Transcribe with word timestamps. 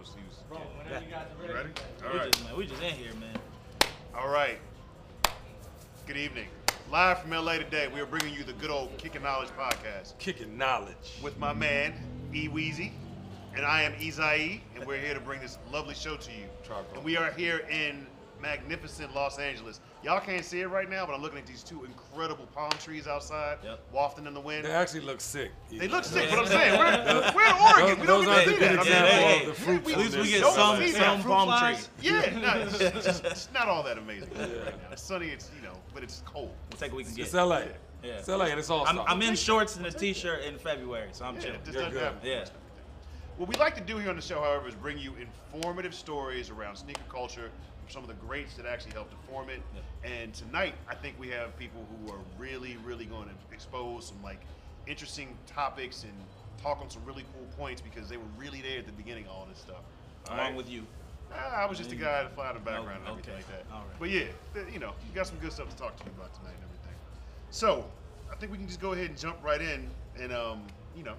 was. 0.00 0.14
He 0.16 0.26
was 0.26 0.36
Bro, 0.48 0.58
yeah. 0.58 0.82
whenever 0.84 1.04
you 1.04 1.10
guys 1.10 1.26
are 1.38 1.42
ready. 1.42 1.54
ready? 1.54 1.70
All 2.06 2.12
we 2.12 2.18
right. 2.18 2.32
just 2.32 2.44
man, 2.44 2.56
we 2.56 2.66
just 2.66 2.82
in 2.82 2.94
here, 2.94 3.14
man. 3.20 3.36
All 4.14 4.28
right. 4.28 4.58
Good 6.06 6.16
evening. 6.16 6.46
Live 6.90 7.20
from 7.20 7.30
LA 7.30 7.58
today, 7.58 7.86
we 7.92 8.00
are 8.00 8.06
bringing 8.06 8.34
you 8.34 8.42
the 8.42 8.54
good 8.54 8.70
old 8.70 8.96
Kicking 8.98 9.22
Knowledge 9.22 9.50
podcast 9.50 10.18
Kicking 10.18 10.56
knowledge. 10.58 11.18
with 11.22 11.38
my 11.38 11.52
man 11.52 11.94
E 12.34 12.48
Weezy, 12.48 12.90
and 13.54 13.64
I 13.64 13.82
am 13.82 13.92
Izai, 13.92 14.60
and 14.74 14.84
we're 14.86 14.98
here 14.98 15.14
to 15.14 15.20
bring 15.20 15.40
this 15.40 15.58
lovely 15.70 15.94
show 15.94 16.16
to 16.16 16.30
you. 16.32 16.46
Charcoal. 16.66 16.96
And 16.96 17.04
we 17.04 17.16
are 17.16 17.30
here 17.32 17.58
in 17.70 18.06
magnificent 18.40 19.14
Los 19.14 19.38
Angeles. 19.38 19.80
Y'all 20.02 20.20
can't 20.20 20.44
see 20.44 20.60
it 20.60 20.66
right 20.68 20.88
now, 20.88 21.04
but 21.06 21.14
I'm 21.14 21.22
looking 21.22 21.38
at 21.38 21.46
these 21.46 21.62
two 21.62 21.84
incredible 21.84 22.46
palm 22.54 22.70
trees 22.72 23.06
outside, 23.06 23.58
Yep. 23.62 23.80
wafting 23.92 24.26
in 24.26 24.34
the 24.34 24.40
wind. 24.40 24.64
They 24.64 24.70
actually 24.72 25.00
look 25.00 25.20
sick. 25.20 25.50
They 25.70 25.88
look 25.88 26.04
sick, 26.04 26.30
but 26.30 26.38
I'm 26.38 26.46
saying 26.46 26.78
we're, 26.78 27.32
we're 27.34 27.46
in 27.46 27.84
Oregon. 27.84 28.00
we 28.00 28.06
don't 28.06 28.26
are 28.26 28.34
get 28.34 28.44
to 28.44 28.50
the 28.50 28.56
see 28.56 28.58
good 28.58 28.60
that. 28.60 28.70
I 28.70 28.70
mean, 28.70 28.80
example 28.80 29.10
hey, 29.10 29.40
of 29.40 29.46
the 29.46 29.52
hey, 29.52 29.52
fruit. 29.64 29.84
we- 29.84 29.92
At 29.92 29.98
least 29.98 30.16
we 30.18 30.28
get 30.30 30.40
Don't 30.40 30.54
some 30.54 30.76
see 30.78 30.92
some 30.92 31.22
palm 31.22 31.74
trees. 31.74 31.88
Yeah, 32.00 32.38
no, 32.38 32.60
it's, 32.62 32.80
it's 32.80 33.04
just, 33.06 33.24
it's 33.24 33.48
not 33.52 33.68
all 33.68 33.82
that 33.82 33.98
amazing 33.98 34.30
right 34.36 34.48
now. 34.82 34.88
It's 34.92 35.02
sunny, 35.02 35.28
it's 35.28 35.50
you 35.56 35.62
know, 35.66 35.74
but 35.92 36.02
it's 36.02 36.22
cold. 36.24 36.52
We'll 36.70 36.78
take 36.78 36.92
what 36.92 36.98
we 36.98 37.04
can 37.04 37.14
get. 37.14 37.26
It's 37.26 37.34
LA. 37.34 37.62
Yeah. 38.02 38.12
It's 38.14 38.28
LA 38.28 38.46
and 38.46 38.58
it's 38.58 38.70
all 38.70 38.86
I'm, 38.86 39.00
I'm 39.00 39.20
in 39.20 39.34
shorts 39.36 39.76
and 39.76 39.84
a 39.84 39.90
t-shirt 39.92 40.44
in 40.44 40.56
February, 40.56 41.08
so 41.12 41.26
I'm 41.26 41.34
Yeah, 41.36 41.40
chilling. 41.42 41.60
it 41.66 41.74
You're 41.74 41.90
good. 41.90 42.12
Yeah. 42.22 42.44
What 43.36 43.48
we 43.48 43.54
like 43.56 43.74
to 43.76 43.80
do 43.80 43.96
here 43.98 44.10
on 44.10 44.16
the 44.16 44.22
show, 44.22 44.40
however, 44.42 44.68
is 44.68 44.74
bring 44.74 44.98
you 44.98 45.14
informative 45.52 45.94
stories 45.94 46.50
around 46.50 46.76
sneaker 46.76 47.00
culture 47.08 47.50
from 47.50 47.69
some 47.90 48.02
of 48.02 48.08
the 48.08 48.14
greats 48.14 48.54
that 48.54 48.66
actually 48.66 48.92
helped 48.92 49.10
to 49.10 49.16
form 49.30 49.48
it. 49.50 49.60
And 50.04 50.32
tonight, 50.32 50.74
I 50.88 50.94
think 50.94 51.18
we 51.18 51.28
have 51.28 51.56
people 51.58 51.86
who 51.90 52.12
are 52.12 52.18
really, 52.38 52.78
really 52.84 53.04
going 53.04 53.28
to 53.28 53.34
expose 53.52 54.06
some 54.06 54.22
like 54.22 54.40
interesting 54.86 55.36
topics 55.46 56.04
and 56.04 56.12
talk 56.62 56.80
on 56.80 56.88
some 56.88 57.04
really 57.04 57.24
cool 57.34 57.46
points 57.58 57.80
because 57.80 58.08
they 58.08 58.16
were 58.16 58.30
really 58.36 58.60
there 58.60 58.78
at 58.78 58.86
the 58.86 58.92
beginning 58.92 59.24
of 59.26 59.32
all 59.32 59.46
this 59.48 59.58
stuff. 59.58 59.82
All 60.28 60.36
Along 60.36 60.48
right? 60.48 60.56
with 60.56 60.70
you. 60.70 60.86
I 61.32 61.64
was 61.66 61.78
just 61.78 61.92
a 61.92 61.96
guy 61.96 62.24
to 62.24 62.28
fly 62.30 62.48
in 62.48 62.54
the 62.54 62.60
background 62.60 63.00
and 63.00 63.08
everything 63.08 63.34
okay. 63.34 63.44
like 63.44 63.48
that. 63.48 63.72
All 63.72 63.80
right. 63.82 63.98
But 64.00 64.10
yeah, 64.10 64.24
you 64.72 64.80
know, 64.80 64.92
you 65.06 65.14
got 65.14 65.28
some 65.28 65.38
good 65.38 65.52
stuff 65.52 65.68
to 65.68 65.76
talk 65.76 65.96
to 65.96 66.04
you 66.04 66.10
about 66.18 66.34
tonight 66.34 66.54
and 66.54 66.64
everything. 66.64 66.96
So, 67.50 67.84
I 68.32 68.34
think 68.36 68.50
we 68.50 68.58
can 68.58 68.66
just 68.66 68.80
go 68.80 68.92
ahead 68.92 69.10
and 69.10 69.18
jump 69.18 69.36
right 69.42 69.60
in 69.60 69.88
and, 70.20 70.32
um, 70.32 70.62
you 70.96 71.04
know, 71.04 71.14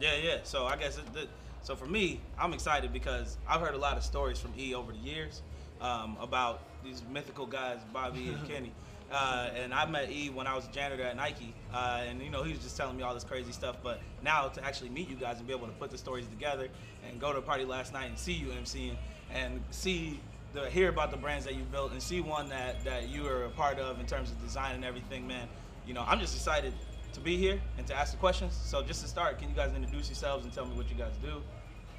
Yeah, 0.00 0.16
yeah. 0.22 0.36
So 0.44 0.66
I 0.66 0.76
guess 0.76 0.98
it, 0.98 1.12
the, 1.12 1.26
so 1.62 1.76
for 1.76 1.86
me, 1.86 2.20
I'm 2.38 2.52
excited 2.52 2.92
because 2.92 3.38
I've 3.48 3.60
heard 3.60 3.74
a 3.74 3.78
lot 3.78 3.96
of 3.96 4.02
stories 4.02 4.38
from 4.38 4.52
E 4.56 4.74
over 4.74 4.92
the 4.92 4.98
years 4.98 5.42
um, 5.82 6.16
about 6.20 6.60
these 6.84 7.02
mythical 7.12 7.46
guys, 7.46 7.78
Bobby 7.92 8.28
and 8.28 8.48
Kenny. 8.48 8.72
Uh, 9.10 9.50
and 9.54 9.74
I 9.74 9.84
met 9.84 10.10
E 10.10 10.30
when 10.30 10.46
I 10.46 10.56
was 10.56 10.66
a 10.66 10.72
janitor 10.72 11.02
at 11.02 11.16
Nike, 11.16 11.52
uh, 11.74 12.02
and 12.08 12.22
you 12.22 12.30
know 12.30 12.42
he 12.44 12.52
was 12.52 12.62
just 12.62 12.78
telling 12.78 12.96
me 12.96 13.02
all 13.02 13.12
this 13.12 13.24
crazy 13.24 13.52
stuff. 13.52 13.76
But 13.82 14.00
now 14.22 14.48
to 14.48 14.64
actually 14.64 14.88
meet 14.88 15.10
you 15.10 15.16
guys 15.16 15.36
and 15.36 15.46
be 15.46 15.52
able 15.52 15.66
to 15.66 15.72
put 15.74 15.90
the 15.90 15.98
stories 15.98 16.26
together 16.28 16.68
and 17.06 17.20
go 17.20 17.30
to 17.30 17.38
a 17.38 17.42
party 17.42 17.66
last 17.66 17.92
night 17.92 18.06
and 18.06 18.18
see 18.18 18.32
you 18.32 18.46
MCing 18.46 18.96
and 19.30 19.60
see 19.70 20.18
the 20.54 20.70
hear 20.70 20.88
about 20.88 21.10
the 21.10 21.16
brands 21.18 21.44
that 21.44 21.54
you 21.54 21.62
built 21.64 21.92
and 21.92 22.02
see 22.02 22.22
one 22.22 22.48
that 22.48 22.82
that 22.84 23.10
you 23.10 23.26
are 23.26 23.44
a 23.44 23.50
part 23.50 23.78
of 23.78 24.00
in 24.00 24.06
terms 24.06 24.30
of 24.30 24.42
design 24.42 24.74
and 24.74 24.84
everything, 24.84 25.26
man. 25.26 25.46
You 25.86 25.92
know 25.92 26.04
I'm 26.08 26.18
just 26.18 26.34
excited 26.34 26.72
to 27.12 27.20
be 27.20 27.36
here 27.36 27.60
and 27.76 27.86
to 27.88 27.94
ask 27.94 28.12
the 28.12 28.18
questions. 28.18 28.58
So 28.64 28.82
just 28.82 29.02
to 29.02 29.08
start, 29.08 29.38
can 29.38 29.50
you 29.50 29.54
guys 29.54 29.74
introduce 29.76 30.08
yourselves 30.08 30.44
and 30.46 30.54
tell 30.54 30.64
me 30.64 30.74
what 30.74 30.88
you 30.88 30.96
guys 30.96 31.12
do? 31.22 31.42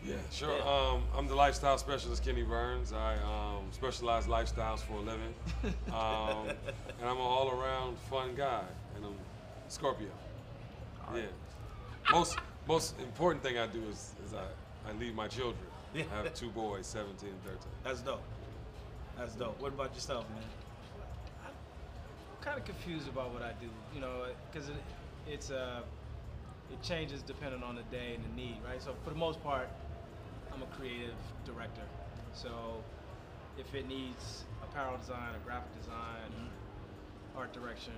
Yeah, 0.06 0.16
sure. 0.32 0.56
Yeah. 0.58 0.92
Um, 0.92 1.04
I'm 1.16 1.28
the 1.28 1.36
lifestyle 1.36 1.78
specialist, 1.78 2.24
Kenny 2.24 2.44
Burns. 2.44 2.92
I 2.92 3.16
um, 3.16 3.66
specialize 3.72 4.26
lifestyles 4.26 4.80
for 4.80 4.94
a 4.94 5.02
living. 5.02 5.34
Um, 5.94 6.50
and 7.00 7.08
I'm 7.08 7.18
an 7.18 7.22
all 7.22 7.52
around 7.52 7.98
fun 8.10 8.34
guy. 8.36 8.64
And 8.96 9.06
I'm 9.06 9.16
Scorpio. 9.68 10.08
Yeah. 11.14 11.22
Most 12.12 12.38
most 12.68 13.00
important 13.00 13.44
thing 13.44 13.58
I 13.60 13.68
do 13.68 13.84
is, 13.92 14.12
is 14.26 14.34
I, 14.34 14.90
I 14.90 14.94
lead 14.94 15.16
my 15.16 15.28
children. 15.28 15.64
Yeah. 15.94 16.04
I 16.12 16.24
have 16.24 16.34
two 16.34 16.50
boys, 16.50 16.88
17 16.88 17.30
and 17.30 17.44
13. 17.44 17.58
That's 17.84 18.02
dope. 18.02 18.24
That's 19.18 19.36
dope. 19.36 19.60
What 19.62 19.74
about 19.74 19.94
yourself, 19.94 20.26
man? 20.32 20.44
I'm 21.46 22.44
kind 22.44 22.58
of 22.58 22.66
confused 22.66 23.08
about 23.08 23.32
what 23.34 23.44
I 23.44 23.52
do, 23.62 23.68
you 23.94 24.02
know, 24.02 24.26
because 24.52 24.70
it, 24.70 24.76
it's 25.28 25.52
uh, 25.52 25.82
it 26.72 26.82
changes 26.82 27.22
depending 27.22 27.62
on 27.62 27.76
the 27.76 27.84
day 27.84 28.16
and 28.16 28.24
the 28.26 28.42
need, 28.42 28.58
right? 28.68 28.82
So 28.82 28.96
for 29.04 29.12
the 29.12 29.20
most 29.20 29.44
part, 29.44 29.70
I'm 30.54 30.62
a 30.62 30.66
creative 30.78 31.16
director. 31.46 31.82
So 32.34 32.50
if 33.58 33.74
it 33.76 33.88
needs 33.88 34.44
apparel 34.64 34.98
design 34.98 35.34
or 35.36 35.40
graphic 35.46 35.76
design, 35.80 36.50
art 37.36 37.54
direction, 37.54 37.94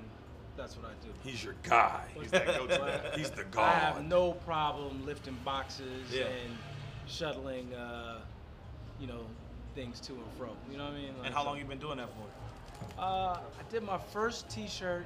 that's 0.58 0.78
what 0.78 0.86
I 0.86 0.94
do. 1.06 1.12
He's 1.24 1.44
your 1.44 1.56
guy. 1.64 2.02
he's 2.20 2.32
that 2.32 2.46
go-to. 2.48 3.12
He's 3.18 3.30
the 3.30 3.44
guy. 3.46 3.62
I 3.62 3.74
have 3.74 4.06
no 4.06 4.32
problem 4.32 5.06
lifting 5.06 5.38
boxes 5.44 6.10
Yeah. 6.12 6.24
and 6.26 6.56
shuttling, 7.08 7.74
uh, 7.74 8.20
you 9.02 9.08
know, 9.08 9.26
things 9.74 10.00
to 10.02 10.14
and 10.14 10.24
fro. 10.38 10.50
You 10.72 10.78
know 10.78 10.86
what 10.86 10.94
I 10.94 10.96
mean? 10.96 11.14
Like, 11.18 11.26
And 11.28 11.36
how 11.36 11.42
so- 11.42 11.50
long 11.50 11.58
you 11.60 11.66
been 11.66 11.80
doing 11.80 11.98
that 11.98 12.08
for? 12.10 13.02
Uh, 13.02 13.04
I 13.38 13.40
did 13.70 13.84
my 13.84 13.98
first 13.98 14.50
T-shirt 14.50 15.06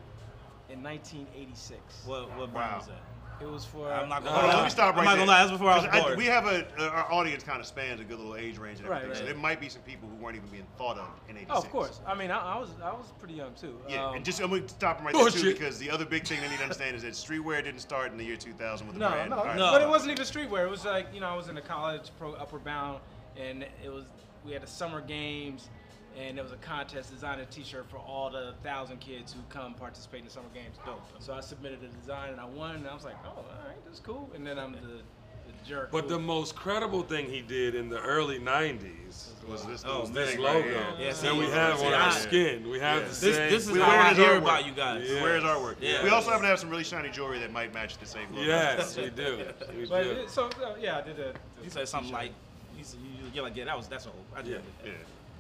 in 0.70 0.84
1986. 0.84 2.04
What 2.06 2.30
what 2.38 2.52
brand 2.54 2.72
Wow. 2.74 2.78
was 2.78 2.88
that? 2.88 3.02
It 3.42 3.50
was 3.50 3.64
for. 3.64 3.92
I'm 3.92 4.10
not 4.10 4.24
gonna 4.24 4.32
Hold 4.36 4.44
on, 4.44 4.50
lie. 4.50 4.56
let 4.58 4.64
me 4.66 4.70
stop 4.70 4.96
right 4.96 5.00
I'm 5.00 5.06
not 5.06 5.16
gonna 5.16 5.32
lie. 5.32 5.40
That's 5.40 5.52
before 5.52 5.70
I 5.72 5.76
was 5.78 5.86
'Cause 5.88 6.04
born. 6.04 6.18
we 6.18 6.26
have 6.26 6.46
a, 6.46 6.68
uh, 6.78 6.90
our 6.90 7.12
audience 7.12 7.42
kind 7.44 7.60
of 7.62 7.66
spans 7.66 8.02
a 8.02 8.04
good 8.04 8.18
little 8.20 8.36
age 8.36 8.58
range 8.58 8.80
and 8.80 8.90
Right, 8.90 9.04
everything, 9.04 9.22
so 9.26 9.32
there 9.32 9.40
might 9.42 9.62
be 9.62 9.70
some 9.70 9.82
people 9.84 10.10
who 10.10 10.16
weren't 10.16 10.36
even 10.36 10.50
being 10.50 10.68
thought 10.78 10.98
of 10.98 11.08
in 11.30 11.38
'86. 11.38 11.52
Oh, 11.56 11.62
of 11.64 11.70
course. 11.72 12.02
I 12.06 12.16
mean, 12.16 12.32
I, 12.32 12.56
I 12.56 12.58
was 12.60 12.70
I 12.84 12.92
was 12.92 13.06
pretty 13.20 13.36
young 13.36 13.54
too. 13.54 13.80
Yeah, 13.88 14.08
Um, 14.08 14.16
and 14.16 14.26
just 14.26 14.42
I'm 14.42 14.50
gonna 14.50 14.68
stop 14.68 15.00
him 15.00 15.06
right 15.06 15.14
there 15.16 15.24
too 15.30 15.32
Bullshit. 15.32 15.58
because 15.58 15.80
the 15.80 15.90
other 15.90 16.04
big 16.06 16.26
thing 16.28 16.42
they 16.42 16.50
need 16.50 16.58
to 16.58 16.64
understand 16.64 16.96
is 16.98 17.04
that 17.04 17.14
streetwear 17.14 17.64
didn't 17.64 17.80
start 17.80 18.12
in 18.12 18.18
the 18.18 18.26
year 18.26 18.36
2000 18.36 18.88
with 18.88 18.96
the 18.96 19.00
no, 19.00 19.10
brand. 19.10 19.30
no, 19.30 19.38
All 19.38 19.46
right. 19.46 19.56
No. 19.58 19.72
but 19.72 19.82
it 19.82 19.88
wasn't 19.88 20.12
even 20.12 20.26
streetwear. 20.26 20.66
It 20.66 20.70
was 20.70 20.84
like 20.84 21.08
you 21.14 21.22
know 21.22 21.30
I 21.30 21.36
was 21.36 21.48
in 21.48 21.56
a 21.58 21.62
college 21.62 22.10
pro 22.20 22.34
upper 22.34 22.60
bound, 22.60 23.00
and 23.38 23.64
it 23.84 23.90
was 23.90 24.04
we 24.44 24.52
had 24.52 24.62
the 24.64 24.68
summer 24.68 25.00
games, 25.02 25.70
and 26.20 26.38
it 26.38 26.42
was 26.44 26.52
a 26.52 26.58
contest 26.58 27.12
designing 27.12 27.44
a 27.44 27.46
T-shirt 27.48 27.90
for 27.90 27.98
all 27.98 28.30
the 28.30 28.54
thousand 28.64 29.00
kids 29.00 29.32
who 29.34 29.40
come 29.50 29.74
participate 29.74 30.20
in 30.20 30.26
the 30.26 30.32
summer 30.32 30.50
games. 30.54 30.76
Dope. 30.86 31.02
So 31.20 31.34
I 31.34 31.40
submitted 31.40 31.80
a 31.84 31.88
design 32.00 32.32
and 32.32 32.40
I 32.42 32.46
won, 32.46 32.76
and 32.76 32.88
I 32.88 32.94
was 32.94 33.06
like, 33.06 33.16
oh, 33.26 33.30
all 33.30 33.46
right, 33.68 33.78
that's 33.86 34.00
cool. 34.00 34.30
And 34.36 34.46
then 34.46 34.60
I'm 34.60 34.74
the, 34.74 34.80
the 34.80 35.68
jerk. 35.68 35.92
But 35.92 36.04
who- 36.04 36.10
the 36.10 36.20
most 36.20 36.56
credible 36.56 37.04
thing 37.04 37.28
he 37.30 37.42
did 37.42 37.74
in 37.76 37.88
the 37.90 38.02
early 38.02 38.38
90s 38.40 39.30
Was 39.48 39.66
this 39.66 39.84
Oh, 39.88 40.02
little 40.02 40.08
this 40.08 40.38
logo 40.38 40.54
right 40.60 40.64
here. 40.66 40.84
Yeah, 41.00 41.14
that 41.14 41.36
we 41.36 41.46
have 41.46 41.80
see, 41.80 41.86
on 41.86 41.94
I- 41.94 42.06
our 42.06 42.12
skin. 42.12 42.70
We 42.70 42.80
have 42.80 42.98
Yeah. 43.02 43.08
the 43.08 43.10
This 43.10 43.36
same. 43.36 43.50
this 43.50 43.66
is 43.68 43.72
We 43.72 43.80
how 43.80 43.90
I 43.90 44.10
his 44.10 44.18
hear 44.18 44.28
artwork. 44.34 44.38
about 44.42 44.66
you 44.66 44.72
guys. 44.74 45.10
Yeah. 45.10 45.24
Where's 45.24 45.44
artwork? 45.44 45.76
Yeah. 45.80 46.04
We 46.04 46.10
also 46.10 46.30
happen 46.30 46.44
to 46.44 46.50
have 46.50 46.60
some 46.60 46.70
really 46.70 46.84
shiny 46.84 47.10
jewelry 47.10 47.40
that 47.40 47.52
might 47.54 47.74
match 47.74 47.98
the 47.98 48.06
same 48.06 48.30
logo. 48.34 48.46
yes, 48.46 48.98
we 48.98 49.10
do. 49.24 49.46
We 49.78 49.86
But 49.88 50.04
do. 50.04 50.10
it, 50.12 50.30
so 50.30 50.46
uh, 50.64 50.76
yeah, 50.80 50.98
I 50.98 51.02
did 51.02 51.20
a. 51.20 51.34
He 51.64 51.70
said 51.70 51.88
something 51.88 52.12
like, 52.14 52.32
he 52.78 52.84
said, 52.84 53.00
you, 53.02 53.30
you're 53.34 53.44
like, 53.44 53.56
yeah, 53.56 53.66
that 53.66 53.78
was 53.78 53.88
that's 53.88 54.06
old. 54.06 54.16
I 54.36 54.42
did 54.42 54.62
Yeah. 54.86 54.92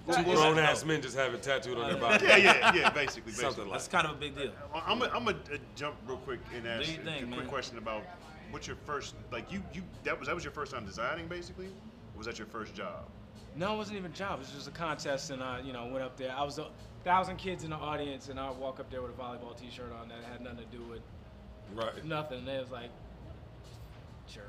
It. 0.10 0.18
Yeah. 0.18 0.24
Two 0.24 0.30
Well, 0.30 0.54
grown 0.54 0.60
ass 0.64 0.84
men 0.86 1.02
just 1.02 1.16
have 1.18 1.34
it 1.34 1.42
tattooed 1.42 1.78
on 1.78 1.90
their 1.92 2.00
body. 2.00 2.26
Yeah, 2.26 2.38
yeah, 2.38 2.74
yeah, 2.76 2.90
basically. 2.90 3.32
basically. 3.32 3.34
Something 3.34 3.64
like 3.66 3.72
That's 3.74 3.88
kind 3.88 4.08
of 4.08 4.14
a 4.14 4.20
big 4.20 4.36
deal. 4.36 4.52
I'm 4.74 5.00
gonna 5.00 5.12
I'm 5.16 5.28
uh, 5.28 5.34
jump 5.76 5.96
real 6.08 6.18
quick 6.18 6.40
and 6.56 6.68
ask 6.68 6.86
Do 6.86 6.92
your 6.94 7.02
a- 7.02 7.18
quick 7.18 7.30
man. 7.30 7.48
question 7.48 7.78
about 7.78 8.04
what's 8.52 8.68
your 8.68 8.78
first 8.86 9.16
like 9.32 9.52
you 9.52 9.62
you 9.74 9.82
that 10.04 10.18
was 10.18 10.28
that 10.28 10.36
was 10.36 10.44
your 10.44 10.54
first 10.54 10.72
time 10.74 10.86
designing 10.86 11.28
basically? 11.28 11.68
Or 11.68 12.18
was 12.18 12.26
that 12.28 12.38
your 12.38 12.48
first 12.48 12.74
job? 12.74 13.06
No, 13.56 13.74
it 13.74 13.78
wasn't 13.78 13.98
even 13.98 14.12
a 14.12 14.16
job. 14.16 14.36
It 14.36 14.40
was 14.40 14.52
just 14.52 14.68
a 14.68 14.72
contest, 14.72 15.32
and 15.32 15.42
I, 15.44 15.60
you 15.62 15.74
know, 15.74 15.86
went 15.88 16.04
up 16.04 16.16
there. 16.18 16.32
I 16.36 16.44
was 16.44 16.60
a 16.60 16.68
thousand 17.04 17.38
kids 17.38 17.64
in 17.64 17.72
the 17.72 17.76
audience, 17.76 18.30
and 18.30 18.40
I 18.40 18.48
would 18.50 18.60
walk 18.60 18.80
up 18.80 18.90
there 18.92 19.02
with 19.02 19.12
a 19.12 19.14
volleyball 19.22 19.60
T-shirt 19.60 19.92
on 20.00 20.08
that 20.10 20.18
had 20.32 20.42
nothing 20.42 20.60
to 20.70 20.78
do 20.78 20.84
with 20.84 21.02
Right. 21.74 22.06
nothing. 22.06 22.40
And 22.40 22.48
they 22.48 22.58
was 22.60 22.70
like, 22.72 22.90
sure, 24.28 24.44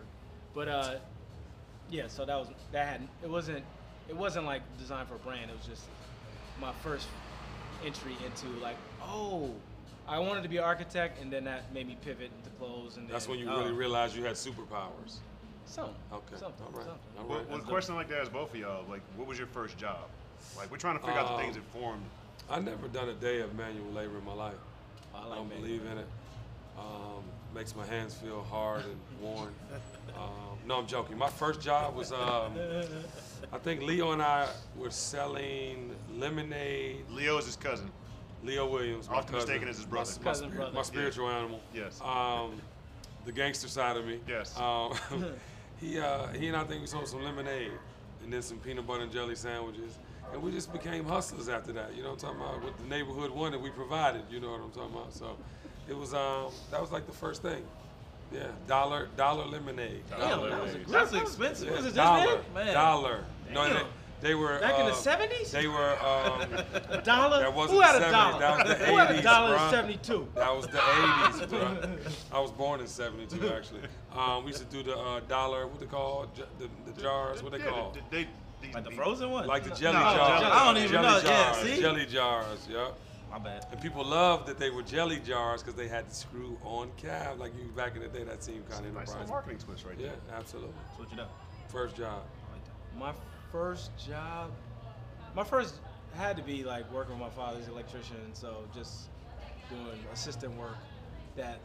but 0.54 0.68
uh, 0.68 0.94
yeah. 1.90 2.06
So 2.08 2.24
that 2.24 2.38
was 2.38 2.48
that 2.72 2.86
had 2.86 3.08
it 3.22 3.30
wasn't 3.30 3.64
it 4.10 4.16
wasn't 4.16 4.44
like 4.44 4.62
designed 4.78 5.08
for 5.08 5.14
a 5.14 5.18
brand. 5.18 5.50
It 5.50 5.56
was 5.56 5.66
just 5.66 5.84
my 6.60 6.72
first 6.82 7.06
entry 7.86 8.16
into 8.26 8.46
like, 8.60 8.76
oh, 9.02 9.50
I 10.08 10.18
wanted 10.18 10.42
to 10.42 10.48
be 10.48 10.56
an 10.58 10.64
architect, 10.64 11.22
and 11.22 11.32
then 11.32 11.44
that 11.44 11.72
made 11.72 11.86
me 11.86 11.96
pivot 12.04 12.30
into 12.36 12.50
clothes, 12.58 12.96
and 12.96 13.08
That's 13.08 13.28
when 13.28 13.38
you 13.38 13.48
Oh. 13.48 13.58
really 13.60 13.72
realized 13.72 14.16
you 14.16 14.24
had 14.24 14.34
superpowers. 14.34 15.18
Something. 15.66 15.94
Okay. 16.12 16.36
Something. 16.36 16.66
All 16.66 16.72
right. 16.72 16.84
something. 16.86 17.00
All 17.20 17.24
Well, 17.26 17.38
right. 17.38 17.48
well, 17.48 17.58
a 17.60 17.62
question 17.62 17.94
like 17.94 18.08
that 18.08 18.22
is 18.22 18.28
both 18.28 18.52
of 18.52 18.58
y'all. 18.58 18.84
Like, 18.90 19.02
what 19.16 19.28
was 19.28 19.38
your 19.38 19.46
first 19.46 19.78
job? 19.78 20.08
Like, 20.56 20.68
we're 20.70 20.78
trying 20.78 20.98
to 20.98 21.04
figure 21.04 21.20
out 21.20 21.28
the 21.28 21.34
Um, 21.34 21.40
things 21.40 21.54
that 21.54 21.64
formed. 21.66 22.02
I 22.50 22.58
never 22.58 22.88
done 22.88 23.08
a 23.08 23.14
day 23.14 23.40
of 23.40 23.54
manual 23.54 23.92
labor 23.92 24.18
in 24.18 24.24
my 24.24 24.32
life. 24.34 24.54
I 25.14 25.18
I 25.18 25.22
don't 25.36 25.48
manual 25.48 25.60
believe 25.60 25.86
in 25.86 25.98
it. 25.98 26.08
Um, 26.76 27.22
makes 27.54 27.76
my 27.76 27.86
hands 27.86 28.14
feel 28.14 28.42
hard 28.42 28.84
and 28.84 29.00
worn. 29.20 29.54
Um, 30.16 30.58
no, 30.66 30.78
I'm 30.78 30.88
joking. 30.88 31.16
My 31.16 31.28
first 31.30 31.60
job 31.60 31.94
was, 31.94 32.10
um, 32.12 32.52
I 33.52 33.58
think 33.58 33.82
Leo 33.82 34.12
and 34.12 34.22
I 34.22 34.48
were 34.76 34.90
selling 34.90 35.94
lemonade. 36.16 37.04
Leo 37.10 37.38
is 37.38 37.46
his 37.46 37.56
cousin. 37.56 37.90
Leo 38.44 38.70
Williams, 38.70 39.08
my 39.08 39.16
Often 39.16 39.34
cousin, 39.34 39.48
mistaken 39.48 39.68
as 39.68 39.76
his 39.76 39.86
brother. 39.86 40.10
my, 40.18 40.24
Cousin 40.24 40.44
spirit- 40.48 40.56
brother. 40.56 40.74
my 40.74 40.82
spiritual 40.82 41.28
animal. 41.28 41.60
Yes. 41.74 42.00
Um, 42.02 42.52
the 43.26 43.32
gangster 43.32 43.68
side 43.68 43.96
of 43.96 44.06
me. 44.06 44.18
Yes. 44.28 44.56
Um, 44.58 44.94
he, 45.80 45.98
uh, 45.98 46.28
he 46.28 46.48
and 46.48 46.56
I 46.56 46.64
think 46.64 46.80
we 46.80 46.86
sold 46.86 47.08
some 47.08 47.22
lemonade 47.22 47.72
and 48.24 48.32
then 48.32 48.40
some 48.42 48.58
peanut 48.58 48.86
butter 48.86 49.02
and 49.02 49.12
jelly 49.12 49.34
sandwiches. 49.34 49.98
And 50.32 50.40
we 50.42 50.52
just 50.52 50.72
became 50.72 51.04
hustlers 51.04 51.48
after 51.48 51.72
that. 51.72 51.94
You 51.96 52.02
know 52.04 52.10
what 52.12 52.22
I'm 52.24 52.36
talking 52.36 52.40
about? 52.40 52.62
What 52.62 52.78
the 52.78 52.84
neighborhood 52.84 53.30
wanted, 53.32 53.60
we 53.60 53.70
provided. 53.70 54.22
You 54.30 54.38
know 54.40 54.52
what 54.52 54.60
I'm 54.60 54.70
talking 54.70 54.94
about? 54.94 55.12
So 55.12 55.36
it 55.88 55.96
was, 55.96 56.14
um, 56.14 56.52
that 56.70 56.80
was 56.80 56.92
like 56.92 57.06
the 57.06 57.12
first 57.12 57.42
thing. 57.42 57.62
Yeah, 58.32 58.46
dollar 58.68 59.08
dollar 59.16 59.44
lemonade. 59.44 60.02
Damn, 60.08 60.20
Dollar 60.20 60.50
that 60.50 60.62
was 60.62 60.72
lemonade. 60.72 60.88
That's 60.88 61.12
expensive. 61.14 61.66
Yeah, 61.68 61.74
Was 61.74 61.80
it 61.80 61.84
this 61.88 61.94
dollar. 61.94 62.40
Man. 62.54 62.72
dollar. 62.74 63.24
No, 63.52 63.72
they, 63.72 63.82
they 64.20 64.34
were 64.34 64.58
Back 64.58 64.78
in 64.78 64.86
the 64.86 64.92
uh, 64.92 64.96
70s? 64.96 65.50
They 65.50 65.66
were. 65.66 65.96
Um, 66.04 66.42
A 66.90 67.00
dollar? 67.02 67.40
That 67.40 67.54
wasn't 67.54 67.76
Who 67.76 67.80
had 67.80 67.96
a 68.02 68.04
70s, 68.04 68.10
dollar? 68.12 68.38
that 68.40 68.68
was 68.68 68.78
the 68.78 68.84
Who 68.86 68.96
had 68.96 69.10
a 69.12 69.22
dollar 69.22 69.54
in 69.54 69.70
72? 69.70 70.28
that 70.34 70.56
was 70.56 70.66
the 70.66 70.78
'80s, 70.78 71.48
bro. 71.50 71.96
I 72.32 72.40
was 72.40 72.50
born 72.50 72.80
in 72.80 72.86
'72, 72.86 73.48
actually. 73.52 73.80
Um, 74.14 74.44
we 74.44 74.50
used 74.50 74.60
to 74.68 74.76
do 74.76 74.82
the 74.82 74.96
uh, 74.98 75.20
dollar. 75.20 75.66
What 75.66 75.80
they 75.80 75.86
call 75.86 76.26
J- 76.36 76.42
the, 76.58 76.68
the 76.92 77.00
jars? 77.00 77.42
What 77.42 77.52
they 77.52 77.58
Yeah, 77.58 77.70
call? 77.70 77.96
They, 78.10 78.28
they, 78.62 78.72
Like 78.74 78.84
the 78.84 78.90
frozen 78.90 79.30
one? 79.30 79.46
Like 79.46 79.64
the 79.64 79.70
jelly 79.74 79.94
No, 79.96 80.02
jars. 80.02 80.40
jelly- 80.42 80.52
I 80.52 80.64
don't 80.66 80.76
even 80.76 80.90
jelly 80.90 81.06
know. 81.06 81.30
Yeah, 81.30 81.52
Jars, 81.52 81.56
see? 81.66 81.80
jelly 81.80 82.06
jars. 82.06 82.68
Yeah. 82.70 82.88
My 83.30 83.38
bad. 83.38 83.64
And 83.70 83.80
people 83.80 84.04
loved 84.04 84.48
that 84.48 84.58
they 84.58 84.70
were 84.70 84.82
jelly 84.82 85.20
jars 85.20 85.62
because 85.62 85.76
they 85.76 85.86
had 85.88 86.10
the 86.10 86.14
screw 86.14 86.58
on 86.64 86.90
cap. 86.98 87.38
Like 87.38 87.52
you 87.56 87.70
back 87.70 87.94
in 87.94 88.02
the 88.02 88.08
day, 88.08 88.24
that 88.24 88.42
seemed 88.44 88.68
kind 88.68 88.84
of 88.84 88.92
Nice 88.92 89.08
little 89.12 89.28
marketing 89.28 89.58
twist 89.58 89.84
right 89.86 89.94
Yeah, 89.98 90.08
there. 90.08 90.36
absolutely. 90.36 90.72
Switch 90.96 91.12
it 91.12 91.20
up. 91.20 91.30
First 91.68 91.96
job. 91.96 92.22
My 92.98 93.12
first 93.52 93.90
job, 93.96 94.50
my 95.34 95.44
first 95.44 95.76
had 96.14 96.36
to 96.36 96.42
be 96.42 96.64
like 96.64 96.90
working 96.92 97.12
with 97.12 97.20
my 97.20 97.30
father's 97.30 97.68
electrician, 97.68 98.16
so 98.32 98.64
just 98.74 99.08
doing 99.68 99.98
assistant 100.12 100.56
work 100.58 100.76
that 101.36 101.58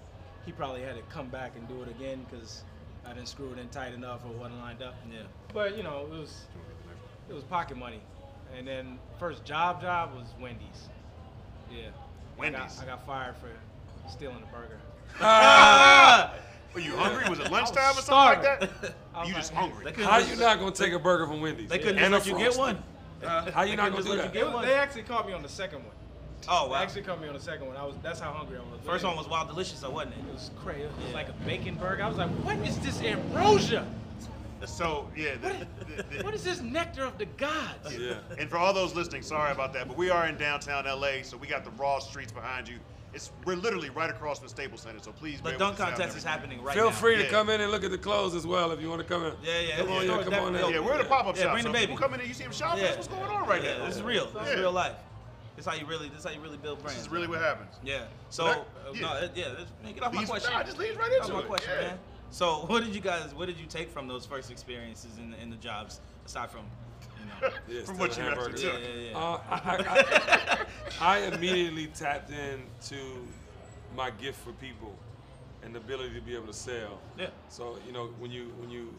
he 0.46 0.52
probably 0.52 0.82
had 0.82 0.96
to 0.96 1.02
come 1.04 1.28
back 1.30 1.54
and 1.56 1.68
do 1.68 1.82
it 1.82 1.90
again 1.90 2.26
because 2.30 2.64
I 3.06 3.14
didn't 3.14 3.28
screw 3.28 3.52
it 3.52 3.60
in 3.60 3.68
tight 3.70 3.94
enough 3.94 4.22
or 4.26 4.32
wasn't 4.38 4.60
lined 4.60 4.82
up. 4.82 4.96
Yeah. 5.12 5.22
But 5.54 5.78
you 5.78 5.84
know, 5.84 6.08
it 6.12 6.20
was 6.20 6.46
it 7.30 7.34
was 7.34 7.44
pocket 7.44 7.78
money, 7.78 8.02
and 8.58 8.68
then 8.68 9.00
first 9.20 9.44
job 9.46 9.82
job 9.82 10.14
was 10.14 10.28
Wendy's. 10.40 10.90
Yeah. 11.72 11.90
Wendy's. 12.38 12.62
I 12.62 12.66
got, 12.66 12.84
I 12.84 12.86
got 12.86 13.06
fired 13.06 13.36
for 13.38 13.50
stealing 14.10 14.44
a 14.44 14.56
burger. 14.56 14.80
Were 16.76 16.82
you 16.82 16.96
hungry? 16.98 17.30
Was 17.30 17.40
it 17.40 17.50
lunchtime 17.52 17.92
or 17.92 18.02
something 18.02 18.04
starving. 18.04 18.44
like 18.44 18.82
that? 18.82 18.94
I 19.16 19.20
was 19.22 19.30
You 19.30 19.36
just 19.36 19.54
hungry. 19.54 19.94
How 20.04 20.20
just- 20.20 20.30
you 20.32 20.36
not 20.38 20.60
gonna 20.60 20.72
take 20.72 20.92
a 20.92 21.00
burger 21.00 21.26
from 21.26 21.40
Wendy's? 21.42 21.70
They 21.70 21.80
couldn't 21.80 22.00
And 22.00 22.14
just 22.14 22.28
let 22.28 22.34
you 22.34 22.38
get 22.46 22.54
Frosty? 22.54 22.78
one. 23.24 23.52
How 23.54 23.64
you 23.64 23.78
not 23.78 23.92
gonna 23.92 24.04
do 24.04 24.16
that? 24.18 24.26
you 24.26 24.32
get 24.42 24.52
one. 24.54 24.66
they 24.66 24.74
actually 24.74 25.04
caught 25.04 25.26
me 25.26 25.32
on 25.34 25.42
the 25.42 25.48
second 25.50 25.80
one. 25.80 25.94
Oh 26.50 26.66
They 26.66 26.72
wow. 26.72 26.82
actually 26.84 27.02
caught 27.04 27.22
me 27.22 27.28
on 27.30 27.34
the 27.34 27.40
second 27.40 27.66
one. 27.68 27.78
I 27.78 27.86
was 27.86 27.96
that's 28.04 28.20
how 28.20 28.32
hungry 28.34 28.58
I 28.58 28.62
was. 28.62 28.82
First 28.86 29.06
one 29.06 29.16
was 29.16 29.28
Wild 29.28 29.48
Delicious, 29.48 29.84
or 29.86 29.92
wasn't 29.92 30.16
It 30.16 30.20
it? 30.20 30.34
was 30.34 30.52
crazy. 30.62 30.82
It 30.82 30.92
was 30.98 31.08
Yeah. 31.08 31.14
like 31.16 31.30
a 31.30 31.34
bacon 31.46 31.76
burger. 31.76 32.04
I 32.04 32.10
was 32.10 32.18
like, 32.18 32.30
what 32.44 32.58
is 32.58 32.78
this 32.80 33.02
ambrosia? 33.02 33.88
So 34.66 35.10
yeah, 35.16 35.36
the, 35.42 35.66
the, 35.86 36.04
the, 36.18 36.24
What 36.24 36.34
is 36.34 36.44
this 36.44 36.60
nectar 36.62 37.04
of 37.06 37.18
the 37.18 37.26
gods? 37.26 37.96
Yeah. 37.98 38.16
And 38.38 38.50
for 38.50 38.58
all 38.58 38.74
those 38.74 38.94
listening, 38.96 39.22
sorry 39.22 39.52
about 39.52 39.72
that, 39.74 39.88
but 39.88 39.96
we 39.96 40.10
are 40.10 40.28
in 40.28 40.38
downtown 40.38 40.86
LA, 40.86 41.22
so 41.24 41.38
we 41.38 41.48
got 41.48 41.64
the 41.64 41.72
raw 41.72 42.00
streets 42.00 42.32
behind 42.32 42.68
you. 42.68 42.78
It's 43.16 43.32
we're 43.46 43.56
literally 43.56 43.90
right 43.92 44.10
across 44.10 44.40
from 44.40 44.48
the 44.48 44.50
Staples 44.50 44.82
Center, 44.82 45.00
so 45.02 45.14
please. 45.14 45.38
The 45.38 45.52
bear 45.52 45.58
dunk 45.58 45.78
the 45.78 45.84
sound 45.84 45.90
and 45.94 45.98
contest 46.00 46.18
is 46.18 46.24
happening 46.26 46.62
right 46.62 46.76
Feel 46.76 46.86
now. 46.86 46.92
Feel 46.92 47.00
free 47.00 47.16
to 47.16 47.24
Yeah. 47.24 47.30
come 47.30 47.50
in 47.50 47.62
and 47.62 47.72
look 47.72 47.86
at 47.86 47.92
the 47.92 47.98
clothes 47.98 48.36
as 48.36 48.46
well 48.46 48.72
if 48.74 48.82
you 48.82 48.90
want 48.90 49.02
to 49.02 49.08
come 49.08 49.24
in. 49.24 49.34
Yeah, 49.42 49.60
yeah. 49.62 49.78
Come 49.78 49.88
yeah. 49.88 49.96
on, 49.96 50.06
yeah, 50.06 50.24
come 50.24 50.34
on 50.34 50.56
in. 50.56 50.70
Yeah, 50.74 50.80
we're 50.82 50.96
in 50.96 51.02
a 51.02 51.06
pop-up 51.06 51.38
Yeah, 51.38 51.44
shop. 51.44 51.52
bring 51.54 51.64
so 51.64 51.70
the 51.70 51.74
baby. 51.74 51.96
come 51.96 52.14
in 52.14 52.20
and 52.20 52.28
you 52.28 52.36
see 52.36 52.44
them 52.44 52.52
shopping. 52.52 52.84
Yeah. 52.84 52.96
What's 52.96 53.08
going 53.08 53.24
on 53.24 53.48
right 53.48 53.64
yeah, 53.64 53.78
now? 53.78 53.86
This 53.86 53.96
is 53.96 54.02
real. 54.04 54.26
This 54.26 54.34
Yeah. 54.48 54.54
is 54.56 54.60
real 54.60 54.72
life. 54.74 54.96
This 55.56 55.66
is 55.66 55.72
how 55.72 55.78
you 55.80 55.86
really. 55.86 56.10
This 56.10 56.20
is 56.20 56.26
how 56.26 56.32
you 56.32 56.42
really 56.42 56.58
build 56.58 56.80
brands. 56.80 56.96
This 56.96 57.06
is 57.06 57.10
really 57.10 57.28
man. 57.28 57.40
what 57.40 57.42
happens. 57.48 57.76
Yeah. 57.84 58.04
So 58.30 58.44
That- 58.48 58.58
uh, 58.60 58.92
yeah. 58.94 59.02
no, 59.02 59.30
yeah. 59.34 59.46
let's- 59.58 59.72
man, 59.82 59.94
Get 59.94 60.04
off 60.04 60.12
my 60.14 60.20
Leads- 60.20 60.30
question. 60.32 60.52
nah, 60.54 60.64
just 60.64 60.78
leads 60.78 60.98
right 60.98 61.10
Get 61.10 61.22
off 61.22 61.26
into 61.28 61.38
my 61.38 61.44
it, 61.44 61.48
question, 61.48 61.72
yeah. 61.80 61.88
man. 61.88 62.00
So 62.32 62.66
what 62.68 62.84
did 62.84 62.94
you 62.94 63.00
guys? 63.00 63.34
What 63.34 63.46
did 63.46 63.58
you 63.58 63.66
take 63.66 63.90
from 63.90 64.10
those 64.10 64.26
first 64.26 64.52
experiences 64.52 65.18
in 65.18 65.32
the, 65.32 65.42
in 65.42 65.50
the 65.50 65.56
jobs 65.56 66.02
aside 66.26 66.52
from, 66.52 66.66
you 67.20 67.26
know? 67.48 67.54
Yeah, 67.68 67.84
From 67.84 67.96
still 67.96 68.08
what 68.08 68.18
you 68.18 68.24
hamburger. 68.24 68.50
actually 68.52 68.66
yeah, 68.66 68.72
took. 68.72 68.82
yeah, 68.82 69.10
yeah. 69.12 69.18
Uh, 69.18 69.40
I, 69.50 70.66
I, 71.02 71.16
I 71.16 71.18
immediately 71.36 71.88
tapped 71.88 72.32
into 72.32 72.96
my 73.96 74.10
gift 74.12 74.40
for 74.40 74.52
people 74.54 74.94
and 75.64 75.74
the 75.74 75.80
ability 75.80 76.14
to 76.16 76.22
be 76.22 76.36
able 76.36 76.48
to 76.48 76.54
sell. 76.54 77.00
Yeah. 77.18 77.28
So 77.50 77.78
you 77.86 77.92
know 77.94 78.10
when 78.20 78.32
you 78.32 78.52
when 78.60 78.70
you 78.70 78.94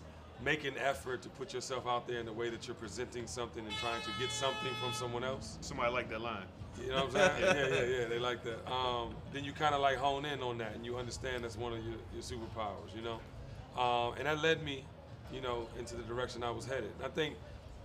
make 0.44 0.64
an 0.64 0.74
effort 0.78 1.22
to 1.22 1.28
put 1.30 1.54
yourself 1.54 1.86
out 1.86 2.06
there 2.06 2.18
in 2.20 2.26
the 2.26 2.32
way 2.32 2.50
that 2.50 2.66
you're 2.66 2.74
presenting 2.74 3.26
something 3.26 3.64
and 3.64 3.74
trying 3.76 4.02
to 4.02 4.10
get 4.20 4.30
something 4.30 4.72
from 4.82 4.92
someone 4.92 5.24
else, 5.24 5.56
Somebody 5.62 5.90
like 5.92 6.10
that 6.10 6.20
line. 6.20 6.44
you 6.78 6.88
know 6.90 7.06
what 7.06 7.16
I'm 7.16 7.38
saying? 7.40 7.56
yeah, 7.72 7.74
yeah, 7.80 7.98
yeah. 8.00 8.04
They 8.08 8.18
like 8.18 8.44
that. 8.44 8.70
Um, 8.70 9.14
then 9.32 9.44
you 9.44 9.52
kind 9.52 9.74
of 9.74 9.80
like 9.80 9.96
hone 9.96 10.26
in 10.26 10.42
on 10.42 10.58
that 10.58 10.74
and 10.74 10.84
you 10.84 10.98
understand 10.98 11.42
that's 11.42 11.56
one 11.56 11.72
of 11.72 11.78
your, 11.82 11.94
your 12.12 12.22
superpowers, 12.22 12.94
you 12.94 13.00
know. 13.00 13.18
Um, 13.82 14.12
and 14.18 14.26
that 14.26 14.42
led 14.42 14.62
me, 14.62 14.84
you 15.32 15.40
know, 15.40 15.68
into 15.78 15.94
the 15.96 16.02
direction 16.02 16.42
I 16.42 16.50
was 16.50 16.66
headed. 16.66 16.90
And 16.98 17.06
I 17.06 17.08
think 17.08 17.36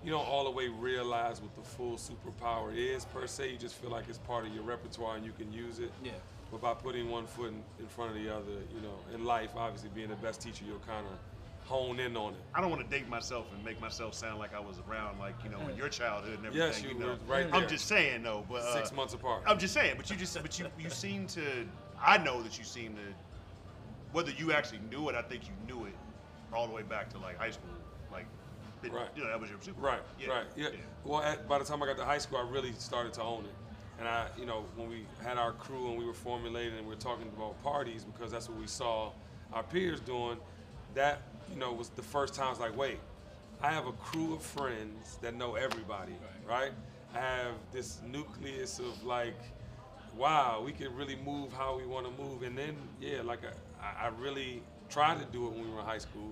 you 0.03 0.11
don't 0.11 0.27
all 0.27 0.43
the 0.43 0.51
way 0.51 0.67
realize 0.67 1.41
what 1.41 1.55
the 1.55 1.61
full 1.61 1.95
superpower 1.95 2.75
is 2.75 3.05
per 3.05 3.27
se. 3.27 3.51
You 3.51 3.57
just 3.57 3.75
feel 3.75 3.91
like 3.91 4.05
it's 4.09 4.17
part 4.17 4.45
of 4.45 4.53
your 4.53 4.63
repertoire 4.63 5.15
and 5.15 5.25
you 5.25 5.31
can 5.31 5.51
use 5.51 5.79
it. 5.79 5.91
Yeah. 6.03 6.11
But 6.51 6.61
by 6.61 6.73
putting 6.73 7.09
one 7.09 7.27
foot 7.27 7.49
in, 7.49 7.63
in 7.79 7.87
front 7.87 8.15
of 8.15 8.21
the 8.21 8.29
other, 8.29 8.51
you 8.75 8.81
know, 8.81 8.95
in 9.13 9.23
life, 9.23 9.51
obviously 9.55 9.89
being 9.93 10.09
the 10.09 10.15
best 10.15 10.41
teacher, 10.41 10.65
you'll 10.67 10.79
kind 10.79 11.05
of 11.05 11.13
hone 11.65 11.99
in 11.99 12.17
on 12.17 12.33
it. 12.33 12.39
I 12.53 12.59
don't 12.59 12.69
want 12.69 12.83
to 12.83 12.97
date 12.97 13.07
myself 13.07 13.47
and 13.55 13.63
make 13.63 13.79
myself 13.79 14.13
sound 14.13 14.39
like 14.39 14.53
I 14.53 14.59
was 14.59 14.77
around, 14.89 15.19
like 15.19 15.35
you 15.43 15.49
know, 15.49 15.59
in 15.69 15.77
your 15.77 15.87
childhood 15.87 16.37
and 16.37 16.45
everything. 16.45 16.67
Yes, 16.67 16.83
you 16.83 16.93
know. 16.99 17.07
were 17.07 17.33
right 17.33 17.49
There. 17.49 17.61
I'm 17.61 17.69
just 17.69 17.87
saying 17.87 18.23
though, 18.23 18.45
but 18.49 18.61
uh, 18.61 18.75
Six 18.75 18.91
months 18.91 19.13
apart. 19.13 19.43
I'm 19.45 19.57
just 19.57 19.73
saying, 19.73 19.93
but 19.95 20.09
you 20.09 20.17
just, 20.17 20.39
but 20.41 20.59
you, 20.59 20.65
you 20.79 20.89
seem 20.89 21.27
to. 21.27 21.41
I 22.03 22.17
know 22.17 22.41
that 22.41 22.57
you 22.57 22.65
seem 22.65 22.95
to. 22.95 23.01
Whether 24.11 24.31
you 24.31 24.51
actually 24.51 24.81
knew 24.89 25.07
it, 25.07 25.15
I 25.15 25.21
think 25.21 25.43
you 25.45 25.53
knew 25.73 25.85
it 25.85 25.93
all 26.53 26.67
the 26.67 26.73
way 26.73 26.83
back 26.83 27.09
to 27.11 27.19
like 27.19 27.37
high 27.37 27.51
school, 27.51 27.69
Right. 28.89 29.07
You 29.15 29.23
know, 29.23 29.29
that 29.29 29.39
was 29.39 29.49
your 29.49 29.59
super. 29.61 29.81
Right, 29.81 29.99
Yeah, 30.19 30.29
right. 30.29 30.45
Yeah. 30.55 30.69
Well, 31.03 31.21
at, 31.21 31.47
by 31.47 31.59
the 31.59 31.65
time 31.65 31.81
I 31.83 31.85
got 31.85 31.97
to 31.97 32.05
high 32.05 32.17
school, 32.17 32.39
I 32.39 32.49
really 32.49 32.73
started 32.73 33.13
to 33.13 33.21
own 33.21 33.45
it. 33.45 33.53
And 33.99 34.07
I, 34.07 34.27
you 34.37 34.45
know, 34.45 34.65
when 34.75 34.89
we 34.89 35.05
had 35.23 35.37
our 35.37 35.51
crew 35.51 35.89
and 35.89 35.97
we 35.97 36.05
were 36.05 36.13
formulating 36.13 36.77
and 36.77 36.87
we 36.87 36.95
were 36.95 36.99
talking 37.01 37.27
about 37.37 37.61
parties 37.61 38.03
because 38.03 38.31
that's 38.31 38.49
what 38.49 38.57
we 38.59 38.67
saw 38.67 39.11
our 39.53 39.63
peers 39.63 39.99
doing, 39.99 40.37
that, 40.95 41.21
you 41.51 41.59
know, 41.59 41.71
was 41.71 41.89
the 41.89 42.01
first 42.01 42.33
time 42.33 42.47
I 42.47 42.49
was 42.49 42.59
like, 42.59 42.75
wait, 42.75 42.97
I 43.61 43.71
have 43.71 43.85
a 43.85 43.91
crew 43.91 44.33
of 44.33 44.41
friends 44.41 45.19
that 45.21 45.35
know 45.35 45.53
everybody, 45.55 46.13
right? 46.47 46.71
I 47.13 47.19
have 47.19 47.53
this 47.71 47.99
nucleus 48.11 48.79
of 48.79 49.03
like, 49.03 49.37
wow, 50.17 50.63
we 50.65 50.71
can 50.71 50.95
really 50.95 51.17
move 51.17 51.53
how 51.53 51.77
we 51.77 51.85
want 51.85 52.05
to 52.05 52.23
move. 52.23 52.41
And 52.41 52.57
then, 52.57 52.75
yeah, 52.99 53.21
like 53.21 53.41
I, 53.81 54.05
I 54.05 54.09
really 54.19 54.63
tried 54.89 55.19
to 55.19 55.25
do 55.25 55.45
it 55.45 55.51
when 55.53 55.65
we 55.65 55.69
were 55.71 55.79
in 55.79 55.85
high 55.85 55.99
school. 55.99 56.31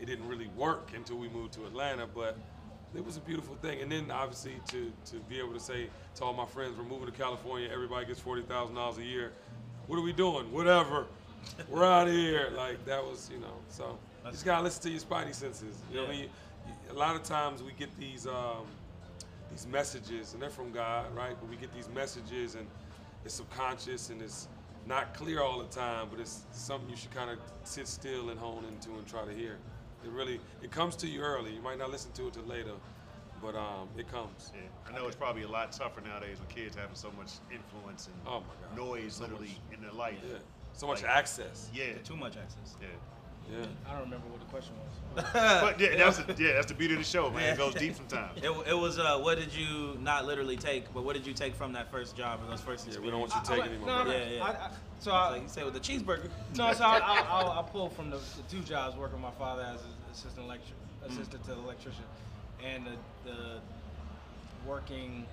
It 0.00 0.06
didn't 0.06 0.26
really 0.28 0.48
work 0.56 0.90
until 0.94 1.16
we 1.16 1.28
moved 1.28 1.52
to 1.54 1.66
Atlanta, 1.66 2.06
but 2.06 2.36
it 2.94 3.04
was 3.04 3.16
a 3.16 3.20
beautiful 3.20 3.54
thing. 3.56 3.80
And 3.80 3.90
then 3.90 4.10
obviously 4.10 4.54
to, 4.68 4.92
to 5.06 5.16
be 5.28 5.38
able 5.38 5.52
to 5.52 5.60
say 5.60 5.88
to 6.16 6.24
all 6.24 6.32
my 6.32 6.46
friends, 6.46 6.76
we're 6.76 6.84
moving 6.84 7.06
to 7.06 7.12
California, 7.12 7.68
everybody 7.72 8.06
gets 8.06 8.20
$40,000 8.20 8.98
a 8.98 9.02
year. 9.02 9.32
What 9.86 9.96
are 9.98 10.02
we 10.02 10.12
doing? 10.12 10.50
Whatever. 10.52 11.06
We're 11.68 11.84
out 11.84 12.08
of 12.08 12.14
here. 12.14 12.52
Like 12.56 12.84
that 12.86 13.02
was, 13.02 13.30
you 13.32 13.40
know, 13.40 13.54
so 13.68 13.98
you 14.24 14.30
just 14.32 14.44
gotta 14.44 14.62
listen 14.62 14.82
to 14.82 14.90
your 14.90 15.00
spidey 15.00 15.34
senses. 15.34 15.76
You 15.90 15.96
know 15.96 16.02
what 16.02 16.14
I 16.14 16.18
mean? 16.18 16.28
A 16.90 16.94
lot 16.94 17.16
of 17.16 17.22
times 17.22 17.62
we 17.62 17.72
get 17.72 17.96
these 17.98 18.26
um, 18.26 18.66
these 19.50 19.66
messages, 19.66 20.32
and 20.32 20.42
they're 20.42 20.50
from 20.50 20.70
God, 20.70 21.06
right? 21.14 21.34
But 21.40 21.48
we 21.48 21.56
get 21.56 21.74
these 21.74 21.88
messages, 21.88 22.54
and 22.54 22.66
it's 23.24 23.34
subconscious, 23.34 24.10
and 24.10 24.22
it's 24.22 24.48
not 24.86 25.14
clear 25.14 25.40
all 25.40 25.58
the 25.58 25.68
time, 25.68 26.08
but 26.10 26.20
it's 26.20 26.42
something 26.52 26.88
you 26.88 26.96
should 26.96 27.14
kind 27.14 27.30
of 27.30 27.38
sit 27.64 27.88
still 27.88 28.30
and 28.30 28.38
hone 28.38 28.64
into 28.64 28.90
and 28.90 29.06
try 29.06 29.24
to 29.24 29.32
hear. 29.32 29.56
It 30.04 30.10
really, 30.10 30.40
it 30.62 30.70
comes 30.70 30.96
to 30.96 31.06
you 31.06 31.20
early. 31.20 31.52
You 31.54 31.60
might 31.62 31.78
not 31.78 31.90
listen 31.90 32.10
to 32.12 32.26
it 32.28 32.32
till 32.34 32.44
later, 32.44 32.72
but 33.42 33.54
um, 33.54 33.88
it 33.98 34.10
comes. 34.10 34.52
Yeah, 34.54 34.62
I 34.90 34.96
know 34.96 35.06
it's 35.06 35.16
probably 35.16 35.42
a 35.42 35.48
lot 35.48 35.72
tougher 35.72 36.00
nowadays 36.00 36.38
with 36.40 36.48
kids 36.48 36.74
having 36.76 36.94
so 36.96 37.10
much 37.18 37.32
influence 37.52 38.06
and 38.06 38.16
Oh 38.26 38.40
my 38.40 38.54
God. 38.68 38.76
noise 38.88 39.14
So 39.14 39.24
literally 39.24 39.56
much. 39.68 39.76
in 39.78 39.82
their 39.82 39.92
life. 39.92 40.16
Yeah, 40.26 40.38
so 40.72 40.86
much 40.86 41.02
Like- 41.02 41.10
access. 41.12 41.68
Yeah, 41.74 41.94
Too 42.04 42.16
much 42.16 42.36
access. 42.36 42.76
yeah. 42.80 42.88
Yeah. 43.50 43.66
I 43.88 43.92
don't 43.92 44.02
remember 44.02 44.28
what 44.28 44.40
the 44.40 44.46
question 44.46 44.74
was. 44.76 45.24
But 45.34 45.80
yeah, 45.80 45.96
that's 45.96 46.18
the, 46.18 46.36
yeah, 46.38 46.52
that's 46.54 46.66
the 46.66 46.74
beauty 46.74 46.94
of 46.94 47.00
the 47.00 47.04
show, 47.06 47.30
man. 47.30 47.52
It 47.52 47.58
goes 47.58 47.74
deep 47.74 47.96
sometimes. 47.96 48.38
It, 48.42 48.50
it 48.68 48.74
was 48.78 48.98
uh, 48.98 49.18
what 49.18 49.38
did 49.38 49.52
you 49.54 49.96
not 50.00 50.24
literally 50.24 50.56
take, 50.56 50.92
but 50.94 51.04
what 51.04 51.16
did 51.16 51.26
you 51.26 51.32
take 51.32 51.54
from 51.56 51.72
that 51.72 51.90
first 51.90 52.16
job 52.16 52.40
or 52.42 52.48
those 52.48 52.60
first 52.60 52.86
Yeah, 52.86 52.92
experiences? 52.94 53.00
we 53.04 53.10
don't 53.10 53.20
want 53.20 53.32
you 53.34 53.40
I- 53.40 53.40
I- 53.40 53.56
taking 53.56 53.72
anymore. 53.72 53.88
no, 53.88 54.04
no, 54.04 54.12
Yeah, 54.12 54.28
yeah. 54.36 54.44
I, 54.44 54.50
I, 54.50 54.70
so 55.00 55.10
like 55.10 55.42
you 55.42 55.48
say 55.48 55.64
with 55.64 55.74
the 55.74 55.80
cheeseburger. 55.80 56.28
no, 56.56 56.72
so 56.74 56.84
I, 56.84 56.98
I, 56.98 57.26
I'll, 57.28 57.50
I'll 57.50 57.64
pull 57.72 57.88
from 57.90 58.10
the, 58.10 58.18
the 58.36 58.42
two 58.48 58.60
jobs 58.60 58.96
working 58.96 59.14
with 59.20 59.22
my 59.32 59.36
father 59.38 59.62
as 59.62 59.80
an 59.82 59.90
assistant 60.12 60.46
lecture, 60.46 60.74
assistant 61.04 61.42
to 61.46 61.50
the 61.54 61.58
electrician, 61.60 62.04
and 62.64 62.86
the, 62.86 63.30
the 63.30 63.60
working 64.66 65.26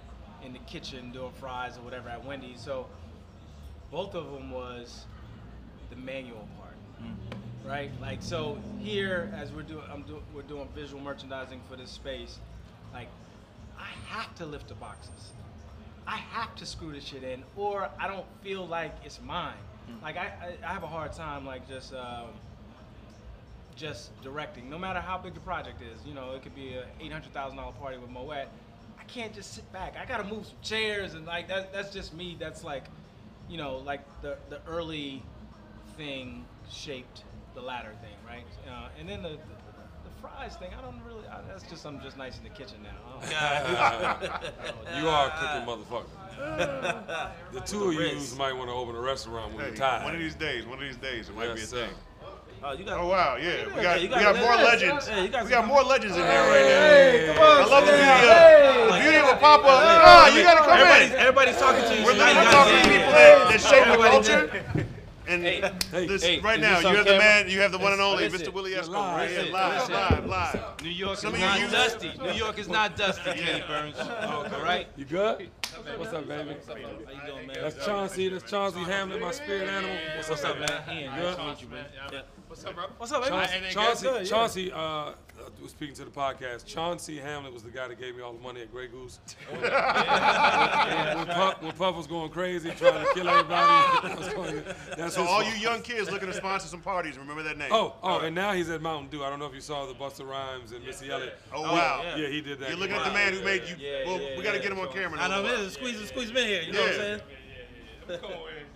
in 0.43 0.53
the 0.53 0.59
kitchen 0.59 1.11
doing 1.11 1.31
fries 1.39 1.77
or 1.77 1.81
whatever 1.81 2.09
at 2.09 2.25
Wendy's. 2.25 2.61
So 2.61 2.87
both 3.91 4.15
of 4.15 4.31
them 4.31 4.49
was 4.51 5.05
the 5.89 5.95
manual 5.97 6.47
part, 6.57 6.75
right? 7.67 7.91
Like 8.01 8.19
so 8.21 8.57
here, 8.79 9.31
as 9.35 9.51
we're 9.51 9.63
doing, 9.63 9.83
I'm 9.91 10.03
we're 10.33 10.41
doing 10.43 10.67
visual 10.73 11.01
merchandising 11.01 11.61
for 11.69 11.75
this 11.75 11.91
space. 11.91 12.39
Like 12.93 13.09
I 13.77 13.89
have 14.07 14.33
to 14.35 14.45
lift 14.45 14.69
the 14.69 14.75
boxes. 14.75 15.31
I 16.07 16.17
have 16.17 16.55
to 16.55 16.65
screw 16.65 16.93
this 16.93 17.03
shit 17.03 17.23
in, 17.23 17.43
or 17.57 17.89
I 17.99 18.07
don't 18.07 18.25
feel 18.41 18.65
like 18.65 18.95
it's 19.03 19.19
mine. 19.21 19.53
Like 20.01 20.17
I, 20.17 20.31
I, 20.63 20.69
I 20.69 20.73
have 20.73 20.83
a 20.83 20.87
hard 20.87 21.13
time 21.13 21.45
like 21.45 21.67
just 21.67 21.93
um, 21.93 22.27
just 23.75 24.09
directing, 24.21 24.69
no 24.69 24.77
matter 24.77 24.99
how 24.99 25.17
big 25.17 25.33
the 25.33 25.39
project 25.41 25.81
is. 25.81 26.05
You 26.05 26.13
know, 26.13 26.33
it 26.33 26.43
could 26.43 26.55
be 26.55 26.75
a 26.75 26.85
eight 27.01 27.11
hundred 27.11 27.33
thousand 27.33 27.57
dollar 27.57 27.73
party 27.73 27.97
with 27.97 28.09
Moet. 28.09 28.47
I 28.99 29.03
can't 29.07 29.33
just 29.33 29.53
sit 29.53 29.71
back. 29.73 29.95
I 30.01 30.05
gotta 30.05 30.23
move 30.23 30.45
some 30.45 30.57
chairs 30.61 31.13
and 31.13 31.25
like 31.25 31.49
that. 31.49 31.73
That's 31.73 31.93
just 31.93 32.13
me. 32.13 32.37
That's 32.39 32.63
like, 32.63 32.85
you 33.49 33.57
know, 33.57 33.77
like 33.77 34.01
the 34.21 34.37
the 34.49 34.61
early 34.67 35.21
thing 35.97 36.45
shaped 36.69 37.23
the 37.57 37.63
latter 37.63 37.91
thing, 38.01 38.13
right? 38.27 38.43
Uh, 38.69 38.89
and 38.99 39.09
then 39.09 39.23
the, 39.23 39.29
the 39.29 39.35
the 39.35 40.11
fries 40.21 40.55
thing, 40.57 40.69
I 40.77 40.81
don't 40.83 41.01
really. 41.07 41.27
I, 41.27 41.39
that's 41.49 41.63
just 41.63 41.83
I'm 41.87 41.99
just 42.01 42.15
nice 42.17 42.37
in 42.37 42.43
the 42.43 42.49
kitchen 42.51 42.77
now. 42.83 42.99
You 44.99 45.09
are 45.09 45.27
a 45.27 45.31
cooking 45.31 45.65
motherfucker. 45.71 46.13
The 47.53 47.59
two 47.61 47.85
of 47.85 47.93
you 47.95 48.21
might 48.37 48.53
want 48.53 48.69
to 48.69 48.75
open 48.75 48.95
a 48.95 49.01
restaurant 49.01 49.53
when 49.53 49.61
Hey, 49.63 49.67
you're 49.69 49.77
tired. 49.77 50.03
one 50.03 50.13
of 50.13 50.19
these 50.19 50.35
days, 50.35 50.65
one 50.67 50.77
of 50.77 50.83
these 50.87 50.97
days, 50.97 51.29
it 51.29 51.35
might 51.35 51.55
be 51.55 51.61
a 51.61 51.65
sir. 51.65 51.87
thing. 51.87 51.95
Oh, 52.63 52.73
you 52.73 52.85
got. 52.85 52.99
Oh 52.99 53.07
wow, 53.07 53.37
yeah, 53.37 53.65
we 53.67 53.73
Yeah, 53.75 53.83
got 53.83 54.01
we 54.01 54.07
got- 54.07 54.21
got 54.21 54.35
more 54.37 54.55
legends. 54.55 55.07
yeah, 55.07 55.21
you 55.23 55.29
got 55.29 55.43
We 55.45 55.49
got 55.49 55.65
more 55.67 55.81
legends 55.83 56.15
in 56.17 56.23
here 56.23 56.41
right 56.45 56.65
now. 56.65 56.81
Hey, 56.89 57.35
I 57.37 57.65
love 57.65 57.85
the 57.85 57.91
beauty 57.93 58.09
of 58.81 58.93
the 58.93 58.99
beauty 59.01 59.17
of 59.17 59.29
a 59.29 59.39
pop 59.39 59.59
up. 59.61 59.65
Ah, 59.67 60.27
you 60.35 60.41
gotta 60.43 60.61
come 60.61 60.73
Everybody's, 60.77 61.11
in. 61.11 61.17
everybody's 61.17 61.57
talking 61.57 61.83
to 61.89 61.93
you. 61.97 62.05
We're 62.05 62.17
so 62.17 62.27
you 62.27 62.33
talking 62.49 62.73
to 62.77 62.83
say- 62.83 62.97
people 62.97 63.11
that, 63.13 63.49
that 63.49 63.61
shape 63.61 63.85
the 63.85 63.93
Everybody 63.93 64.09
culture. 64.09 64.41
And 65.27 65.43
Hey. 65.43 65.61
this, 66.07 66.23
Hey, 66.23 66.39
right 66.39 66.59
now, 66.59 66.75
this 66.75 66.83
you 66.83 66.89
on 66.89 66.95
have 66.95 67.05
the 67.05 67.17
man, 67.17 67.49
you 67.49 67.59
have 67.59 67.71
the 67.73 67.77
one 67.77 67.91
and 67.91 68.01
only 68.01 68.29
Listen, 68.29 68.47
Mr. 68.47 68.53
Willie 68.53 68.71
you're 68.71 68.81
Esco 68.83 68.89
live. 68.93 69.17
right 69.17 69.29
here, 69.29 69.51
live, 69.51 69.89
live, 69.89 70.25
live. 70.25 70.81
New 70.83 70.89
York 70.89 71.17
Some 71.17 71.35
is 71.35 71.43
of 71.43 71.55
you 71.59 71.61
not 71.67 71.71
dusty. 71.71 72.11
New 72.21 72.31
York 72.31 72.57
is 72.59 72.67
not 72.69 72.95
dusty, 72.95 73.33
Kenny 73.33 73.63
Burns. 73.67 73.97
All 73.99 74.43
right? 74.63 74.87
You 74.95 75.05
good? 75.05 75.49
What's 75.97 76.13
up, 76.13 76.27
baby? 76.27 76.55
How 76.67 76.75
you 76.75 76.87
doing, 77.27 77.47
man? 77.47 77.57
That's 77.61 77.85
Chauncey. 77.85 78.29
That's 78.29 78.49
Chauncey 78.49 78.79
Hamlin, 78.79 79.21
my 79.21 79.31
spirit 79.31 79.67
animal. 79.69 79.97
What's 80.27 80.43
up, 80.43 80.59
man? 80.59 80.69
Ian, 80.97 81.15
Good. 81.19 81.35
to 81.37 81.43
meet 81.43 81.61
you, 81.61 81.67
man. 81.69 81.85
What's 82.47 82.63
up, 82.65 82.75
bro? 82.75 82.85
What's 82.97 83.11
up, 83.11 83.23
baby? 83.23 83.35
Chauncey, 83.71 84.05
Chauncey, 84.05 84.29
Chauncey 84.29 84.71
uh, 84.71 84.77
was 84.77 85.36
speaking 85.67 85.95
to 85.95 86.05
the 86.05 86.11
podcast. 86.11 86.65
Chauncey 86.65 87.17
Hamlet 87.17 87.53
was 87.53 87.63
the 87.63 87.69
guy 87.69 87.87
that 87.87 87.99
gave 87.99 88.15
me 88.15 88.21
all 88.21 88.33
the 88.33 88.39
money 88.39 88.61
at 88.61 88.71
Grey 88.71 88.87
Goose. 88.87 89.19
when, 89.49 89.61
Puff, 91.27 91.61
when 91.61 91.71
Puff 91.73 91.95
was 91.95 92.07
going 92.07 92.29
crazy 92.29 92.69
trying 92.71 93.03
to 93.05 93.13
kill 93.13 93.27
everybody. 93.27 93.67
That 94.07 94.17
was 94.17 94.29
going- 94.29 94.63
That's 94.97 95.15
So 95.15 95.21
all 95.21 95.41
fault. 95.41 95.45
you 95.55 95.59
young 95.61 95.81
kids 95.81 96.09
looking 96.11 96.27
to 96.27 96.33
sponsor 96.33 96.67
some 96.67 96.81
parties, 96.81 97.17
remember 97.17 97.43
that 97.43 97.57
name. 97.57 97.69
Oh, 97.71 97.95
oh, 98.03 98.19
and 98.19 98.33
now 98.35 98.53
he's 98.53 98.69
at 98.69 98.81
Mountain 98.81 99.09
Dew. 99.09 99.23
I 99.23 99.29
don't 99.29 99.39
know 99.39 99.45
if 99.47 99.53
you 99.53 99.61
saw 99.61 99.85
the 99.85 99.93
Busta 99.93 100.27
Rhymes 100.27 100.71
and 100.71 100.85
Missy 100.85 101.09
Elliott. 101.11 101.37
Oh 101.53 101.61
wow. 101.63 102.01
yeah. 102.03 102.15
Yeah, 102.17 102.27
he 102.29 102.41
did 102.41 102.59
that. 102.59 102.69
You're 102.69 102.77
looking 102.77 102.95
at 102.95 103.05
the 103.05 103.13
man 103.13 103.33
who 103.33 103.43
made 103.43 103.63
you. 103.67 103.75
Yeah, 103.79 104.05
Well, 104.05 104.21
yeah, 104.21 104.37
we 104.37 104.43
got 104.43 104.53
to 104.53 104.59
get 104.59 104.71
him 104.71 104.79
on 104.79 104.91
camera. 104.91 105.19
I 105.19 105.27
know, 105.27 105.41
now. 105.41 105.49
man. 105.57 105.69
Squeeze, 105.69 106.07
squeeze 106.07 106.29
him 106.29 106.37
in 106.37 106.47
here. 106.47 106.61
You 106.61 106.73
know 106.73 106.81
what 106.81 106.89
I'm 106.91 106.95
saying? 106.97 107.21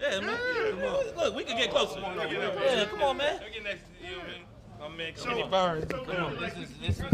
Yeah, 0.02 0.20
man. 0.20 0.38
Come 0.72 0.84
on. 0.84 1.16
Look, 1.16 1.36
we 1.36 1.44
can 1.46 1.56
get 1.56 1.70
closer. 1.70 2.00
Yeah, 2.02 2.86
come 2.90 3.02
on, 3.04 3.16
man. 3.18 3.40
So, 4.82 4.90
This 4.98 6.58
is, 6.58 6.70
this 6.82 7.00
is, 7.00 7.06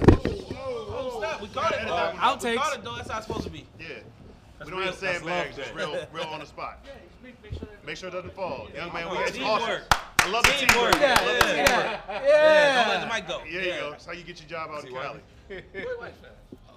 Oh, 0.55 1.17
stop. 1.19 1.41
We 1.41 1.47
caught 1.49 1.73
it, 1.73 1.85
though. 1.85 2.13
Outtakes. 2.15 2.51
We 2.51 2.57
caught 2.57 2.75
it, 2.77 2.83
though. 2.83 2.95
That's 2.95 3.09
how 3.11 3.17
it's 3.17 3.27
supposed 3.27 3.43
to 3.45 3.49
be. 3.49 3.65
yeah. 3.79 3.87
We 4.63 4.71
don't 4.71 4.81
have 4.81 4.99
That's 4.99 5.17
sandbags, 5.19 5.57
love 5.57 5.65
just 5.67 5.75
real, 5.75 6.07
real 6.13 6.23
on 6.25 6.39
the 6.39 6.45
spot. 6.45 6.83
Make 7.85 7.97
sure 7.97 8.09
it 8.09 8.13
doesn't 8.13 8.33
fall. 8.33 8.67
Young 8.73 8.91
man, 8.93 9.11
we 9.11 9.17
it's 9.17 9.37
awesome. 9.39 9.81
I 10.19 10.29
love 10.29 10.43
the 10.43 10.49
Teamwork. 10.51 10.93
teamwork. 10.93 10.95
Yeah, 10.99 11.15
I 11.19 11.25
love 11.25 11.39
the 11.41 11.47
yeah. 11.55 11.65
teamwork. 11.65 11.99
Yeah, 12.25 12.83
don't 12.85 12.87
let 12.87 13.01
the 13.07 13.13
mic 13.15 13.27
go. 13.27 13.39
There 13.51 13.63
you 13.75 13.79
go. 13.81 13.91
That's 13.91 14.05
how 14.05 14.11
you 14.13 14.23
get 14.23 14.39
your 14.39 14.49
job 14.49 14.71
out 14.71 14.83
in 14.83 14.89
See 14.89 14.93
why? 14.95 15.03
Cali. 15.03 15.63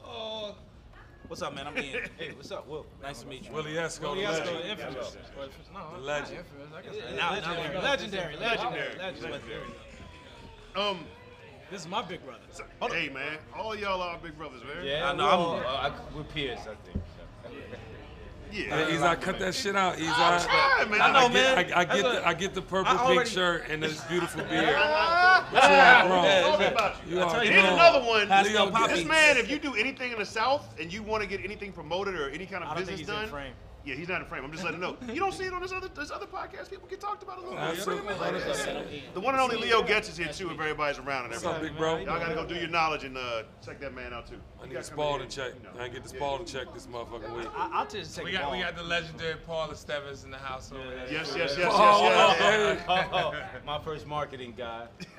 Oh. 0.04 0.54
What's 1.28 1.40
up, 1.42 1.54
man? 1.54 1.68
I'm 1.68 1.78
Ian. 1.78 2.02
hey, 2.18 2.32
what's 2.37 2.50
up, 2.50 2.66
Will? 2.68 2.85
Nice 3.00 3.23
to 3.23 3.28
meet 3.28 3.44
you. 3.47 3.52
Willie 3.52 3.73
Esco, 3.75 4.14
the 4.14 4.20
Yes, 4.23 4.38
legend. 4.40 4.64
infamous. 4.68 5.16
No, 5.73 5.78
The 5.78 5.97
not 5.97 6.02
legend. 6.02 6.38
infamous. 6.38 6.68
I 6.76 6.82
guess 6.82 6.94
Yeah, 6.97 7.11
now- 7.16 7.16
now 7.16 7.35
legendary, 7.35 7.78
legendary, 7.78 8.37
legendary, 8.37 8.99
Legendary. 8.99 9.32
legendary. 9.32 9.62
Um, 10.76 11.04
This 11.70 11.82
is 11.82 11.88
my 11.88 12.02
big 12.02 12.24
brother. 12.24 12.40
so- 12.50 12.64
hey 12.92 13.08
man, 13.10 13.38
all 13.56 13.76
y'all 13.76 14.02
are 14.02 14.18
big 14.18 14.36
brothers, 14.36 14.62
man. 14.64 14.84
Yeah, 14.84 15.10
I 15.10 15.14
know, 15.14 15.24
well, 15.26 15.52
I'm- 15.54 15.66
uh, 15.94 15.96
I, 16.12 16.16
we're 16.16 16.24
peers, 16.24 16.58
I 16.62 16.74
think. 16.84 17.04
Yeah. 18.52 18.84
Hey, 18.84 18.96
Eli, 18.96 19.14
cut 19.14 19.38
that 19.38 19.54
shit 19.54 19.76
out. 19.76 19.96
Eli. 20.00 20.10
trying, 20.12 20.90
man. 20.90 21.00
I 21.00 21.12
know, 21.12 21.28
get, 21.28 21.32
man. 21.34 21.72
I, 21.72 21.80
I 21.82 21.84
That's 21.84 21.94
get 21.94 22.02
what- 22.04 22.12
the 22.14 22.26
I 22.28 22.34
get 22.34 22.54
the 22.54 22.62
purple 22.62 22.98
I 22.98 23.14
pink 23.14 23.26
shirt 23.26 23.66
and 23.68 23.80
this 23.80 24.00
beautiful 24.06 24.42
beard. 24.50 24.74
But 24.74 25.52
you 25.52 25.58
are 25.60 26.06
grown. 26.08 26.24
Tell 26.24 26.58
me 26.58 26.66
about 26.66 26.96
you. 27.06 27.14
You 27.16 27.22
are 27.22 27.30
tell 27.30 27.44
you, 27.44 27.50
And 27.52 27.60
here's 27.60 27.72
another 27.72 28.00
one. 28.04 28.26
Pastel 28.26 28.66
Leo, 28.66 28.86
This 28.88 29.04
man, 29.04 29.36
if 29.36 29.48
you 29.48 29.60
do 29.60 29.76
anything 29.76 30.10
in 30.10 30.18
the 30.18 30.24
South 30.26 30.74
and 30.80 30.92
you 30.92 31.04
want 31.04 31.22
to 31.22 31.28
get 31.28 31.44
anything 31.44 31.70
promoted 31.72 32.16
or 32.16 32.28
any 32.30 32.44
kind 32.44 32.64
of 32.64 32.70
I 32.70 32.74
don't 32.74 32.84
think 32.84 32.98
business 32.98 32.98
he's 32.98 33.08
in 33.08 33.14
done, 33.14 33.28
frame. 33.30 33.52
Yeah, 33.84 33.94
he's 33.94 34.08
not 34.08 34.20
in 34.20 34.26
frame. 34.26 34.44
I'm 34.44 34.52
just 34.52 34.64
letting 34.64 34.80
him 34.82 34.96
know. 34.99 35.12
You 35.12 35.20
don't 35.20 35.32
see 35.32 35.44
it 35.44 35.52
on 35.52 35.62
this 35.62 35.72
other 35.72 35.88
this 35.88 36.10
other 36.10 36.26
podcast. 36.26 36.70
People 36.70 36.88
get 36.88 37.00
talked 37.00 37.22
about 37.22 37.38
a 37.38 37.40
little 37.40 37.56
bit. 37.56 37.62
Absolutely. 37.62 39.02
The 39.14 39.20
one 39.20 39.34
and 39.34 39.40
only 39.42 39.56
Leo 39.56 39.82
Getz 39.82 40.08
is 40.08 40.16
here 40.16 40.28
too. 40.32 40.46
If 40.50 40.60
everybody's 40.60 40.99
around 40.99 41.25
and 41.25 41.32
What's 41.32 41.44
up, 41.44 41.56
everything. 41.56 41.75
big 41.75 41.80
bro? 41.80 41.96
Y'all 41.99 42.18
gotta 42.18 42.34
go 42.34 42.46
do 42.46 42.54
your 42.54 42.68
knowledge 42.68 43.04
and 43.04 43.16
uh, 43.16 43.42
check 43.64 43.80
that 43.80 43.94
man 43.94 44.12
out 44.12 44.26
too. 44.26 44.37
I 44.60 44.64
need 44.66 44.72
a 44.72 44.75
gotta 44.75 44.84
Spalding 44.87 45.28
check. 45.28 45.52
you 45.56 45.62
know. 45.62 45.70
I 45.80 45.84
ain't 45.84 45.94
get 45.94 46.04
the 46.04 46.10
Yeah. 46.10 46.16
Spalding 46.16 46.46
check 46.46 46.72
this 46.75 46.87
motherfucking 46.87 47.37
week. 47.37 47.49
I, 47.56 47.70
I'll 47.72 47.87
just 47.88 48.14
take 48.14 48.25
We 48.26 48.34
a 48.37 48.38
got, 48.40 48.52
we 48.52 48.58
got 48.60 48.76
the 48.76 48.82
legendary 48.82 49.37
Paul 49.46 49.68
Estevez 49.68 50.25
in 50.25 50.30
the 50.30 50.37
house 50.37 50.70
over 50.72 50.82
there. 50.90 51.06
Yes, 51.10 51.32
yes, 51.37 51.54
yes, 51.56 51.58
yes, 51.58 51.72
Oh, 51.75 52.04
yes. 52.04 52.38
hey. 52.38 52.84
Oh, 53.12 53.32
my 53.66 53.78
first 53.80 54.06
marketing 54.06 54.54
guy. 54.56 54.87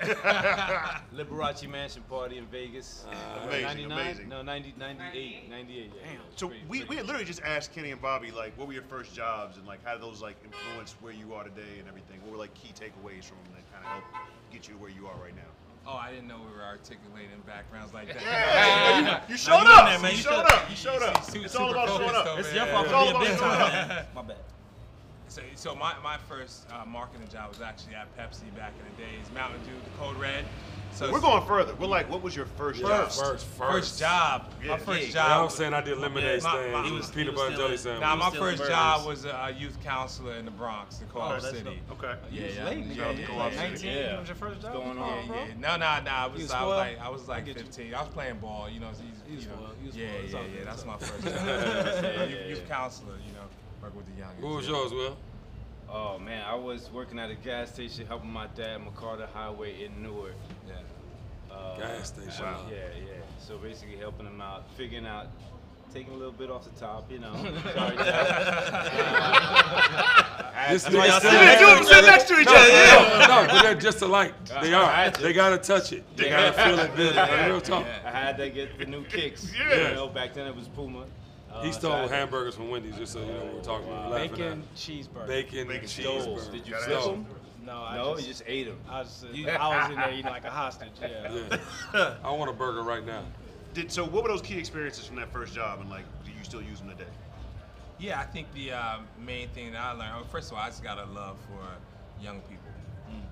Liberace 1.14 1.68
Mansion 1.68 2.02
party 2.08 2.38
in 2.38 2.46
Vegas. 2.46 3.04
Amazing, 3.44 3.62
99? 3.88 3.92
amazing. 4.00 4.28
No, 4.28 4.42
90, 4.42 4.74
98, 4.78 5.50
98. 5.50 5.90
Yeah. 5.94 6.10
So 6.36 6.48
Pretty- 6.48 6.64
we, 6.68 6.78
pretty 6.84 6.94
we 6.96 7.02
literally 7.02 7.24
just 7.24 7.42
asked 7.42 7.72
Kenny 7.74 7.90
and 7.90 8.00
Bobby 8.00 8.30
like, 8.30 8.51
what 8.56 8.66
were 8.66 8.72
your 8.74 8.82
first 8.82 9.14
jobs 9.14 9.56
and 9.56 9.66
like 9.66 9.84
how 9.84 9.92
did 9.92 10.02
those 10.02 10.20
like 10.22 10.36
influence 10.44 10.94
where 11.00 11.12
you 11.12 11.34
are 11.34 11.44
today 11.44 11.78
and 11.78 11.88
everything? 11.88 12.20
What 12.22 12.32
were 12.32 12.38
like 12.38 12.54
key 12.54 12.72
takeaways 12.74 13.24
from 13.24 13.38
them 13.44 13.54
that 13.56 13.72
kind 13.72 13.84
of 13.84 13.90
helped 13.90 14.52
get 14.52 14.68
you 14.68 14.74
to 14.74 14.80
where 14.80 14.90
you 14.90 15.06
are 15.06 15.16
right 15.22 15.34
now? 15.36 15.42
Oh, 15.86 15.96
I 15.96 16.10
didn't 16.12 16.28
know 16.28 16.36
we 16.38 16.54
were 16.56 16.62
articulating 16.62 17.40
backgrounds 17.44 17.92
like 17.92 18.06
that. 18.14 18.22
Yeah, 18.22 19.20
you, 19.26 19.32
you 19.32 19.36
showed 19.36 19.56
you 19.56 19.60
in 19.62 19.66
up. 19.66 19.86
there, 19.88 19.98
man. 19.98 20.10
You 20.12 20.16
You 20.18 20.22
showed 20.22 20.46
should- 20.46 20.52
up. 20.52 20.70
You 20.70 20.76
showed 20.76 21.02
up. 21.02 21.24
Su- 21.24 21.42
It's 21.42 21.56
all 21.56 21.70
about 21.72 21.88
showing 21.88 22.14
up. 22.14 22.26
over 22.26 22.40
It's 22.40 22.54
your 22.54 22.64
there. 22.66 22.72
fault 22.74 22.84
It's 22.84 22.92
for 22.92 22.96
all 22.96 23.04
being 23.06 23.16
about 23.16 23.26
big 23.26 23.38
showing 23.38 23.58
time, 23.58 23.82
up. 23.82 23.88
man. 23.88 24.06
My 24.14 24.22
bad. 24.22 24.36
So, 25.28 25.42
so 25.56 25.74
my, 25.74 25.94
my 26.04 26.18
first 26.28 26.68
uh, 26.70 26.84
marketing 26.84 27.26
job 27.32 27.48
was 27.48 27.60
actually 27.62 27.94
at 27.94 28.06
Pepsi 28.18 28.54
back 28.54 28.74
in 28.78 28.84
the 28.94 29.02
days, 29.02 29.24
Mountain 29.34 29.60
Dew, 29.64 29.72
the 29.82 29.98
Code 29.98 30.16
Red. 30.18 30.44
So 30.94 31.10
We're 31.10 31.20
going 31.20 31.44
further. 31.46 31.74
We're 31.76 31.86
like, 31.86 32.08
what 32.10 32.22
was 32.22 32.36
your 32.36 32.44
first 32.44 32.80
job? 32.80 33.06
First, 33.06 33.18
first, 33.20 33.46
first 33.46 33.98
job. 33.98 34.52
Yeah. 34.62 34.72
My 34.72 34.78
first 34.78 35.14
Yeah, 35.14 35.24
I 35.24 35.28
job. 35.30 35.44
was 35.44 35.54
saying 35.56 35.72
I 35.72 35.80
did 35.80 35.96
lemonade 35.98 36.42
My- 36.42 36.52
my- 36.52 36.58
stand, 36.70 36.86
he 36.86 36.92
was- 36.92 37.10
peanut 37.10 37.30
he 37.30 37.34
butter 37.34 37.48
and 37.48 37.56
jelly 37.56 37.72
in- 37.72 37.78
sandwich. 37.78 38.00
Now, 38.02 38.16
my 38.16 38.30
first 38.30 38.58
burgers. 38.58 38.68
job 38.68 39.06
was 39.06 39.24
a, 39.24 39.30
a 39.30 39.50
youth 39.58 39.82
counselor 39.82 40.34
in 40.34 40.44
the 40.44 40.50
Bronx, 40.50 41.00
in 41.00 41.08
Co-op 41.08 41.30
oh, 41.30 41.40
that's 41.40 41.56
City. 41.56 41.80
Okay. 41.92 42.14
Yeah, 42.30 42.46
yeah, 42.46 42.64
late, 42.66 42.78
yeah, 42.78 43.04
nigga. 43.04 43.18
yeah, 43.20 43.26
Co-op 43.26 43.52
yeah, 43.52 43.58
City. 43.58 43.68
19 43.86 43.90
Yeah. 43.96 44.18
was 44.20 44.28
your 44.28 44.36
first 44.36 44.60
job? 44.60 44.74
What's 44.74 44.84
going 44.86 44.98
on? 44.98 45.08
on, 45.08 45.18
Yeah, 45.18 45.26
bro. 45.26 45.36
yeah. 45.36 45.54
No, 45.58 45.76
no, 45.76 46.00
no. 46.04 46.10
I 46.10 46.26
was, 46.26 46.42
was 46.42 46.50
I 46.52 46.64
was 46.64 46.76
like, 46.76 47.00
I 47.00 47.08
was 47.08 47.28
I 47.28 47.32
like 47.32 47.44
get 47.46 47.56
you. 47.56 47.62
15. 47.62 47.94
I 47.94 48.00
was 48.02 48.08
playing 48.10 48.38
ball. 48.38 48.68
You 48.68 48.80
know, 48.80 48.88
he's, 48.88 48.98
You 49.00 49.36
was 49.36 49.44
you 49.44 49.50
know. 49.50 49.56
You 49.80 49.86
was 49.86 49.96
yeah, 49.96 50.06
yeah, 50.28 50.58
yeah. 50.58 50.64
That's 50.64 50.84
my 50.84 50.96
first 50.98 51.24
Yeah, 51.24 52.02
job. 52.18 52.30
Youth, 52.30 52.48
youth 52.48 52.68
counselor. 52.68 53.14
You 53.26 53.32
know, 53.32 53.46
work 53.82 53.96
with 53.96 54.04
the 54.14 54.20
young. 54.20 54.30
What 54.40 54.56
was 54.56 54.68
yours, 54.68 54.92
Will? 54.92 55.16
Oh 55.94 56.18
man, 56.18 56.42
I 56.48 56.54
was 56.54 56.90
working 56.90 57.18
at 57.18 57.30
a 57.30 57.34
gas 57.34 57.70
station 57.70 58.06
helping 58.06 58.30
my 58.30 58.46
dad 58.56 58.80
McCarter 58.80 59.28
Highway 59.28 59.84
in 59.84 60.02
Newark. 60.02 60.32
Yeah. 61.52 61.58
Uh, 61.58 61.78
Gas 61.78 62.08
station. 62.08 62.44
Wow. 62.44 62.66
Yeah, 62.70 62.76
yeah. 62.96 63.12
So 63.38 63.58
basically 63.58 63.96
helping 63.96 64.24
them 64.24 64.40
out, 64.40 64.64
figuring 64.76 65.06
out, 65.06 65.26
taking 65.92 66.12
a 66.12 66.16
little 66.16 66.32
bit 66.32 66.50
off 66.50 66.64
the 66.64 66.70
top, 66.80 67.10
you 67.10 67.18
know. 67.18 67.32
Sorry, 67.74 67.96
Dad. 67.96 68.78
This 70.70 70.84
That's 70.84 70.94
why 70.94 71.06
nigga 71.06 71.08
y'all 71.08 71.20
sit 71.20 71.58
The 71.58 71.74
them 71.74 71.84
sit 71.84 72.04
next 72.04 72.28
to 72.28 72.38
each 72.40 72.46
No, 72.46 72.54
other. 72.54 72.68
Yeah. 72.68 73.26
no, 73.28 73.46
but 73.52 73.62
they're 73.62 73.74
just 73.74 74.00
alike. 74.02 74.34
They 74.62 74.72
are. 74.74 75.10
to. 75.10 75.22
They 75.22 75.32
gotta 75.32 75.58
touch 75.58 75.92
it. 75.92 76.04
They 76.16 76.28
gotta 76.30 76.52
feel 76.52 76.78
it. 76.78 76.94
Good. 76.96 77.16
Like, 77.16 77.46
real 77.46 77.60
talk. 77.60 77.84
I 78.04 78.10
had 78.10 78.36
to 78.38 78.48
get 78.50 78.78
the 78.78 78.84
new 78.86 79.04
kicks. 79.04 79.52
Yeah. 79.58 79.88
You 79.90 79.94
know, 79.96 80.08
back 80.08 80.34
then 80.34 80.46
it 80.46 80.54
was 80.54 80.68
Puma. 80.68 81.04
Uh, 81.52 81.62
He 81.64 81.72
stole 81.72 81.92
I 81.92 82.06
hamburgers 82.06 82.54
from 82.54 82.70
Wendy's, 82.70 82.96
just 82.96 83.12
so 83.12 83.20
you 83.20 83.26
know 83.26 83.44
what 83.44 83.54
we're 83.54 83.60
talking 83.62 83.88
about. 83.88 84.10
Laughing 84.12 84.30
Bacon 84.30 84.62
at. 84.62 84.74
cheeseburger. 84.76 85.26
Bacon, 85.26 85.68
Bacon 85.68 85.88
cheeseburger. 85.88 86.52
Did 86.52 86.66
you 86.66 86.72
Gotta 86.72 86.84
flip 86.84 86.98
have 87.00 87.10
them? 87.10 87.26
No, 87.64 87.82
I 87.82 87.96
No, 87.96 88.14
just, 88.14 88.26
you 88.26 88.32
just 88.32 88.42
ate 88.46 88.66
them. 88.66 88.78
I 88.88 89.00
was, 89.00 89.24
I 89.34 89.78
was 89.78 89.90
in 89.90 89.96
there 89.96 90.12
eating 90.12 90.24
like 90.24 90.44
a 90.44 90.50
hostage. 90.50 90.90
Yeah. 91.00 91.38
Yeah. 91.94 92.14
I 92.24 92.30
want 92.30 92.50
a 92.50 92.52
burger 92.52 92.82
right 92.82 93.04
now. 93.04 93.22
Did, 93.74 93.90
so 93.90 94.04
what 94.04 94.22
were 94.22 94.28
those 94.28 94.42
key 94.42 94.58
experiences 94.58 95.06
from 95.06 95.16
that 95.16 95.32
first 95.32 95.54
job 95.54 95.80
and 95.80 95.88
like, 95.88 96.04
do 96.24 96.30
you 96.30 96.44
still 96.44 96.62
use 96.62 96.80
them 96.80 96.90
today? 96.90 97.10
Yeah, 97.98 98.20
I 98.20 98.24
think 98.24 98.52
the 98.52 98.72
um, 98.72 99.06
main 99.18 99.48
thing 99.50 99.72
that 99.72 99.80
I 99.80 99.92
learned, 99.92 100.14
well, 100.16 100.24
first 100.24 100.50
of 100.50 100.58
all, 100.58 100.62
I 100.62 100.68
just 100.68 100.82
got 100.82 100.98
a 100.98 101.04
love 101.12 101.36
for 101.46 102.22
young 102.22 102.40
people. 102.42 102.61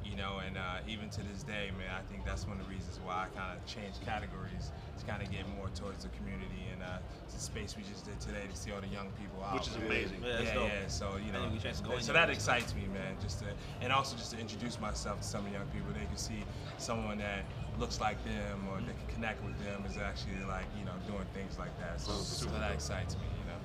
You 0.05 0.17
know, 0.17 0.41
and 0.45 0.57
uh, 0.57 0.81
even 0.89 1.09
to 1.11 1.23
this 1.23 1.43
day, 1.43 1.71
man, 1.79 1.93
I 1.95 2.03
think 2.11 2.25
that's 2.25 2.47
one 2.47 2.59
of 2.59 2.67
the 2.67 2.73
reasons 2.73 2.99
why 3.05 3.29
I 3.29 3.39
kind 3.39 3.57
of 3.57 3.65
changed 3.65 4.01
categories 4.05 4.73
to 4.99 5.07
kind 5.07 5.23
of 5.23 5.31
get 5.31 5.47
more 5.57 5.69
towards 5.75 6.03
the 6.05 6.11
community 6.17 6.67
and 6.73 6.83
uh, 6.83 6.99
it's 7.25 7.37
a 7.37 7.41
space 7.41 7.77
we 7.77 7.83
just 7.85 8.05
did 8.05 8.19
today 8.21 8.45
to 8.51 8.57
see 8.57 8.73
all 8.73 8.81
the 8.81 8.89
young 8.89 9.09
people 9.21 9.43
out. 9.45 9.55
Which 9.55 9.69
is 9.69 9.77
man. 9.79 9.87
amazing. 9.87 10.21
Yeah, 10.25 10.41
Yeah, 10.41 10.55
yeah. 10.61 10.89
So 10.89 11.17
you 11.17 11.31
I 11.31 11.33
know, 11.33 11.41
think 11.49 11.53
we 11.55 11.59
chance 11.61 11.81
to 11.81 11.89
go 11.89 11.99
so 11.99 12.13
that 12.13 12.29
excites 12.31 12.75
me, 12.75 12.89
man. 12.93 13.17
Just 13.23 13.41
to, 13.41 13.47
and 13.81 13.93
also 13.93 14.17
just 14.17 14.33
to 14.33 14.39
introduce 14.39 14.81
myself 14.81 15.21
to 15.21 15.27
some 15.27 15.47
of 15.47 15.53
the 15.53 15.57
young 15.59 15.69
people. 15.69 15.93
They 15.93 16.05
can 16.07 16.17
see 16.17 16.43
someone 16.79 17.19
that 17.19 17.45
looks 17.79 18.01
like 18.01 18.23
them 18.25 18.69
or 18.71 18.81
they 18.81 18.93
can 18.93 19.09
connect 19.15 19.43
with 19.45 19.57
them 19.65 19.85
is 19.89 19.97
actually 19.97 20.37
like 20.49 20.67
you 20.79 20.85
know 20.85 20.93
doing 21.07 21.25
things 21.35 21.59
like 21.59 21.73
that. 21.81 22.01
So, 22.01 22.13
so 22.13 22.47
that 22.59 22.73
excites 22.73 23.15
me, 23.17 23.25
you 23.41 23.47
know. 23.49 23.61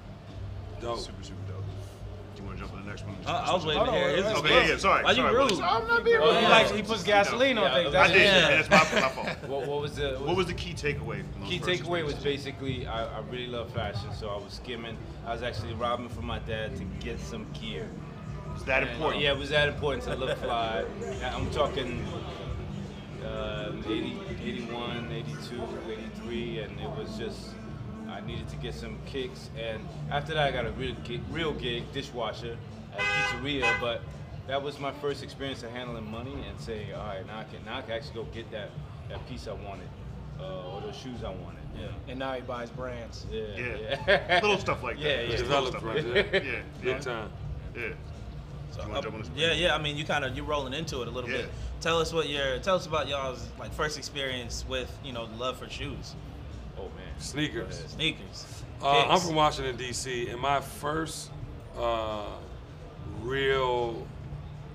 Dope. 0.94 1.00
Super, 1.00 1.24
super 1.24 1.52
dope. 1.52 1.65
Do 2.36 2.42
you 2.42 2.48
want 2.48 2.60
to 2.60 2.66
jump 2.66 2.76
to 2.78 2.84
the 2.84 2.90
next 2.90 3.06
one? 3.06 3.16
Uh, 3.26 3.44
I 3.48 3.54
was 3.54 3.66
waiting 3.66 3.78
Hold 3.84 3.90
on, 3.90 3.96
here. 3.96 4.08
wait, 4.08 4.20
It's 4.20 4.26
wait, 4.28 4.36
his 4.36 4.40
Okay, 4.44 4.54
yeah, 4.66 4.68
yeah, 4.72 4.78
sorry. 4.78 5.04
Why 5.06 5.12
you 5.12 5.16
sorry, 5.18 5.36
rude? 5.36 5.46
Willis. 5.52 5.60
I'm 5.64 5.88
not 5.88 6.04
being 6.04 6.18
Oh, 6.22 6.32
rude. 6.34 6.40
he 6.44 6.48
Like 6.48 6.72
he 6.72 6.82
puts 6.84 7.04
gasoline 7.04 7.58
on 7.58 7.64
Yeah, 7.64 7.74
things. 7.84 7.96
I 7.96 8.04
I 8.04 8.08
That's 8.08 8.14
did, 8.14 8.22
it. 8.22 8.44
and 8.52 8.60
it's 8.60 8.70
my, 8.70 9.02
my 9.02 9.10
fault. 9.10 9.28
What, 9.48 9.68
what 9.68 9.82
was 9.82 9.96
the 9.96 10.10
What 10.20 10.36
was 10.36 10.48
the 10.48 10.54
key 10.54 10.74
takeaway 10.74 11.24
from 11.32 11.42
those 11.42 11.50
Key 11.50 11.60
first 11.60 11.70
takeaway 11.84 12.04
was 12.04 12.14
experiences? 12.14 12.24
basically 12.24 12.88
I, 12.88 13.06
I 13.06 13.20
really 13.32 13.48
love 13.48 13.72
fashion, 13.72 14.10
so 14.14 14.30
I 14.30 14.36
was 14.36 14.52
skimming. 14.54 14.98
I 15.26 15.34
was 15.34 15.44
actually 15.44 15.74
robbing 15.76 16.10
from 16.10 16.26
my 16.26 16.40
dad 16.40 16.76
to 16.76 16.84
get 17.00 17.20
some 17.22 17.46
gear. 17.54 17.88
Was 18.54 18.64
that 18.66 18.84
And, 18.84 18.92
important? 18.92 19.22
Yeah, 19.24 19.32
it 19.32 19.38
was 19.38 19.50
that 19.50 19.70
important 19.70 20.04
to 20.04 20.16
look 20.16 20.38
fly. 20.40 20.84
I'm 21.24 21.50
talking 21.52 22.06
uh, 23.26 23.72
80, 23.86 24.18
81, 24.44 25.12
82, 25.12 25.62
83, 25.90 26.60
and 26.60 26.80
it 26.80 26.90
was 26.92 27.18
just 27.18 27.52
I 28.16 28.26
needed 28.26 28.48
to 28.50 28.56
get 28.58 28.74
some 28.74 28.98
kicks. 29.06 29.50
And 29.62 29.86
after 30.10 30.34
that, 30.34 30.48
I 30.48 30.52
got 30.52 30.66
a 30.66 30.72
real 30.72 30.96
gig, 31.04 31.22
real 31.32 31.52
gig 31.54 31.92
dishwasher 31.92 32.58
at 32.94 33.00
a 33.00 33.04
pizzeria. 33.04 33.80
But 33.82 34.02
that 34.48 34.62
was 34.62 34.80
my 34.80 34.92
first 34.94 35.24
experience 35.24 35.64
of 35.64 35.72
handling 35.72 36.10
money 36.10 36.34
and 36.48 36.60
saying, 36.60 36.94
all 36.94 37.06
right, 37.06 37.26
now 37.28 37.40
I 37.40 37.44
can 37.44 37.64
now 37.66 37.78
I 37.80 37.82
can 37.82 37.92
actually 37.92 38.16
go 38.16 38.24
get 38.34 38.50
that 38.52 38.70
that 39.10 39.28
piece 39.28 39.48
I 39.48 39.54
wanted 39.54 39.88
uh, 40.40 40.70
or 40.72 40.82
those 40.82 40.96
shoes 40.96 41.24
I 41.24 41.30
wanted. 41.30 41.60
Yeah. 41.80 41.88
And 42.08 42.18
now 42.20 42.34
he 42.34 42.42
buys 42.42 42.70
brands. 42.70 43.26
Yeah, 43.30 43.42
Yeah. 43.58 44.00
yeah. 44.08 44.40
Little 44.42 44.58
stuff 44.58 44.82
like 44.82 44.96
that. 44.98 45.04
Yeah, 45.04 45.32
Just 45.32 45.44
yeah. 45.44 45.50
little 45.50 45.72
Developed 45.72 45.80
stuff 45.80 45.84
right 45.84 46.06
like 46.16 46.32
that. 46.32 46.46
Yeah, 46.46 46.52
Big 46.82 46.94
yeah, 46.96 47.00
time. 47.00 47.30
yeah. 47.76 47.82
So, 48.72 48.82
uh, 48.82 49.02
jump 49.02 49.16
on 49.16 49.22
this? 49.22 49.30
yeah, 49.36 49.54
yeah. 49.54 49.76
I 49.76 49.82
mean, 49.82 49.98
you 49.98 50.06
kind 50.06 50.24
of 50.26 50.36
you're 50.36 50.46
rolling 50.46 50.74
into 50.74 51.02
it 51.02 51.08
a 51.08 51.12
little 51.12 51.30
Yeah. 51.30 51.38
bit. 51.38 51.50
Tell 51.82 52.00
us 52.00 52.14
what 52.14 52.30
your 52.30 52.60
tell 52.60 52.76
us 52.76 52.86
about 52.88 53.08
y'all's 53.10 53.48
like 53.60 53.74
first 53.74 53.98
experience 53.98 54.64
with 54.70 54.90
you 55.04 55.12
know 55.12 55.28
love 55.38 55.58
for 55.58 55.70
shoes, 55.70 56.16
man. 56.16 56.25
Sneakers. 57.20 57.84
sneakers. 57.88 58.46
Uh, 58.82 59.08
I'm 59.08 59.20
from 59.20 59.36
Washington 59.36 59.76
D.C. 59.78 60.30
and 60.30 60.40
my 60.40 60.60
first 60.62 61.32
uh, 61.78 62.26
real 63.22 64.06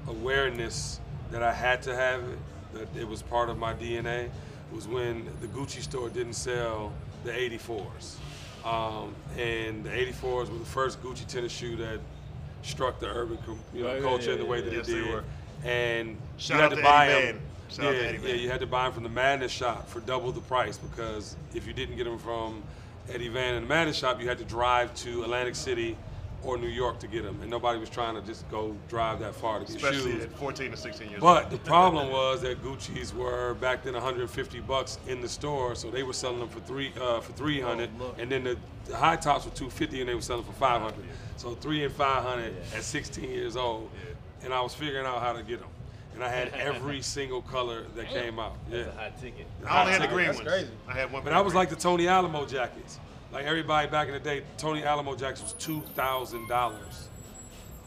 awareness 0.08 1.00
that 1.30 1.42
I 1.42 1.52
had 1.52 1.82
to 1.82 1.94
have 1.94 2.22
it, 2.24 2.38
that 2.74 3.00
it 3.00 3.06
was 3.06 3.22
part 3.22 3.50
of 3.50 3.58
my 3.58 3.74
DNA, 3.74 4.30
was 4.72 4.88
when 4.88 5.26
the 5.40 5.46
Gucci 5.48 5.82
store 5.82 6.08
didn't 6.08 6.32
sell 6.32 6.92
the 7.24 7.30
84s, 7.32 8.16
um, 8.64 9.14
and 9.38 9.84
the 9.84 9.90
84s 9.90 10.50
were 10.50 10.58
the 10.58 10.64
first 10.64 11.02
Gucci 11.02 11.26
tennis 11.26 11.52
shoe 11.52 11.76
that 11.76 12.00
struck 12.62 12.98
the 13.00 13.06
urban 13.06 13.38
you 13.74 13.82
know, 13.84 13.90
Oh, 13.90 13.94
yeah, 13.94 14.00
culture 14.00 14.26
yeah, 14.28 14.32
in 14.32 14.38
the 14.38 14.44
way 14.46 14.58
yeah, 14.58 14.64
that 14.64 14.72
yes, 14.72 14.88
it 14.88 14.92
they 14.92 15.00
did. 15.00 15.12
were. 15.14 15.24
And 15.64 16.16
Shout 16.38 16.56
you 16.58 16.64
out 16.64 16.70
had 16.70 16.76
to 16.76 16.82
to 16.82 16.88
buy 16.88 17.08
Eddie 17.08 17.26
them. 17.32 17.40
Van. 17.76 17.84
Shout 17.86 17.94
yeah, 17.94 18.00
out 18.00 18.02
to 18.02 18.18
Eddie 18.18 18.28
yeah, 18.28 18.34
you 18.34 18.50
had 18.50 18.60
to 18.60 18.66
buy 18.66 18.84
them 18.84 18.92
from 18.92 19.02
the 19.02 19.08
Madness 19.08 19.52
shop 19.52 19.88
for 19.88 20.00
double 20.00 20.32
the 20.32 20.40
price 20.40 20.78
because 20.78 21.36
if 21.54 21.66
you 21.66 21.72
didn't 21.72 21.96
get 21.96 22.04
them 22.04 22.18
from 22.18 22.62
Eddie 23.12 23.28
Van 23.28 23.54
in 23.54 23.62
the 23.62 23.68
Madness 23.68 23.96
shop, 23.96 24.20
you 24.20 24.28
had 24.28 24.38
to 24.38 24.44
drive 24.44 24.94
to 24.96 25.22
Atlantic 25.22 25.56
City 25.56 25.96
or 26.42 26.56
New 26.56 26.68
York 26.68 26.98
to 26.98 27.06
get 27.06 27.22
them, 27.22 27.38
and 27.42 27.50
nobody 27.50 27.78
was 27.78 27.90
trying 27.90 28.14
to 28.14 28.22
just 28.22 28.50
go 28.50 28.74
drive 28.88 29.20
that 29.20 29.34
far 29.34 29.58
to 29.58 29.66
get 29.66 29.76
Especially 29.76 30.12
shoes. 30.12 30.22
at 30.24 30.32
14 30.32 30.70
to 30.70 30.76
16 30.76 31.10
years 31.10 31.20
But 31.20 31.42
old. 31.42 31.50
But 31.50 31.50
the 31.50 31.68
problem 31.68 32.10
was 32.10 32.40
that 32.40 32.62
Gucci's 32.62 33.12
were 33.12 33.54
back 33.54 33.82
then 33.82 33.92
150 33.92 34.60
bucks 34.60 34.98
in 35.06 35.20
the 35.20 35.28
store, 35.28 35.74
so 35.74 35.90
they 35.90 36.02
were 36.02 36.14
selling 36.14 36.38
them 36.38 36.48
for 36.48 36.60
three 36.60 36.92
uh, 36.98 37.20
for 37.20 37.32
300, 37.32 37.90
Oh, 38.00 38.14
and 38.18 38.30
then 38.32 38.44
the, 38.44 38.56
the 38.86 38.96
high 38.96 39.16
tops 39.16 39.44
were 39.44 39.50
250, 39.50 40.00
and 40.00 40.08
they 40.08 40.14
were 40.14 40.22
selling 40.22 40.44
for 40.44 40.52
500. 40.52 40.94
So 41.36 41.54
three 41.56 41.84
and 41.84 41.92
500 41.92 42.54
at 42.74 42.82
16 42.84 43.30
years 43.30 43.56
old, 43.56 43.90
and 44.42 44.54
I 44.54 44.62
was 44.62 44.74
figuring 44.74 45.04
out 45.04 45.20
how 45.20 45.34
to 45.34 45.42
get 45.42 45.60
them, 45.60 45.68
and 46.20 46.28
I 46.28 46.36
had 46.36 46.48
every 46.54 47.00
single 47.00 47.40
color 47.42 47.86
that 47.96 48.08
came 48.08 48.38
out. 48.38 48.56
Yeah. 48.70 48.82
That's 48.82 48.88
a 48.88 48.98
high 48.98 49.12
ticket. 49.20 49.46
I 49.66 49.80
only 49.80 49.92
had 49.92 50.02
the 50.02 50.08
green 50.08 50.26
That's 50.26 50.38
ones. 50.38 50.48
crazy. 50.48 50.70
I 50.86 50.92
had 50.92 51.12
one. 51.12 51.24
But 51.24 51.32
I 51.32 51.40
was 51.40 51.54
like 51.54 51.70
the 51.70 51.76
Tony 51.76 52.06
Alamo 52.08 52.46
jackets. 52.46 52.98
Like 53.32 53.46
everybody 53.46 53.88
back 53.88 54.08
in 54.08 54.14
the 54.14 54.20
day, 54.20 54.42
Tony 54.58 54.84
Alamo 54.84 55.16
jackets 55.16 55.42
was 55.42 55.52
two 55.54 55.80
thousand 55.94 56.48
dollars. 56.48 57.08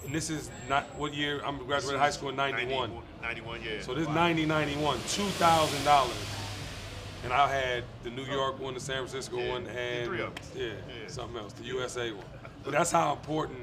And 0.06 0.14
this 0.14 0.30
is 0.30 0.50
not 0.68 0.84
what 0.96 1.14
year 1.14 1.42
I'm 1.46 1.58
graduated 1.66 2.00
high 2.00 2.10
school 2.10 2.30
in 2.30 2.36
'91. 2.36 2.92
91, 3.22 3.62
yeah. 3.64 3.82
So 3.82 3.94
this 3.94 4.06
is 4.06 4.14
90, 4.14 4.46
91, 4.46 4.98
two 5.08 5.24
thousand 5.24 5.84
dollars. 5.86 6.14
And 7.24 7.32
I 7.32 7.48
had 7.48 7.84
the 8.04 8.10
New 8.10 8.26
oh. 8.30 8.34
York 8.34 8.60
one, 8.60 8.74
the 8.74 8.82
San 8.82 8.98
Francisco 8.98 9.38
Yeah, 9.38 9.52
one, 9.52 9.64
the 9.64 9.72
and 9.72 10.08
three 10.08 10.22
of 10.22 10.36
them. 10.36 10.44
yeah, 10.56 10.66
Yeah. 10.66 11.08
something 11.08 11.38
else, 11.38 11.54
the 11.54 11.64
USA 11.66 12.12
one. 12.12 12.26
But 12.64 12.72
that's 12.72 12.92
how 12.92 13.14
important. 13.14 13.60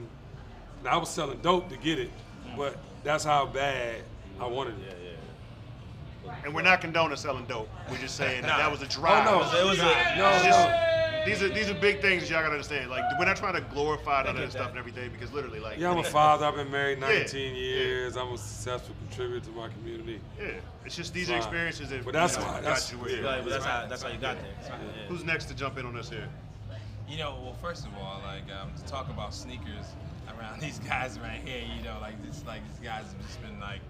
Now 0.83 0.93
I 0.93 0.97
was 0.97 1.11
selling 1.11 1.41
dope 1.43 1.69
to 1.69 1.77
get 1.77 1.99
it, 1.99 2.11
mm. 2.47 2.57
but 2.57 2.79
that's 3.05 3.25
how 3.25 3.45
bad 3.45 4.03
I 4.41 4.47
wanted 4.47 4.75
it. 4.81 4.97
Yeah, 5.05 5.11
yeah. 6.31 6.35
and 6.45 6.55
we're 6.55 6.63
not 6.63 6.81
condoning 6.81 7.17
selling 7.17 7.45
dope. 7.47 7.69
We're 7.91 7.99
just 7.99 8.17
saying 8.17 8.43
that, 8.43 8.57
that 8.59 8.71
was 8.71 8.83
a 8.83 8.87
drive. 8.87 9.25
no. 9.25 9.37
It 9.59 9.65
was 9.65 9.79
a 9.79 9.83
No, 10.17 10.31
It's 10.35 10.45
no. 10.45 10.51
just- 10.51 10.87
these 11.27 11.43
are 11.43 11.51
these 11.51 11.69
are 11.69 11.75
big 11.75 12.01
things 12.01 12.31
y'all 12.31 12.41
gotta 12.41 12.53
understand. 12.55 12.91
Like 12.91 13.05
we're 13.19 13.27
not 13.27 13.37
trying 13.37 13.53
to 13.53 13.61
glorify 13.61 14.23
none 14.23 14.37
of 14.37 14.43
this 14.43 14.53
stuff 14.53 14.71
and 14.71 14.79
everything 14.79 15.11
because 15.11 15.31
literally, 15.33 15.61
like 15.61 15.79
Yeah, 15.79 15.91
I'm 15.91 15.99
a 15.99 16.03
father. 16.19 16.47
I've 16.47 16.55
been 16.57 16.71
married 16.71 16.99
19 16.99 17.55
yeah. 17.55 17.61
years. 17.61 18.17
I'm 18.17 18.33
a 18.33 18.39
successful 18.39 18.95
contributor 19.07 19.45
to 19.45 19.53
my 19.53 19.69
community. 19.69 20.19
yeah, 20.41 20.53
it's 20.87 20.97
just 20.97 21.13
these 21.13 21.29
are 21.31 21.37
experiences 21.37 21.91
that 21.91 22.07
But 22.07 22.15
that's 22.15 22.37
you 22.37 22.41
know, 22.41 22.47
why- 22.47 22.53
got 22.55 22.63
that's- 22.63 22.91
you 22.93 22.99
where 22.99 23.11
yeah. 23.11 23.17
you 23.21 23.29
are. 23.29 23.43
but 23.43 23.51
that's 23.51 23.65
how 23.67 23.87
that's 23.87 24.03
how 24.03 24.09
you 24.09 24.17
got 24.19 24.39
there. 24.41 24.51
Yeah. 24.65 24.77
Who's 25.09 25.23
next 25.25 25.45
to 25.47 25.55
jump 25.55 25.77
in 25.77 25.85
on 25.85 25.95
this 25.95 26.09
here? 26.09 26.27
You 27.07 27.19
know, 27.19 27.39
well, 27.43 27.55
first 27.61 27.85
of 27.87 27.93
all, 28.01 28.23
like 28.25 28.45
um, 28.59 28.71
to 28.75 28.85
talk 28.91 29.11
about 29.11 29.35
sneakers 29.35 29.87
around 30.39 30.59
these 30.63 30.79
guys 30.79 31.19
right 31.21 31.41
here, 31.45 31.63
you 31.77 31.83
know, 31.85 31.99
like 32.01 32.23
this, 32.25 32.43
like 32.47 32.63
these 32.71 32.79
guys 32.89 33.03
have 33.13 33.27
just 33.27 33.43
been 33.43 33.61
like, 33.61 33.81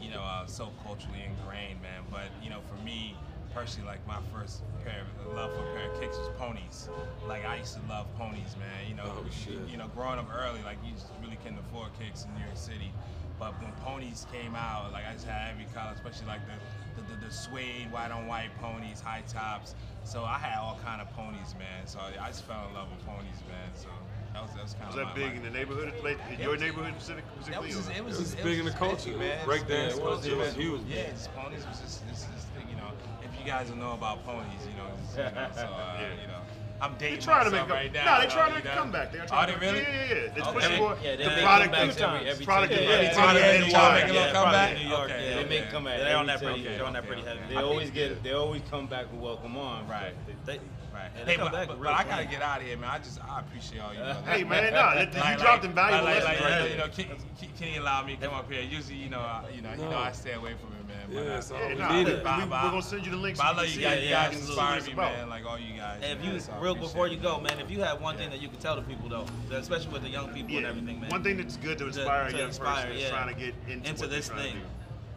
you 0.00 0.10
know, 0.10 0.22
uh, 0.22 0.46
so 0.46 0.72
culturally 0.82 1.20
ingrained, 1.24 1.80
man. 1.82 2.02
But 2.10 2.30
you 2.42 2.50
know, 2.50 2.60
for 2.68 2.76
me 2.84 3.16
personally, 3.54 3.88
like 3.88 4.06
my 4.06 4.18
first 4.32 4.62
pair 4.84 5.02
of 5.02 5.34
love 5.34 5.52
for 5.54 5.62
a 5.62 5.66
pair 5.74 5.86
of 5.92 6.00
kicks 6.00 6.18
was 6.18 6.28
ponies. 6.38 6.88
Like 7.28 7.44
I 7.44 7.56
used 7.56 7.74
to 7.74 7.80
love 7.88 8.06
ponies, 8.16 8.56
man. 8.58 8.88
You 8.88 8.94
know, 8.94 9.04
Oh, 9.06 9.24
you 9.68 9.76
know, 9.76 9.88
growing 9.94 10.18
up 10.18 10.28
early, 10.32 10.62
like 10.64 10.78
you 10.84 10.92
just 10.92 11.08
really 11.22 11.36
couldn't 11.36 11.58
afford 11.58 11.90
kicks 11.98 12.24
in 12.24 12.34
New 12.34 12.44
York 12.44 12.56
City. 12.56 12.92
But 13.38 13.60
when 13.62 13.72
ponies 13.84 14.26
came 14.30 14.54
out, 14.54 14.92
like 14.92 15.04
I 15.08 15.12
just 15.14 15.26
had 15.26 15.50
every 15.50 15.66
color, 15.74 15.92
especially 15.94 16.26
like 16.28 16.40
the 16.46 16.56
the, 16.96 17.02
the, 17.14 17.26
the 17.26 17.32
suede 17.32 17.90
white 17.92 18.10
on 18.10 18.26
white 18.26 18.50
ponies, 18.60 19.00
high 19.00 19.22
tops. 19.28 19.74
So 20.04 20.24
I 20.24 20.38
had 20.38 20.58
all 20.58 20.78
kind 20.84 21.00
of 21.00 21.08
ponies, 21.14 21.54
man. 21.58 21.86
So 21.86 22.00
I 22.00 22.28
just 22.28 22.44
fell 22.44 22.66
in 22.68 22.74
love 22.74 22.90
with 22.90 23.04
ponies, 23.06 23.40
man. 23.48 23.70
So 23.74 23.88
that 24.32 24.42
was 24.42 24.50
that 24.54 24.62
was 24.62 24.74
kind 24.74 24.86
Was 24.86 24.96
of 24.96 25.06
that 25.06 25.14
big 25.14 25.32
in 25.36 25.42
the 25.42 25.50
neighborhood? 25.50 25.92
Like, 26.02 26.18
in 26.32 26.40
your 26.40 26.56
neighborhood 26.56 26.94
specific- 26.98 27.24
That 27.26 27.42
specifically? 27.44 27.66
was 27.68 27.76
just, 27.76 27.90
it 27.98 28.04
was 28.04 28.14
It 28.16 28.18
was 28.20 28.30
just, 28.30 28.38
it 28.38 28.44
big 28.44 28.58
in 28.58 28.64
the 28.64 28.70
culture. 28.72 29.16
man. 29.16 29.44
Break 29.44 29.66
dance 29.66 29.96
Yeah, 29.96 30.02
culture 30.02 30.36
was 30.36 30.54
huge. 30.54 30.80
Yeah, 30.88 31.10
just 31.10 31.34
ponies 31.34 31.66
was 31.66 31.80
just, 31.80 32.06
this, 32.08 32.24
this 32.24 32.44
thing, 32.56 32.66
you 32.70 32.76
know. 32.76 32.90
If 33.24 33.38
you 33.38 33.44
guys 33.44 33.68
don't 33.68 33.80
know 33.80 33.92
about 33.94 34.24
ponies, 34.24 34.62
you 34.66 34.76
know, 34.76 34.86
it's, 35.02 35.16
you 35.16 35.22
know 35.24 35.48
so 35.54 35.62
uh, 35.62 35.96
Yeah. 36.00 36.20
you 36.22 36.28
know, 36.28 36.38
I'm 36.82 36.94
dating 36.96 37.18
They 37.18 37.24
trying 37.26 37.44
to 37.44 37.50
make 37.50 37.68
a, 37.68 37.72
right 37.74 37.92
now. 37.92 38.04
no, 38.06 38.18
they 38.20 38.24
you 38.24 38.30
trying 38.32 38.48
to 38.48 38.54
make 38.54 38.64
a 38.64 38.68
comeback. 38.76 39.12
They're 39.12 39.22
Are 39.22 39.26
trying 39.26 39.46
they 39.48 39.52
to, 39.52 39.60
really? 39.60 39.80
Yeah, 39.82 39.88
yeah, 39.92 40.14
yeah. 40.14 40.32
It's 40.32 40.46
Okay. 40.48 40.52
pushing 40.54 40.78
more 40.78 40.96
Yeah, 41.02 41.16
they 41.16 41.24
the 41.24 41.28
make 41.30 41.44
product. 41.44 41.74
comebacks 41.74 41.94
the 41.96 42.08
every- 42.08 42.28
every 42.30 42.46
product. 42.46 42.72
ten 42.72 42.82
of- 42.84 42.90
every 42.90 43.06
Oh, 43.08 43.12
ten 43.12 43.34
they- 43.34 43.40
years. 43.40 43.64
they 43.66 43.70
trying 43.70 43.90
to 43.90 44.00
make 44.00 44.04
a 44.04 44.12
little 44.16 44.22
Yeah. 44.28 44.32
comeback? 44.32 44.78
New 44.78 44.88
York, 44.88 45.10
Okay, 45.10 45.28
yeah. 45.28 45.34
They 45.34 45.40
okay. 45.44 45.48
make 45.60 45.70
come 45.70 45.86
at 45.88 45.98
They're 46.00 46.16
on 46.16 46.26
that 46.26 46.40
pretty. 46.40 46.64
time. 46.64 46.72
They're 46.72 46.84
on 46.86 46.92
that 46.94 47.06
pretty 47.06 47.20
okay. 47.22 47.36
heavy. 47.36 47.54
They 47.54 47.60
always 47.60 47.90
get. 47.90 48.22
They 48.22 48.32
always 48.32 48.62
come 48.70 48.86
back 48.86 49.06
and 49.12 49.20
welcome 49.20 49.58
on. 49.58 49.86
Right. 49.88 50.14
They, 50.46 50.58
Right. 51.00 51.10
Yeah, 51.18 51.24
hey, 51.24 51.36
but, 51.36 51.52
but, 51.68 51.82
but 51.82 51.88
I 51.94 52.04
gotta 52.04 52.24
get 52.26 52.42
out 52.42 52.60
of 52.60 52.66
here, 52.66 52.76
man. 52.76 52.90
I 52.90 52.98
just 52.98 53.18
I 53.24 53.40
appreciate 53.40 53.80
all 53.80 53.92
you. 53.92 54.00
brothers. 54.00 54.24
Hey 54.26 54.44
man, 54.44 54.72
no, 54.72 54.92
you 54.92 55.20
Like- 55.20 55.38
dropped 55.38 55.44
like- 55.44 55.64
invaluable 55.64 56.04
like, 56.04 56.22
lessons 56.24 56.40
like, 56.40 56.40
right 56.40 56.60
uh. 56.60 56.64
You 56.66 56.76
know, 56.76 56.88
Kenny, 56.88 57.50
Kenny 57.58 57.76
allowed 57.78 58.06
me 58.06 58.16
to 58.16 58.26
come 58.26 58.34
up 58.34 58.50
here. 58.50 58.62
Usually, 58.62 58.96
you 58.96 59.08
know, 59.08 59.20
I, 59.20 59.44
you 59.54 59.62
know, 59.62 59.70
you 59.72 59.88
know, 59.90 59.98
I 59.98 60.12
stay 60.12 60.32
away 60.32 60.54
from 60.54 60.72
it, 60.78 60.86
man. 60.88 60.96
But, 61.12 61.24
Yeah, 61.24 61.30
uh, 61.36 61.40
so 61.40 61.56
Yeah, 61.56 61.68
we 61.68 61.74
nah, 61.76 61.92
need 61.92 62.06
we, 62.06 62.12
it. 62.12 62.18
we, 62.18 62.22
Bye, 62.24 62.38
we're 62.64 62.70
gonna 62.70 62.82
send 62.82 63.04
you 63.04 63.10
the 63.12 63.16
links. 63.16 63.38
But 63.40 63.46
I 63.46 63.50
so 63.50 63.56
love 63.58 63.68
you 63.68 63.80
guys. 63.80 64.02
You 64.04 64.10
guys 64.10 64.36
inspire 64.36 64.80
me, 64.82 64.94
man. 64.94 65.28
Like 65.28 65.46
all 65.46 65.58
you 65.58 65.76
guys. 65.76 66.02
Hey, 66.02 66.12
if 66.12 66.24
you 66.24 66.38
real 66.60 66.74
before 66.74 67.08
you 67.08 67.16
go, 67.16 67.40
man, 67.40 67.58
if 67.60 67.70
you 67.70 67.80
have 67.82 68.00
one 68.00 68.16
thing 68.16 68.30
that 68.30 68.40
you 68.42 68.48
could 68.48 68.60
tell 68.60 68.76
the 68.76 68.82
people 68.82 69.08
though, 69.08 69.26
especially 69.56 69.92
with 69.92 70.02
the 70.02 70.08
young 70.10 70.28
people 70.32 70.56
and 70.56 70.66
everything, 70.66 71.00
man. 71.00 71.10
One 71.10 71.22
thing 71.22 71.36
that's 71.38 71.56
good 71.56 71.78
to 71.78 71.84
To- 71.84 71.98
inspire 71.98 72.28
a 72.28 72.30
young 72.32 72.48
inspire, 72.48 72.86
person 72.86 72.98
is 72.98 73.10
trying 73.10 73.28
to 73.34 73.40
get 73.40 73.54
into, 73.68 73.88
Into 73.88 74.00
what 74.02 74.10
they're 74.10 74.18
this 74.18 74.28
trying 74.28 74.38
to 74.44 74.52
thing. 74.52 74.62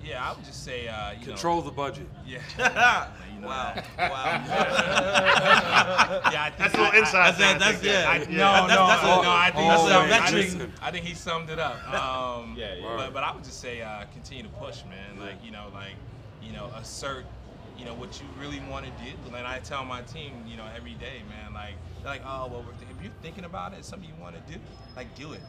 Do. 0.04 0.10
Yeah, 0.10 0.30
I 0.30 0.34
would 0.34 0.44
just 0.46 0.64
say, 0.64 0.88
uh, 0.88 1.12
you 1.14 1.20
know 1.20 1.26
Control 1.34 1.62
the 1.62 1.72
budget. 1.72 2.08
Yeah. 2.26 2.40
wow, 3.44 3.74
wow. 3.98 4.44
yeah, 6.32 6.44
I 6.44 6.50
think 6.50 6.58
That's 6.58 6.74
a 6.74 6.78
little 6.78 6.86
I- 6.86 6.96
I- 6.96 7.00
inside. 7.00 7.36
that's- 7.36 7.38
thing, 7.38 7.56
I 7.56 7.58
that's- 7.60 7.82
think 7.82 7.94
yeah. 7.94 8.10
I, 8.10 8.14
I- 8.14 8.18
no, 8.20 8.26
yeah. 8.28 8.68
no, 8.76 8.88
that's 8.88 9.04
no, 9.04 9.20
a- 9.20 9.24
no. 9.24 9.32
I 9.32 9.52
think, 9.52 9.70
that's 9.70 10.32
he 10.32 10.40
a 10.40 10.44
summed- 10.50 10.62
I, 10.62 10.68
think, 10.70 10.74
I 10.84 10.92
think 10.92 11.06
he 11.06 11.14
summed 11.14 11.50
it 11.50 11.60
up. 11.60 11.78
Um, 11.94 12.56
Yeah, 12.58 12.76
yeah. 12.76 12.96
But, 12.98 13.14
but 13.14 13.24
I 13.24 13.34
would 13.34 13.44
just 13.44 13.60
say 13.60 13.82
uh, 13.82 14.04
continue 14.14 14.44
to 14.44 14.50
push, 14.50 14.84
man. 14.90 15.20
Like 15.20 15.44
you 15.44 15.52
know, 15.52 15.66
like 15.74 15.96
you 16.42 16.52
know, 16.54 16.70
assert, 16.76 17.26
you 17.78 17.86
know, 17.86 17.94
what 17.94 18.20
you 18.20 18.28
really 18.40 18.62
want 18.70 18.86
to 18.86 18.92
do. 19.04 19.12
And 19.36 19.48
I 19.48 19.60
tell 19.60 19.86
my 19.86 20.02
team, 20.02 20.32
you 20.48 20.58
know, 20.58 20.66
every 20.76 20.94
day, 20.96 21.22
man. 21.30 21.54
Like 21.54 21.74
they're 22.02 22.12
like, 22.12 22.22
oh, 22.26 22.48
well, 22.48 22.64
we're 22.66 22.74
th- 22.80 22.92
if 22.96 23.02
you're 23.04 23.12
thinking 23.22 23.46
about 23.46 23.74
it, 23.74 23.80
it's 23.80 23.88
something 23.88 24.08
you 24.10 24.16
want 24.22 24.36
to 24.36 24.54
do, 24.54 24.60
like 24.96 25.14
do 25.16 25.34
it. 25.34 25.42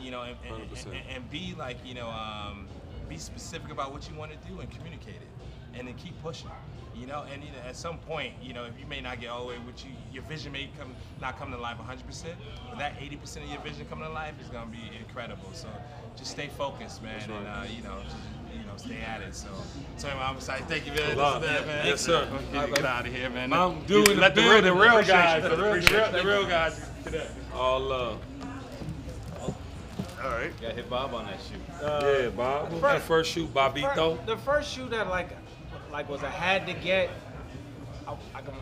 You 0.00 0.10
know, 0.10 0.22
and, 0.22 0.36
and, 0.46 0.70
100%. 0.70 0.86
and, 0.86 0.94
and 1.08 1.30
be 1.30 1.54
like, 1.58 1.78
you 1.84 1.94
know, 1.94 2.08
um, 2.08 2.66
be 3.08 3.18
specific 3.18 3.70
about 3.70 3.92
what 3.92 4.08
you 4.08 4.14
want 4.16 4.32
to 4.32 4.48
do 4.48 4.60
and 4.60 4.70
communicate 4.70 5.16
it, 5.16 5.78
and 5.78 5.86
then 5.88 5.94
keep 5.94 6.20
pushing. 6.22 6.50
You 6.94 7.06
know, 7.06 7.24
and 7.30 7.44
you 7.44 7.50
know, 7.50 7.58
at 7.68 7.76
some 7.76 7.98
point, 7.98 8.32
you 8.42 8.54
know, 8.54 8.64
if 8.64 8.80
you 8.80 8.86
may 8.86 9.02
not 9.02 9.20
get 9.20 9.28
all 9.28 9.42
the 9.42 9.48
way 9.48 9.58
with 9.66 9.84
you, 9.84 9.90
your 10.12 10.22
vision 10.22 10.50
may 10.52 10.70
come 10.78 10.94
not 11.20 11.38
come 11.38 11.50
to 11.50 11.58
life 11.58 11.76
100%, 11.76 12.24
but 12.70 12.78
that 12.78 12.98
80% 12.98 13.44
of 13.44 13.50
your 13.50 13.60
vision 13.60 13.86
coming 13.86 14.06
to 14.06 14.12
life 14.12 14.32
is 14.40 14.48
gonna 14.48 14.70
be 14.70 14.90
incredible. 14.98 15.50
So 15.52 15.68
just 16.16 16.30
stay 16.30 16.48
focused, 16.56 17.02
man, 17.02 17.20
and 17.30 17.46
uh, 17.46 17.64
you 17.68 17.82
know, 17.82 18.00
just, 18.02 18.16
you 18.58 18.64
know, 18.64 18.76
stay 18.76 19.00
at 19.06 19.20
it. 19.20 19.34
So, 19.34 19.48
so 19.98 20.08
anyway, 20.08 20.24
I'm 20.24 20.36
excited. 20.36 20.66
Thank 20.68 20.86
you, 20.86 20.92
man. 20.92 21.18
Love. 21.18 21.42
This 21.42 21.50
is 21.50 21.56
that, 21.58 21.66
man. 21.66 21.86
Yes, 21.86 22.00
sir. 22.00 22.28
Get, 22.52 22.74
get 22.74 22.84
out 22.86 23.06
of 23.06 23.12
here, 23.12 23.28
man. 23.28 23.52
I'm 23.52 23.84
doing 23.84 24.16
Let 24.16 24.34
the 24.34 24.40
the 24.40 24.48
real, 24.48 24.62
the 24.62 24.72
real 24.72 25.02
guys, 25.02 25.42
the 25.42 25.50
real, 25.50 25.58
the 25.58 25.92
real, 25.92 26.12
the 26.12 26.24
real 26.26 26.46
guys. 26.46 26.88
All 27.54 27.80
love. 27.80 28.20
All 30.22 30.30
right. 30.30 30.60
Got 30.60 30.72
hit 30.72 30.88
Bob 30.88 31.14
on 31.14 31.26
that 31.26 31.38
shoe. 31.40 31.84
Uh, 31.84 32.18
yeah, 32.22 32.28
Bob. 32.30 32.72
What 32.72 32.72
was 32.72 32.80
fir- 32.80 33.00
first 33.00 33.30
shoe, 33.32 33.46
Bobito? 33.46 34.18
fir- 34.18 34.26
the 34.26 34.36
first 34.38 34.72
shoe 34.72 34.88
that 34.88 35.08
like, 35.08 35.28
like 35.92 36.08
was 36.08 36.22
I 36.22 36.30
had 36.30 36.66
to 36.66 36.72
get. 36.72 37.10
I, 38.08 38.16
I 38.34 38.40
can, 38.40 38.54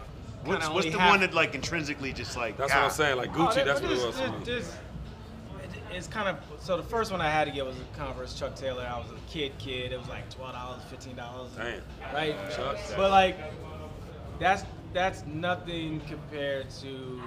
What's, 0.44 0.68
what's 0.68 0.86
the 0.90 0.98
half- 0.98 1.10
one 1.10 1.20
that 1.20 1.32
like 1.32 1.54
intrinsically 1.54 2.12
just 2.12 2.36
like? 2.36 2.56
That's 2.56 2.72
what 2.72 2.80
ah, 2.80 2.84
I'm 2.86 2.90
saying. 2.90 3.16
Like 3.16 3.30
Oh, 3.30 3.46
Gucci, 3.46 3.54
there- 3.56 3.64
that's 3.66 3.80
what 3.80 3.92
it 3.92 4.06
was. 4.06 4.20
for 4.20 4.28
this- 4.44 4.46
this- 4.46 4.76
it's 5.92 6.08
kind 6.08 6.28
of 6.28 6.38
so 6.60 6.76
the 6.76 6.82
first 6.82 7.12
one 7.12 7.20
I 7.20 7.30
had 7.30 7.44
to 7.44 7.52
get 7.52 7.64
was 7.64 7.76
a 7.76 7.96
Converse 7.96 8.34
Chuck 8.34 8.56
Taylor. 8.56 8.82
I 8.82 8.98
was 8.98 9.06
a 9.12 9.30
kid, 9.30 9.52
kid. 9.58 9.92
It 9.92 9.98
was 9.98 10.08
like 10.08 10.28
twelve 10.28 10.52
dollars, 10.54 10.82
fifteen 10.90 11.14
dollars. 11.14 11.52
Damn. 11.56 11.80
Right. 12.12 12.34
Chuck. 12.50 12.78
But 12.96 13.12
like, 13.12 13.36
that's 14.40 14.64
that's 14.92 15.24
nothing 15.24 16.00
compared 16.08 16.68
to 16.82 17.22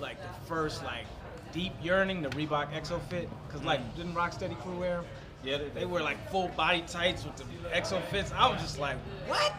like 0.00 0.16
the 0.22 0.46
first 0.46 0.82
like 0.82 1.04
deep 1.52 1.72
yearning, 1.82 2.22
the 2.22 2.28
Reebok 2.30 2.72
Exo 2.72 3.00
Fit. 3.08 3.28
Cause 3.48 3.62
like 3.62 3.80
mm. 3.80 3.96
didn't 3.96 4.14
Rocksteady 4.14 4.58
crew 4.62 4.78
wear? 4.78 5.02
Yeah, 5.44 5.58
They 5.74 5.84
were 5.84 6.00
like 6.00 6.30
full 6.30 6.48
body 6.48 6.82
tights 6.86 7.24
with 7.24 7.36
the 7.36 7.44
Exo 7.70 8.02
Fits. 8.06 8.32
I 8.32 8.50
was 8.50 8.60
just 8.60 8.78
like, 8.78 8.96
what? 9.26 9.52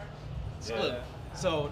Yeah. 0.68 0.82
Look, 0.82 0.96
So, 1.36 1.72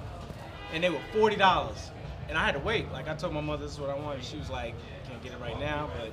and 0.73 0.83
they 0.83 0.89
were 0.89 1.01
forty 1.13 1.35
dollars, 1.35 1.91
and 2.29 2.37
I 2.37 2.45
had 2.45 2.53
to 2.53 2.59
wait. 2.59 2.91
Like 2.91 3.07
I 3.07 3.15
told 3.15 3.33
my 3.33 3.41
mother 3.41 3.63
this 3.63 3.73
is 3.73 3.79
what 3.79 3.89
I 3.89 3.95
wanted. 3.95 4.23
She 4.23 4.37
was 4.37 4.49
like, 4.49 4.75
can't 5.07 5.21
get 5.21 5.33
it 5.33 5.39
right 5.39 5.59
now, 5.59 5.89
but 5.99 6.11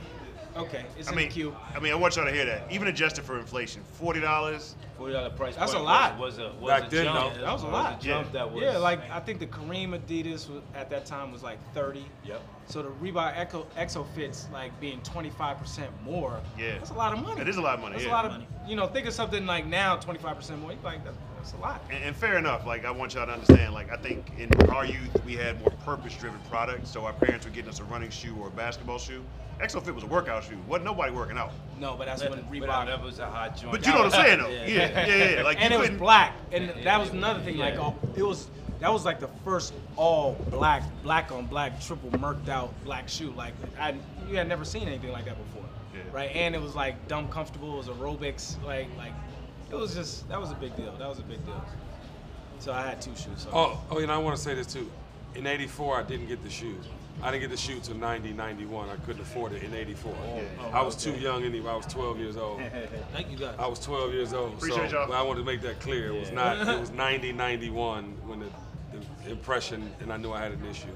okay, 0.57 0.85
it's 0.99 1.09
I 1.09 1.13
in 1.13 1.17
mean, 1.17 1.29
the 1.29 1.35
queue. 1.35 1.57
I 1.75 1.81
mean, 1.81 1.93
I 1.93 1.97
want 1.97 2.17
y'all 2.17 2.25
to 2.25 2.33
hear 2.33 2.45
that. 2.47 2.71
Even 2.71 2.89
adjusted 2.89 3.25
for 3.25 3.39
inflation, 3.39 3.83
forty 3.93 4.21
dollars. 4.21 4.75
Forty 4.97 5.13
dollar 5.13 5.31
price. 5.31 5.57
That's 5.57 5.73
point 5.73 5.83
a 5.83 5.87
lot. 5.87 6.19
Was, 6.19 6.39
was 6.39 6.47
a 6.47 6.61
was 6.61 6.69
Back 6.71 6.87
a 6.87 6.91
then, 6.91 7.05
jump. 7.07 7.35
though. 7.35 7.41
That 7.41 7.53
was 7.53 7.63
a 7.63 7.67
lot. 7.67 8.01
a 8.03 8.07
jump 8.07 8.27
Yeah. 8.27 8.33
that 8.33 8.53
was. 8.53 8.63
Yeah, 8.63 8.79
like 8.79 9.01
I 9.11 9.19
think 9.21 9.41
the 9.41 9.47
Kareem 9.47 9.99
Adidas 9.99 10.49
was, 10.49 10.63
at 10.75 10.89
that 10.91 11.05
time 11.07 11.33
was 11.33 11.43
like 11.43 11.59
thirty. 11.75 12.05
Yep. 12.25 12.41
So 12.67 12.83
the 12.83 12.89
Reebok 12.91 13.33
Echo, 13.37 13.67
Exo 13.77 14.07
Fits 14.15 14.47
like 14.53 14.79
being 14.81 15.01
twenty 15.03 15.31
five 15.31 15.59
percent 15.59 15.91
more. 16.05 16.41
Yeah. 16.59 16.75
that's 16.79 16.91
a 16.91 16.95
lot 16.95 17.13
of 17.13 17.23
money. 17.23 17.41
It 17.41 17.49
is 17.49 17.57
a 17.57 17.61
lot 17.61 17.75
of 17.75 17.81
money, 17.81 17.95
That's 17.95 18.05
yeah. 18.05 18.11
a 18.11 18.15
lot 18.15 18.25
of 18.27 18.43
you 18.69 18.77
know. 18.77 18.87
Think 18.87 19.07
of 19.07 19.13
something 19.15 19.45
like 19.47 19.67
now 19.67 19.97
twenty 19.97 20.21
five 20.21 20.37
percent 20.37 20.61
more. 20.61 20.71
You 20.73 20.79
like 20.85 21.05
that, 21.05 21.15
that's 21.37 21.53
a 21.55 21.57
lot. 21.57 21.83
And, 21.91 22.03
and 22.05 22.17
fair 22.17 22.39
enough. 22.39 22.65
Like 22.65 22.85
I 22.85 22.91
want 22.93 23.15
y'all 23.15 23.27
to 23.27 23.33
understand. 23.33 23.75
Like 23.75 23.91
I 23.91 23.97
think 23.97 24.31
in 24.39 24.49
our 24.71 24.87
youth 24.87 25.11
we 25.27 25.35
had 25.35 25.61
more 25.61 25.73
purpose-driven 25.85 26.39
products. 26.49 26.89
So 26.91 27.05
our 27.05 27.13
parents 27.13 27.45
were 27.45 27.53
getting 27.53 27.69
us 27.69 27.81
a 27.81 27.85
running 27.85 28.11
shoe 28.11 28.35
or 28.41 28.47
a 28.49 28.53
basketball 28.53 28.99
shoe. 28.99 29.25
ExoFit 29.61 29.95
was 29.95 30.05
a 30.05 30.07
workout 30.07 30.45
shoe. 30.45 30.59
wasn't 30.69 30.85
nobody 30.85 31.13
working 31.13 31.39
out. 31.39 31.53
No, 31.79 31.97
but 31.97 32.07
that's 32.07 32.23
But, 32.23 32.31
when 32.31 32.41
but 32.43 32.51
Reebok. 32.53 32.87
that 32.87 33.03
was 33.03 33.19
a 33.19 33.27
hot 33.27 33.57
joint. 33.57 33.73
But 33.73 33.87
you 33.87 33.93
know 33.93 34.05
what 34.05 34.15
I'm 34.15 34.25
saying 34.25 34.39
though. 34.41 34.49
Yeah. 34.49 34.67
Yeah, 34.67 35.07
yeah, 35.07 35.31
yeah. 35.37 35.43
Like 35.43 35.61
and 35.61 35.71
you 35.73 35.77
it 35.77 35.81
was 35.81 35.89
couldn't- 35.89 35.99
black, 36.01 36.35
and 36.53 36.67
Yeah, 36.77 36.85
that 36.85 37.01
was 37.01 37.11
yeah, 37.11 37.17
another 37.17 37.41
thing. 37.41 37.57
Like 37.59 37.75
yeah. 37.75 37.81
all, 37.81 37.99
it 38.17 38.23
was 38.23 38.49
that 38.81 38.93
was 38.93 39.05
like 39.05 39.21
the 39.21 39.29
first 39.45 39.73
all 39.97 40.35
black, 40.51 40.83
black 41.03 41.31
on 41.33 41.47
black, 41.47 41.81
triple 41.81 42.11
murked 42.19 42.49
out 42.49 42.73
black 42.85 43.09
shoe. 43.09 43.31
Like 43.33 43.55
I, 43.79 43.95
you 44.29 44.37
had 44.37 44.49
never 44.49 44.65
seen 44.65 44.87
anything 44.89 45.13
like 45.13 45.25
that 45.27 45.37
before, 45.39 45.69
Yeah. 45.95 46.01
right? 46.13 46.31
And 46.35 46.55
it 46.55 46.61
was 46.61 46.75
like 46.75 47.07
dumb 47.09 47.29
comfortable. 47.29 47.75
It 47.75 47.77
was 47.79 47.87
aerobics. 47.89 48.63
Like 48.65 48.89
like 48.99 49.13
it 49.71 49.77
was 49.77 49.95
just 49.95 50.29
that 50.29 50.41
was 50.41 50.51
a 50.51 50.55
big 50.57 50.77
deal. 50.77 50.93
That 50.99 51.09
was 51.09 51.19
a 51.19 51.23
big 51.23 51.45
deal. 51.47 51.65
So 52.59 52.73
I 52.73 52.83
had 52.87 53.01
two 53.03 53.15
shoes. 53.17 53.43
So. 53.43 53.51
Oh, 53.53 53.81
oh, 53.91 53.99
and 53.99 54.11
I 54.13 54.19
want 54.19 54.37
to 54.37 54.43
say 54.43 54.55
this 54.55 54.67
too. 54.73 54.91
In 55.35 55.47
'84, 55.47 55.99
I 55.99 56.03
didn't 56.05 56.27
get 56.29 56.43
the 56.43 56.51
shoe. 56.51 56.77
I 57.23 57.31
didn't 57.31 57.43
get 57.43 57.51
the 57.51 57.57
shoe 57.57 57.81
till 57.81 57.97
90, 57.97 58.33
91. 58.33 58.89
I 58.91 58.97
couldn't 58.97 59.23
afford 59.23 59.53
it 59.53 59.63
in 59.63 59.75
'84. 59.75 60.15
I 60.73 60.83
was 60.83 60.95
too 60.97 61.13
young 61.13 61.45
anyway. 61.45 61.71
I 61.71 61.77
was 61.77 61.87
12 61.87 62.19
years 62.19 62.37
old. 62.37 62.61
Thank 63.13 63.31
you 63.31 63.39
guys. 63.39 63.55
I 63.59 63.67
was 63.67 63.79
12 63.81 64.13
years 64.13 64.33
old. 64.33 64.55
Appreciate 64.55 64.91
so 64.91 64.97
y'all. 64.99 65.09
but 65.09 65.15
I 65.15 65.23
wanted 65.23 65.41
to 65.41 65.47
make 65.47 65.63
that 65.63 65.81
clear. 65.81 66.09
It 66.09 66.21
was 66.21 66.29
Yeah. 66.29 66.35
not. 66.35 66.69
It 66.69 66.81
was 66.81 66.91
90, 66.93 67.33
91 67.33 68.05
when 68.27 68.41
the, 68.41 68.47
the 69.25 69.31
impression, 69.31 69.91
and 70.01 70.13
I 70.13 70.17
knew 70.19 70.33
I 70.33 70.41
had 70.43 70.53
an 70.53 70.65
issue 70.67 70.89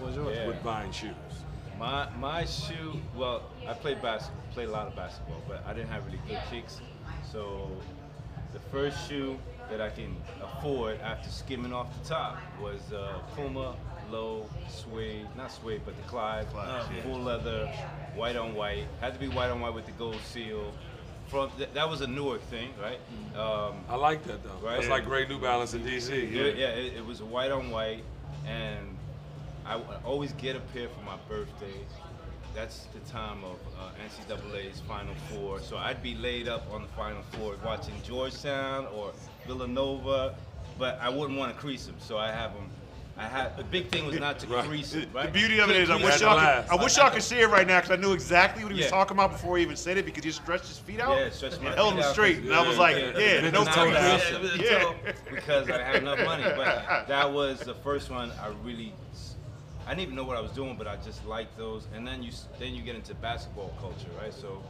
was 0.00 0.14
yours? 0.14 0.36
Yeah. 0.36 0.46
with 0.46 0.62
buying 0.62 0.92
shoes. 0.92 1.14
My 1.78 2.08
my 2.18 2.44
shoe. 2.44 3.00
Well, 3.14 3.42
I 3.68 3.74
played 3.74 4.00
basketball, 4.00 4.42
played 4.52 4.68
a 4.68 4.72
lot 4.72 4.86
of 4.86 4.96
basketball, 4.96 5.42
but 5.48 5.64
I 5.66 5.72
didn't 5.74 5.90
have 5.90 6.04
really 6.06 6.20
good 6.28 6.40
kicks. 6.50 6.80
So 7.30 7.70
the 8.52 8.60
first 8.70 9.08
shoe 9.08 9.38
that 9.70 9.80
I 9.80 9.90
can 9.90 10.16
afford 10.42 11.00
after 11.00 11.28
skimming 11.28 11.72
off 11.72 11.88
the 12.02 12.08
top 12.08 12.38
was 12.60 12.80
uh, 12.92 13.18
Puma 13.34 13.74
low 14.10 14.48
suede, 14.68 15.26
not 15.36 15.52
suede, 15.52 15.82
but 15.84 15.96
the 15.96 16.02
Clyde, 16.04 16.48
Clyde, 16.50 16.84
yeah. 16.94 17.02
full 17.02 17.20
leather, 17.20 17.66
white 18.14 18.36
on 18.36 18.54
white. 18.54 18.84
Had 19.00 19.14
to 19.14 19.20
be 19.20 19.28
white 19.28 19.50
on 19.50 19.60
white 19.60 19.74
with 19.74 19.86
the 19.86 19.92
gold 19.92 20.20
seal. 20.32 20.72
From 21.28 21.50
th- 21.56 21.70
that 21.74 21.88
was 21.88 22.02
a 22.02 22.06
Newark 22.06 22.40
thing, 22.42 22.70
right? 22.80 23.00
Um, 23.38 23.74
I 23.88 23.96
like 23.96 24.22
that 24.24 24.44
though. 24.44 24.66
Right. 24.66 24.76
That's 24.76 24.88
like 24.88 25.04
Gray 25.04 25.26
New 25.26 25.40
Balance 25.40 25.74
in 25.74 25.82
DC. 25.82 26.32
yeah, 26.32 26.44
yeah 26.44 26.68
it, 26.68 26.98
it 26.98 27.06
was 27.06 27.20
white 27.22 27.50
on 27.50 27.70
white, 27.70 28.04
and 28.46 28.96
I 29.64 29.76
would 29.76 29.86
always 30.04 30.32
get 30.32 30.54
a 30.54 30.60
pair 30.60 30.88
for 30.88 31.04
my 31.04 31.16
birthday. 31.28 31.74
That's 32.54 32.86
the 32.94 33.00
time 33.10 33.44
of 33.44 33.58
uh, 33.78 33.90
NCAA's 34.06 34.80
Final 34.80 35.14
Four, 35.28 35.60
so 35.60 35.76
I'd 35.76 36.02
be 36.02 36.14
laid 36.14 36.48
up 36.48 36.66
on 36.72 36.82
the 36.82 36.88
Final 36.88 37.22
Four 37.32 37.56
watching 37.64 37.94
Georgetown 38.02 38.86
or 38.94 39.12
Villanova, 39.46 40.34
but 40.78 40.98
I 41.02 41.08
wouldn't 41.08 41.38
want 41.38 41.52
to 41.52 41.60
crease 41.60 41.86
them, 41.86 41.96
so 41.98 42.16
I 42.16 42.30
have 42.30 42.54
them. 42.54 42.70
I 43.18 43.24
had 43.24 43.56
the 43.56 43.64
big 43.64 43.90
thing 43.90 44.04
was 44.06 44.18
not 44.18 44.38
to 44.40 44.46
Right. 44.46 44.64
crease 44.64 44.90
The, 44.90 45.00
them. 45.00 45.10
Right? 45.14 45.26
the 45.26 45.32
beauty 45.32 45.58
of 45.58 45.70
it 45.70 45.76
is, 45.76 45.88
I 45.88 45.96
wish 45.96 46.20
y'all 46.20 46.38
could, 46.38 46.70
I 46.70 46.82
wish 46.82 46.96
y'all 46.98 47.10
could 47.10 47.22
see 47.22 47.38
it 47.38 47.48
right 47.48 47.66
now 47.66 47.80
because 47.80 47.90
I 47.90 48.00
knew 48.00 48.12
exactly 48.12 48.62
what 48.62 48.72
he 48.72 48.76
was 48.76 48.84
Yeah. 48.86 48.90
talking 48.90 49.16
about 49.16 49.32
before 49.32 49.56
he 49.56 49.62
even 49.62 49.76
said 49.76 49.96
it 49.96 50.04
because 50.04 50.22
he 50.22 50.30
stretched 50.32 50.68
his 50.68 50.78
feet 50.78 51.00
out 51.00 51.16
Yeah, 51.16 51.30
stretched 51.30 51.60
my 51.62 51.68
and 51.68 51.74
held 51.74 51.96
them 51.96 52.12
straight. 52.12 52.38
And 52.38 52.52
I 52.52 52.66
was 52.66 52.76
like, 52.76 52.96
yeah. 52.96 53.18
yeah, 53.18 53.40
Yeah. 53.40 53.50
no 53.50 53.64
Not 53.64 53.74
toe 53.74 53.90
down. 53.90 54.20
crease. 54.20 54.60
Yeah. 54.60 55.12
because 55.30 55.70
I 55.70 55.82
had 55.82 55.96
enough 55.96 56.18
money. 56.24 56.44
But 56.44 57.06
that 57.08 57.32
was 57.32 57.60
the 57.60 57.74
first 57.74 58.10
one 58.10 58.30
I 58.42 58.48
really. 58.62 58.92
I 59.86 59.90
didn't 59.90 60.02
even 60.02 60.14
know 60.16 60.24
what 60.24 60.36
I 60.36 60.40
was 60.40 60.50
doing, 60.50 60.74
but 60.76 60.88
I 60.88 60.96
just 60.96 61.24
liked 61.26 61.56
those. 61.56 61.86
And 61.94 62.06
then 62.06 62.22
you 62.22 62.32
then 62.58 62.74
you 62.74 62.82
get 62.82 62.96
into 62.96 63.14
basketball 63.14 63.72
culture, 63.80 64.08
right? 64.20 64.34
So 64.34 64.62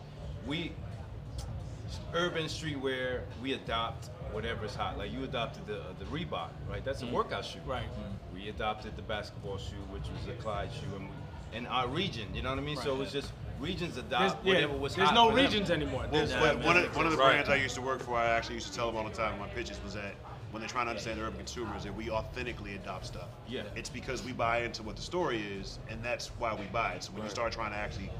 we 0.46 0.72
urban 2.14 2.44
streetwear 2.44 3.22
we 3.42 3.54
adopt 3.54 4.10
whatever's 4.32 4.74
hot. 4.74 4.98
Like 4.98 5.12
you 5.12 5.24
adopted 5.24 5.66
the 5.66 5.80
uh, 5.80 5.84
the 5.98 6.04
Reebok, 6.06 6.50
right? 6.70 6.84
That's 6.84 7.02
a 7.02 7.06
mm. 7.06 7.12
workout 7.12 7.44
shoe. 7.44 7.60
Right. 7.66 7.84
Mm. 7.84 8.25
We 8.36 8.48
adopted 8.50 8.96
the 8.96 9.02
basketball 9.02 9.56
shoe, 9.58 9.74
which 9.90 10.02
was 10.02 10.28
a 10.28 10.40
Clyde 10.42 10.70
shoe, 10.72 10.94
and 10.96 11.08
we, 11.08 11.56
in 11.58 11.66
our 11.66 11.88
region. 11.88 12.26
You 12.34 12.42
know 12.42 12.50
what 12.50 12.58
I 12.58 12.62
mean? 12.62 12.76
So 12.76 12.94
it 12.94 12.98
was 12.98 13.10
just 13.12 13.32
regions 13.58 13.94
There's, 13.94 14.06
adopt 14.06 14.44
yeah, 14.44 14.54
whatever 14.54 14.76
was 14.76 14.94
there's 14.94 15.08
hot 15.08 15.14
no 15.14 15.30
for 15.30 15.36
them. 15.36 15.44
regions 15.46 15.70
anymore. 15.70 16.04
There's, 16.12 16.30
Yeah, 16.32 16.40
But 16.40 16.58
one 16.64 16.76
of, 16.76 16.94
one 16.94 17.06
of 17.06 17.12
the 17.12 17.18
Right. 17.18 17.32
brands 17.32 17.48
I 17.48 17.56
used 17.56 17.74
to 17.76 17.80
work 17.82 18.02
for, 18.02 18.16
I 18.16 18.26
actually 18.26 18.56
used 18.56 18.66
to 18.68 18.74
tell 18.74 18.86
them 18.88 18.96
all 18.96 19.04
the 19.08 19.16
time 19.16 19.32
in 19.34 19.40
my 19.40 19.48
pitches 19.48 19.80
was 19.82 19.94
that 19.94 20.14
when 20.50 20.60
they're 20.60 20.68
trying 20.68 20.84
to 20.86 20.90
understand 20.90 21.18
the 21.18 21.24
urban 21.24 21.38
consumers, 21.38 21.84
that 21.84 21.94
we 21.94 22.10
authentically 22.10 22.74
adopt 22.74 23.06
stuff. 23.06 23.28
Yeah. 23.48 23.62
It's 23.74 23.88
because 23.88 24.22
we 24.22 24.32
buy 24.32 24.62
into 24.62 24.82
what 24.82 24.96
the 24.96 25.02
story 25.02 25.40
is, 25.58 25.78
and 25.88 26.02
that's 26.02 26.28
why 26.38 26.54
we 26.54 26.66
buy 26.66 26.92
it. 26.92 27.04
So 27.04 27.12
when 27.12 27.22
you 27.24 27.30
start 27.30 27.52
trying 27.52 27.70
to 27.72 27.78
actually, 27.78 28.10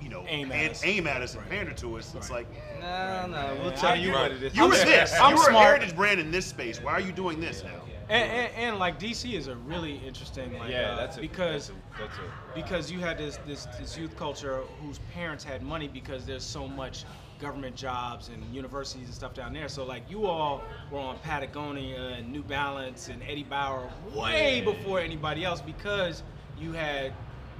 you 0.00 0.08
know, 0.08 0.24
Aim 0.28 0.50
at 0.50 0.56
pan- 0.58 0.70
us. 0.70 0.84
aim 0.84 1.06
at 1.06 1.20
us 1.22 1.34
and 1.34 1.46
pander 1.50 1.72
to 1.74 1.98
us, 1.98 2.14
it's 2.14 2.30
like, 2.30 2.46
No, 2.80 3.26
no, 3.26 3.56
we'll 3.60 3.70
Right. 3.70 3.76
tell 3.78 3.96
you 3.96 4.12
Right. 4.14 4.22
what 4.22 4.32
it 4.32 4.42
is. 4.44 4.56
you 4.56 4.64
were 4.66 4.70
this. 4.70 5.12
I'm 5.20 5.34
you 5.36 5.42
were 5.42 5.48
a 5.50 5.58
heritage 5.58 5.94
brand 5.94 6.20
in 6.20 6.30
this 6.30 6.46
space. 6.46 6.80
Why 6.80 6.92
are 6.92 7.00
you 7.00 7.12
doing 7.12 7.40
this 7.40 7.62
now? 7.62 7.82
And, 8.08 8.30
and, 8.30 8.54
and 8.54 8.78
like 8.78 8.98
DC 8.98 9.32
is 9.34 9.46
a 9.46 9.56
really 9.56 9.96
interesting 9.96 10.58
like 10.58 10.70
Yeah, 10.70 10.92
uh, 10.92 10.96
that's 10.96 11.16
a 11.16 11.20
because 11.20 11.68
that's 11.68 11.78
a, 11.78 12.00
that's 12.00 12.18
a 12.18 12.54
because 12.54 12.90
you 12.90 13.00
had 13.00 13.18
this, 13.18 13.38
this 13.46 13.66
this 13.78 13.96
youth 13.96 14.16
culture 14.16 14.62
whose 14.80 14.98
parents 15.14 15.44
had 15.44 15.62
money 15.62 15.88
because 15.88 16.24
there's 16.26 16.44
so 16.44 16.66
much 16.66 17.04
government 17.38 17.76
jobs 17.76 18.28
and 18.28 18.42
universities 18.54 19.06
and 19.06 19.14
stuff 19.14 19.34
down 19.34 19.52
there. 19.52 19.68
So 19.68 19.84
like 19.84 20.10
you 20.10 20.26
all 20.26 20.62
were 20.90 20.98
on 20.98 21.18
Patagonia 21.18 22.14
and 22.16 22.32
New 22.32 22.42
Balance 22.42 23.08
and 23.08 23.22
Eddie 23.22 23.44
Bauer 23.44 23.88
way 24.14 24.60
before 24.60 25.00
anybody 25.00 25.44
else 25.44 25.60
because 25.60 26.22
you 26.58 26.72
had 26.72 27.12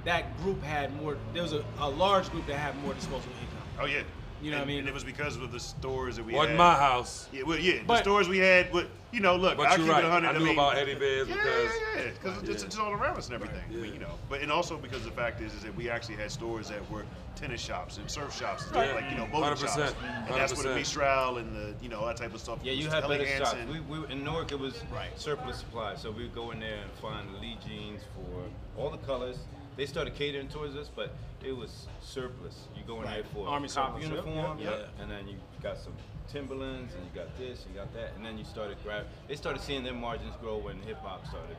that 0.05 0.37
group 0.41 0.61
had 0.63 0.95
more. 1.01 1.17
There 1.33 1.43
was 1.43 1.53
a, 1.53 1.63
a 1.79 1.89
large 1.89 2.29
group 2.31 2.45
that 2.47 2.57
had 2.57 2.77
more 2.81 2.93
disposable 2.93 3.33
income. 3.41 3.67
Oh 3.79 3.85
yeah. 3.85 4.03
You 4.41 4.51
know 4.51 4.57
what 4.57 4.63
I 4.63 4.67
mean? 4.67 4.79
And 4.79 4.87
it 4.87 4.93
was 4.93 5.03
because 5.03 5.35
of 5.35 5.51
the 5.51 5.59
stores 5.59 6.15
that 6.15 6.25
we 6.25 6.33
Wasn't 6.33 6.51
had. 6.51 6.57
my 6.57 6.73
house. 6.75 7.27
Yeah, 7.33 7.43
well, 7.43 7.59
yeah, 7.59 7.79
the 7.85 7.97
stores 7.97 8.29
we 8.29 8.37
had. 8.37 8.71
But 8.71 8.87
you 9.11 9.19
know, 9.19 9.35
look, 9.35 9.57
But 9.57 9.67
I'll 9.67 9.77
keep 9.77 9.87
right. 9.89 10.03
it 10.03 10.07
100. 10.07 10.27
I 10.29 10.37
knew 10.37 10.45
mean, 10.45 10.53
about 10.53 10.77
Eddie 10.77 10.93
Bauers 10.95 11.27
Yeah, 11.27 11.33
because 11.35 11.71
yeah, 11.95 12.01
yeah, 12.03 12.11
because 12.11 12.49
it's, 12.49 12.63
it's 12.63 12.77
all 12.77 12.91
around 12.93 13.17
us 13.17 13.25
and 13.25 13.35
everything. 13.35 13.61
I 13.67 13.71
mean, 13.73 13.85
Yeah. 13.85 13.91
you 13.93 13.99
know, 13.99 14.13
but 14.29 14.41
and 14.41 14.51
also 14.51 14.77
because 14.77 15.03
the 15.03 15.11
fact 15.11 15.41
is, 15.41 15.53
is 15.53 15.63
that 15.63 15.75
we 15.75 15.89
actually 15.89 16.15
had 16.15 16.31
stores 16.31 16.69
that 16.69 16.89
were 16.91 17.05
tennis 17.35 17.59
shops 17.59 17.97
and 17.97 18.09
surf 18.09 18.37
shops 18.37 18.67
and 18.67 18.75
Right. 18.75 18.93
like 18.95 19.11
you 19.11 19.17
know 19.17 19.25
boating 19.25 19.55
100%, 19.57 19.59
shops, 19.87 19.95
and 20.27 20.35
that's 20.35 20.53
where 20.53 20.63
the 20.63 20.69
100%. 20.69 20.75
Mistral 20.75 21.37
and 21.39 21.55
the 21.55 21.73
you 21.81 21.89
know 21.89 22.05
that 22.05 22.17
type 22.17 22.33
of 22.33 22.39
stuff. 22.39 22.59
Yeah, 22.63 22.73
you 22.73 22.85
was 22.85 22.93
had 22.93 23.01
better 23.07 23.25
Helly 23.25 23.37
shops. 23.39 23.53
Hansen. 23.53 23.87
We, 23.89 23.99
we 23.99 24.07
in 24.11 24.23
Newark 24.23 24.51
it 24.53 24.59
was 24.59 24.81
Right. 24.93 25.09
surplus 25.19 25.57
supply, 25.57 25.95
so 25.95 26.11
we 26.11 26.23
would 26.23 26.35
go 26.35 26.51
in 26.51 26.59
there 26.61 26.77
and 26.77 26.91
find 27.01 27.27
the 27.35 27.39
Lee 27.39 27.57
jeans 27.67 28.01
for 28.15 28.43
all 28.81 28.89
the 28.89 28.97
colors. 28.99 29.37
They 29.79 29.85
started 29.85 30.13
catering 30.13 30.49
towards 30.49 30.75
us, 30.75 30.89
but 30.93 31.13
it 31.41 31.55
was 31.55 31.87
surplus. 32.01 32.67
You 32.75 32.83
go 32.85 32.99
in 33.01 33.05
there 33.07 33.23
for 33.33 33.47
Army 33.47 33.69
cop 33.69 34.01
uniform, 34.01 34.59
yep, 34.59 34.71
yep. 34.71 34.89
and 34.99 35.09
then 35.09 35.25
you 35.25 35.35
got 35.63 35.77
some 35.77 35.93
Timberlands, 36.27 36.93
and 36.95 37.03
you 37.05 37.11
got 37.15 37.37
this, 37.37 37.65
you 37.65 37.73
got 37.79 37.93
that, 37.93 38.11
and 38.17 38.25
then 38.25 38.37
you 38.37 38.43
started 38.43 38.75
grab. 38.83 39.05
They 39.29 39.37
started 39.37 39.61
seeing 39.61 39.85
their 39.85 39.93
margins 39.93 40.35
grow 40.41 40.57
when 40.57 40.81
hip 40.81 40.97
hop 41.01 41.25
started 41.27 41.55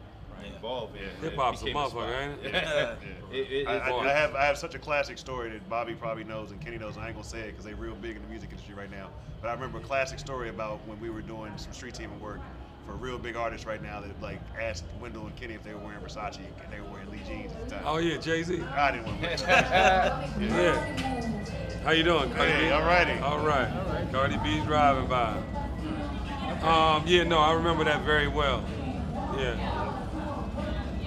evolving. 0.54 1.00
and 1.00 1.24
it 1.24 1.30
Hip-hop's 1.30 1.62
a 1.62 1.64
became 1.64 1.76
motherfucker, 1.80 2.22
ain't 2.22 2.44
it? 2.44 2.52
Yeah. 2.52 2.62
Yeah. 2.62 2.94
It- 3.32 3.52
it- 3.52 3.68
I, 3.68 3.78
I, 3.78 4.04
I 4.04 4.12
have 4.12 4.34
I 4.34 4.44
have 4.44 4.58
such 4.58 4.74
a 4.74 4.78
classic 4.78 5.16
story 5.16 5.48
that 5.50 5.66
Bobby 5.70 5.94
probably 5.94 6.24
knows 6.24 6.50
and 6.50 6.60
Kenny 6.60 6.76
knows. 6.76 6.96
And 6.96 7.04
I 7.04 7.08
ain't 7.08 7.16
gonna 7.16 7.26
say 7.26 7.40
it 7.40 7.52
because 7.52 7.64
they 7.64 7.72
real 7.74 7.94
big 7.94 8.16
in 8.16 8.22
the 8.22 8.28
music 8.28 8.50
industry 8.50 8.74
right 8.74 8.90
now. 8.90 9.08
But 9.40 9.48
I 9.48 9.54
remember 9.54 9.78
a 9.78 9.82
classic 9.82 10.18
story 10.18 10.50
about 10.50 10.86
when 10.86 11.00
we 11.00 11.08
were 11.08 11.22
doing 11.22 11.52
some 11.56 11.72
street 11.72 11.94
team 11.94 12.10
work 12.20 12.40
for 12.86 12.92
real 12.94 13.18
big 13.18 13.36
artist 13.36 13.66
right 13.66 13.82
now 13.82 14.00
that 14.00 14.20
like 14.22 14.40
asked 14.60 14.84
Wendell 15.00 15.26
and 15.26 15.36
Kenny 15.36 15.54
if 15.54 15.62
they 15.64 15.74
were 15.74 15.80
wearing 15.80 16.00
Versace 16.00 16.36
and 16.38 16.72
they 16.72 16.80
were 16.80 16.88
wearing 16.90 17.10
Lee 17.10 17.20
jeans 17.26 17.52
at 17.52 17.68
the 17.68 17.74
time. 17.76 17.84
Oh 17.86 17.98
yeah, 17.98 18.16
Jay 18.16 18.42
Z. 18.42 18.62
I 18.62 18.90
didn't 18.92 19.06
want 19.06 19.20
to 19.20 19.26
wear 19.26 19.36
Versace. 20.38 20.50
Yeah. 20.50 21.84
How 21.84 21.92
you 21.92 22.02
doing, 22.02 22.30
Cardi 22.32 22.52
Hey, 22.52 22.66
B? 22.68 22.70
all 22.72 22.82
righty. 22.82 23.18
All 23.20 23.38
right. 23.38 23.68
Cardi 24.12 24.36
B's 24.38 24.64
driving 24.64 25.06
by. 25.08 25.36
Um, 26.62 27.04
yeah, 27.06 27.22
no, 27.24 27.38
I 27.38 27.54
remember 27.54 27.84
that 27.84 28.02
very 28.04 28.28
well. 28.28 28.62
Yeah. 29.38 29.56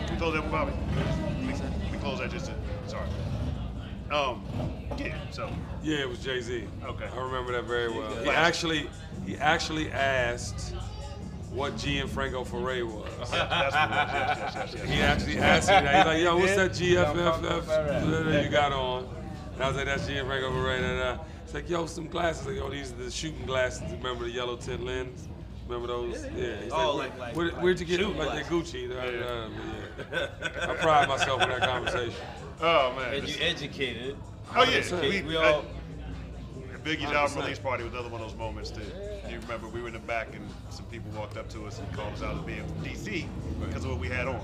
We 0.10 0.18
close 0.18 0.34
that 0.34 0.42
one, 0.42 0.52
Bobby. 0.52 0.72
We, 1.46 1.92
we 1.92 1.98
close 2.00 2.20
that 2.20 2.32
just 2.32 2.48
to, 2.48 2.54
sorry. 2.88 3.08
Um, 4.12 4.44
yeah. 4.98 5.16
So 5.32 5.50
Yeah, 5.84 5.98
it 5.98 6.10
was 6.10 6.20
Jay 6.24 6.42
Z. 6.42 6.66
Okay. 6.84 7.06
I 7.06 7.18
remember 7.22 7.52
that 7.52 7.66
very 7.66 7.92
well. 7.92 8.12
He 8.24 8.30
actually, 8.32 8.90
he 9.28 9.38
actually 9.38 9.92
asked 9.92 10.74
what 11.54 11.76
Gianfranco 11.76 12.46
Ferre 12.46 12.86
was. 12.86 13.10
that's 13.32 13.32
what 13.32 13.40
it 13.40 13.50
was. 13.50 13.74
Yes, 13.74 14.54
yes, 14.56 14.56
yes, 14.56 14.74
yes, 14.76 14.90
He 14.90 15.02
actually 15.02 15.38
asked 15.38 15.68
me 15.70 15.74
that. 15.76 15.96
He's 15.96 16.06
like, 16.06 16.22
yo, 16.24 16.38
what's 16.38 16.56
that 16.56 16.72
Gianfranco 16.72 17.64
GFFF 17.64 18.44
you 18.44 18.50
got 18.50 18.72
on? 18.74 19.08
And 19.54 19.64
I 19.64 19.68
was 19.68 19.78
like, 19.78 19.86
that's 19.86 20.04
Gianfranco 20.08 20.52
Ferre. 20.54 20.76
And, 20.78 21.02
uh, 21.02 21.24
It's 21.44 21.54
like, 21.54 21.70
yo, 21.70 21.86
some 21.86 22.08
glasses. 22.08 22.48
Like, 22.48 22.56
yo, 22.56 22.70
these 22.70 22.92
are 22.92 22.96
the 22.96 23.12
shooting 23.12 23.46
glasses. 23.46 23.84
Remember 23.92 24.24
the 24.26 24.32
yellow 24.32 24.56
tint 24.56 24.84
lens? 24.84 25.28
Remember 25.68 25.88
those? 25.88 26.24
Yeah. 26.36 26.56
He's 26.64 26.72
Oh, 26.74 26.98
where- 26.98 27.08
like- 27.08 27.20
like- 27.20 27.36
where, 27.36 27.52
like 27.52 27.62
where'd 27.64 27.80
you 27.80 27.86
get 27.86 28.00
shooting 28.00 28.18
them? 28.18 28.28
Like, 28.28 28.48
glasses. 28.50 28.72
they're 28.74 28.90
Gucci. 28.92 29.22
Uh, 29.24 29.50
yeah. 30.12 30.28
I 30.72 30.74
pride 30.76 31.08
myself 31.08 31.42
in 31.44 31.50
that 31.50 31.62
conversation. 31.62 32.14
Oh 32.62 32.94
man. 32.96 33.14
And 33.14 33.28
you 33.30 33.36
educated. 33.42 34.18
oh 34.56 34.64
yeah. 34.64 35.02
We, 35.02 35.22
We 35.22 35.36
all. 35.38 35.64
Biggie's 36.84 37.06
album 37.06 37.38
100%. 37.38 37.44
release 37.44 37.60
party 37.60 37.84
was 37.86 37.94
another 37.94 38.10
one 38.10 38.22
of 38.22 38.28
those 38.30 38.38
moments 38.38 38.72
that 38.72 39.13
you 39.34 39.40
remember 39.42 39.68
we 39.68 39.82
were 39.82 39.88
in 39.88 39.94
the 39.94 40.00
back 40.00 40.34
and 40.36 40.48
some 40.70 40.86
people 40.86 41.12
walked 41.12 41.38
up 41.38 41.50
to 41.50 41.66
us 41.66 41.80
and 41.80 41.92
called 41.94 42.14
us 42.14 42.22
out 42.22 42.36
as 42.38 42.42
being 42.44 42.64
from 42.66 42.78
DC 42.84 43.26
because 43.68 43.84
of 43.84 43.92
what 43.92 44.00
we 44.00 44.08
had 44.08 44.28
on. 44.28 44.40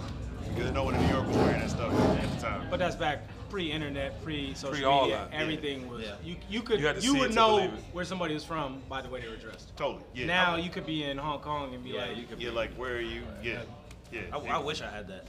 Because 0.56 0.72
no 0.72 0.84
one 0.84 0.96
in 0.96 1.02
New 1.06 1.14
York 1.14 1.28
was 1.28 1.38
wearing 1.38 1.60
that 1.60 1.70
stuff 1.70 1.94
at 1.94 2.32
the 2.32 2.42
time. 2.42 2.68
But 2.72 2.80
that's 2.80 2.96
back 2.96 3.28
pre-internet, 3.50 4.24
pre-social 4.24 4.76
Pre 4.76 4.84
all 4.84 5.02
media. 5.04 5.28
that, 5.30 5.34
yeah. 5.36 5.42
Everything 5.44 5.88
was 5.90 6.02
Yeah. 6.04 6.14
you. 6.24 6.36
You 6.50 6.62
could 6.62 6.80
You 6.80 6.88
had 6.88 6.96
to 6.98 7.02
you 7.02 7.14
see 7.14 7.20
would 7.20 7.26
it 7.32 7.34
to 7.34 7.36
know 7.36 7.58
it. 7.60 7.72
where 7.94 8.06
somebody 8.06 8.34
was 8.34 8.44
from 8.44 8.82
by 8.90 9.02
the 9.02 9.10
way 9.10 9.22
they 9.22 9.28
were 9.28 9.36
dressed. 9.36 9.76
totally. 9.78 10.04
Yeah. 10.14 10.26
now 10.26 10.56
I- 10.56 10.58
you 10.60 10.70
could 10.70 10.86
be 10.86 11.04
in 11.04 11.18
Hong 11.18 11.40
Kong 11.40 11.74
and 11.76 11.84
be 11.84 11.92
Yeah, 11.92 12.06
like, 12.06 12.18
you 12.18 12.24
could 12.26 12.42
You're 12.42 12.52
like, 12.54 12.72
where 12.76 12.96
are 12.96 13.00
you? 13.02 13.22
Yeah. 13.44 13.62
Yeah. 14.12 14.22
I, 14.34 14.38
I 14.38 14.58
wish 14.58 14.82
I 14.82 14.90
had 14.90 15.08
that. 15.10 15.28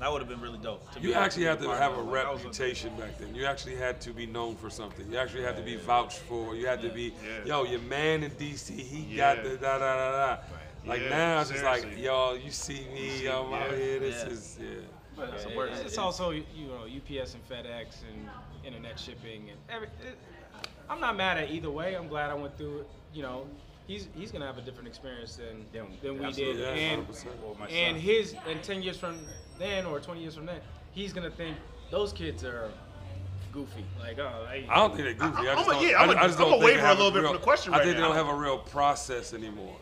That 0.00 0.10
would 0.12 0.20
have 0.20 0.28
been 0.28 0.40
really 0.40 0.58
dope. 0.58 0.90
to 0.94 1.00
You 1.00 1.08
be- 1.10 1.14
actually 1.14 1.44
had 1.44 1.60
to 1.60 1.68
have 1.70 1.96
a 1.96 2.00
it. 2.00 2.04
Like, 2.04 2.26
reputation 2.26 2.90
back 2.96 3.18
then. 3.18 3.34
You 3.34 3.44
actually 3.46 3.76
had 3.76 4.00
to 4.02 4.10
be 4.12 4.26
known 4.26 4.56
for 4.56 4.68
something. 4.68 5.10
You 5.10 5.18
actually 5.18 5.44
had 5.44 5.56
to 5.56 5.62
be 5.62 5.76
vouched 5.76 6.18
for. 6.20 6.56
You 6.56 6.66
had 6.66 6.82
to 6.82 6.88
be, 6.88 7.14
Yeah. 7.24 7.44
yo, 7.44 7.64
your 7.64 7.80
man 7.82 8.24
in 8.24 8.30
DC, 8.32 8.74
he 8.82 9.14
Yeah. 9.16 9.36
got 9.36 9.44
the 9.44 9.56
da 9.56 9.78
da 9.78 9.94
da 9.96 10.10
da. 10.36 10.42
Like 10.84 11.02
Yeah, 11.02 11.08
now 11.10 11.40
it's 11.40 11.50
just 11.50 11.62
like, 11.62 11.82
seriously. 11.82 12.04
yo, 12.04 12.34
you 12.34 12.50
see 12.50 12.84
me, 12.92 13.10
see- 13.18 13.28
I'm 13.28 13.52
out 13.54 13.70
here. 13.70 14.00
This 14.00 14.24
Yeah. 14.24 14.32
is 14.32 14.58
yeah. 14.60 14.68
But 15.14 15.34
it's, 15.34 15.44
a 15.44 15.50
word. 15.50 15.70
it's 15.70 15.80
It's- 15.80 15.98
also 15.98 16.30
you 16.30 16.44
know 16.66 16.86
UPS 16.86 17.34
and 17.34 17.48
FedEx 17.48 18.02
and 18.10 18.28
internet 18.64 18.98
shipping 18.98 19.50
and 19.50 19.58
every. 19.68 19.86
It, 20.04 20.18
I'm 20.90 21.00
not 21.00 21.16
mad 21.16 21.38
at 21.38 21.50
either 21.50 21.70
way. 21.70 21.94
I'm 21.94 22.08
glad 22.08 22.30
I 22.30 22.34
went 22.34 22.56
through 22.58 22.80
it. 22.80 22.86
You 23.14 23.22
know, 23.22 23.46
he's 23.86 24.08
he's 24.16 24.32
gonna 24.32 24.46
have 24.46 24.58
a 24.58 24.62
different 24.62 24.88
experience 24.88 25.36
than 25.36 25.66
than 25.72 26.18
we 26.18 26.24
absolutely. 26.24 26.56
did, 26.56 26.76
Yeah, 26.76 26.82
and 26.94 27.06
100%. 27.06 27.70
And 27.70 27.96
his 27.98 28.34
and 28.48 28.60
ten 28.64 28.82
years 28.82 28.96
from 28.98 29.20
then 29.58 29.86
or 29.86 30.00
20 30.00 30.20
years 30.20 30.34
from 30.34 30.46
then, 30.46 30.60
he's 30.92 31.12
gonna 31.12 31.30
think 31.30 31.56
those 31.90 32.12
kids 32.12 32.44
are 32.44 32.70
goofy. 33.52 33.84
Like, 34.00 34.18
oh, 34.18 34.46
hey, 34.50 34.66
I 34.70 34.76
don't 34.76 34.94
think 34.96 35.04
they're 35.18 35.28
goofy. 35.30 35.48
I 35.48 35.52
I'm 35.52 35.56
just 35.58 35.68
a- 35.68 35.72
don't, 35.72 35.82
yeah, 35.88 35.96
I, 35.98 36.02
I'm 36.04 36.10
a- 36.10 36.12
I 36.12 36.26
just 36.26 36.38
I'm 36.40 36.44
don't 36.44 36.48
a 36.48 36.52
think 36.52 36.64
waver 36.64 36.82
they 36.82 36.88
a 36.88 36.94
little 36.94 37.10
bit 37.10 37.18
real, 37.20 37.28
from 37.32 37.36
the 37.40 37.44
question 37.44 37.74
I 37.74 37.78
right 37.78 37.84
think 37.86 37.96
now. 37.98 38.08
they 38.10 38.16
don't 38.16 38.26
have 38.26 38.34
a 38.34 38.38
real 38.38 38.58
process 38.58 39.34
anymore. 39.34 39.76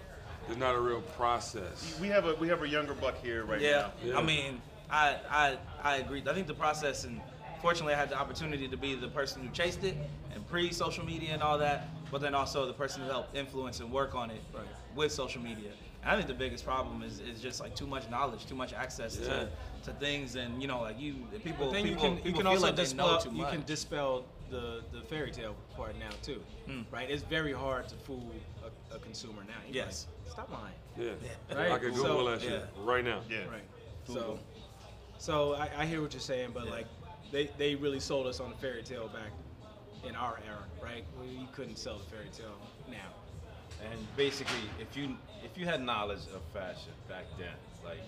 There's 0.46 0.59
not 0.59 0.74
a 0.74 0.80
real 0.80 1.02
process. 1.02 1.96
We 2.00 2.09
have 2.09 2.26
a 2.26 2.35
we 2.35 2.48
have 2.48 2.62
a 2.62 2.68
younger 2.68 2.94
buck 2.94 3.22
here 3.22 3.44
right 3.44 3.61
Yeah, 3.61 3.70
now. 3.70 3.92
Yeah. 4.04 4.18
I 4.18 4.22
mean, 4.22 4.61
I, 4.90 5.16
I 5.30 5.56
I 5.85 5.96
agree. 5.98 6.22
I 6.28 6.35
think 6.35 6.48
the 6.48 6.54
process, 6.54 7.04
and 7.04 7.20
fortunately, 7.62 7.94
I 7.94 7.96
had 7.98 8.09
the 8.09 8.18
opportunity 8.18 8.66
to 8.66 8.76
be 8.76 8.96
the 8.96 9.06
person 9.09 9.42
who 9.42 9.48
chased 9.50 9.85
it 9.85 9.94
and 10.35 10.44
pre-social 10.48 11.04
media 11.04 11.30
and 11.33 11.42
all 11.42 11.59
that, 11.59 11.88
but 12.11 12.20
then 12.20 12.35
also 12.35 12.66
the 12.66 12.72
person 12.72 13.02
who 13.02 13.09
helped 13.09 13.37
influence 13.37 13.78
and 13.78 13.92
work 13.92 14.16
on 14.16 14.30
it 14.30 14.40
Right. 14.52 14.64
with 14.96 15.12
social 15.12 15.40
media. 15.40 15.70
And 16.02 16.10
I 16.10 16.16
think 16.16 16.28
the 16.28 16.34
biggest 16.34 16.64
problem 16.64 17.02
is, 17.02 17.20
is 17.20 17.40
just 17.40 17.60
like 17.60 17.74
too 17.74 17.86
much 17.86 18.08
knowledge, 18.10 18.46
too 18.46 18.54
much 18.54 18.72
access 18.72 19.18
Yeah. 19.20 19.28
to, 19.28 19.48
to 19.84 19.92
things, 19.98 20.34
and 20.36 20.60
you 20.62 20.68
know, 20.68 20.80
like 20.80 20.98
you 20.98 21.14
people 21.44 21.66
But 21.66 21.72
then 21.72 21.84
people, 21.84 22.02
you 22.04 22.08
can 22.16 22.16
you 22.26 22.32
can 22.32 22.42
feel 22.42 22.48
also 22.48 22.66
like 22.66 22.76
they 22.76 22.82
know 22.94 23.18
dispel 23.18 23.18
too 23.20 23.30
you 23.30 23.42
much. 23.42 23.52
can 23.52 23.64
dispel 23.64 24.24
the 24.50 24.82
the 24.92 25.02
fairy 25.02 25.30
tale 25.30 25.54
part 25.76 25.98
now 25.98 26.10
too, 26.22 26.42
Hmm. 26.66 26.82
right? 26.90 27.08
It's 27.10 27.22
very 27.22 27.52
hard 27.52 27.88
to 27.88 27.94
fool 27.96 28.24
a, 28.64 28.96
a 28.96 28.98
consumer 28.98 29.42
now. 29.46 29.54
You're 29.66 29.84
Yes. 29.84 30.06
like, 30.24 30.32
stop 30.32 30.50
lying. 30.50 30.74
Yeah. 30.98 31.56
Right, 31.56 31.70
I 31.72 31.78
could 31.78 31.94
so- 31.94 32.28
that 32.30 32.40
shit 32.40 32.50
yeah. 32.52 32.60
right 32.84 33.04
now. 33.04 33.20
Yeah. 33.28 33.46
Right. 33.50 33.62
So, 34.04 34.38
so 35.18 35.54
I, 35.54 35.68
I 35.78 35.86
hear 35.86 36.00
what 36.02 36.12
you're 36.14 36.20
saying, 36.20 36.50
but 36.54 36.68
like 36.68 36.86
they, 37.30 37.50
they 37.58 37.74
really 37.74 38.00
sold 38.00 38.26
us 38.26 38.40
on 38.40 38.50
the 38.50 38.56
fairy 38.56 38.82
tale 38.82 39.08
back 39.08 39.30
in 40.08 40.16
our 40.16 40.38
era, 40.46 40.64
right? 40.82 41.04
Well, 41.16 41.28
you 41.28 41.46
couldn't 41.52 41.76
sell 41.76 41.98
the 41.98 42.04
fairy 42.10 42.28
tale 42.36 42.56
now. 42.90 42.96
And 43.88 44.16
basically, 44.16 44.61
if 44.81 44.97
you 44.97 45.16
if 45.45 45.57
you 45.57 45.64
had 45.64 45.83
knowledge 45.83 46.21
of 46.35 46.43
fashion 46.53 46.93
back 47.09 47.25
then, 47.38 47.55
like 47.85 48.01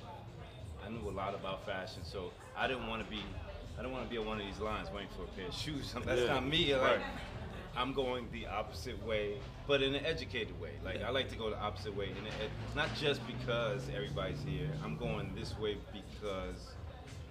I 0.84 0.90
knew 0.90 1.08
a 1.08 1.14
lot 1.14 1.34
about 1.34 1.64
fashion, 1.64 2.02
so 2.04 2.30
I 2.56 2.66
didn't 2.66 2.86
want 2.88 3.02
to 3.04 3.10
be 3.10 3.22
I 3.78 3.82
didn't 3.82 3.92
want 3.92 4.04
to 4.04 4.10
be 4.10 4.18
on 4.18 4.26
one 4.26 4.40
of 4.40 4.46
these 4.46 4.58
lines 4.60 4.88
waiting 4.90 5.08
for 5.16 5.24
a 5.24 5.28
pair 5.28 5.46
of 5.48 5.54
shoes. 5.64 5.94
That's 6.04 6.20
Yeah. 6.22 6.34
not 6.34 6.46
me. 6.46 6.74
Like 6.74 6.98
Right. 6.98 7.02
I'm 7.74 7.94
going 7.94 8.28
the 8.32 8.46
opposite 8.48 9.02
way, 9.06 9.38
but 9.66 9.82
in 9.82 9.94
an 9.94 10.04
educated 10.04 10.60
way. 10.60 10.72
Like 10.84 11.02
I 11.02 11.08
like 11.08 11.30
to 11.30 11.36
go 11.36 11.48
the 11.48 11.58
opposite 11.58 11.96
way, 11.96 12.08
and 12.08 12.26
it, 12.26 12.50
not 12.76 12.90
just 12.96 13.26
because 13.26 13.88
everybody's 13.94 14.42
here. 14.46 14.68
I'm 14.84 14.96
going 14.98 15.32
this 15.34 15.58
way 15.58 15.78
because 15.92 16.72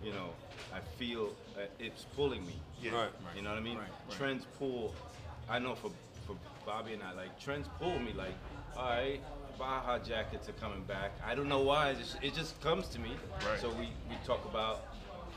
you 0.04 0.12
know 0.12 0.30
I 0.74 0.80
feel 0.98 1.36
uh, 1.56 1.68
it's 1.78 2.06
pulling 2.16 2.44
me. 2.48 2.56
Yeah. 2.82 2.96
Right. 2.96 3.10
You 3.36 3.44
know 3.44 3.52
what 3.52 3.60
I 3.60 3.62
mean? 3.62 3.78
Right, 3.78 3.88
right. 4.10 4.18
Trends 4.18 4.48
pull. 4.58 4.96
I 5.52 5.60
know 5.60 5.76
for 5.76 5.92
for 6.26 6.36
Bobby 6.66 6.94
and 6.94 7.04
I, 7.04 7.12
like 7.14 7.38
trends 7.40 7.68
pull 7.80 8.00
me. 8.00 8.14
Like, 8.18 8.34
all 8.78 8.90
right, 8.90 9.20
Baja 9.60 10.00
jackets 10.00 10.48
are 10.48 10.54
coming 10.54 10.82
back. 10.84 11.12
I 11.26 11.36
don't 11.36 11.50
know 11.50 11.60
why. 11.62 11.90
It 11.90 11.98
just, 12.00 12.18
it 12.24 12.34
just 12.34 12.60
comes 12.62 12.88
to 12.90 13.00
me. 13.00 13.12
Right. 13.46 13.60
So 13.60 13.70
we 13.70 13.90
we 14.10 14.16
talk 14.26 14.44
about 14.46 14.86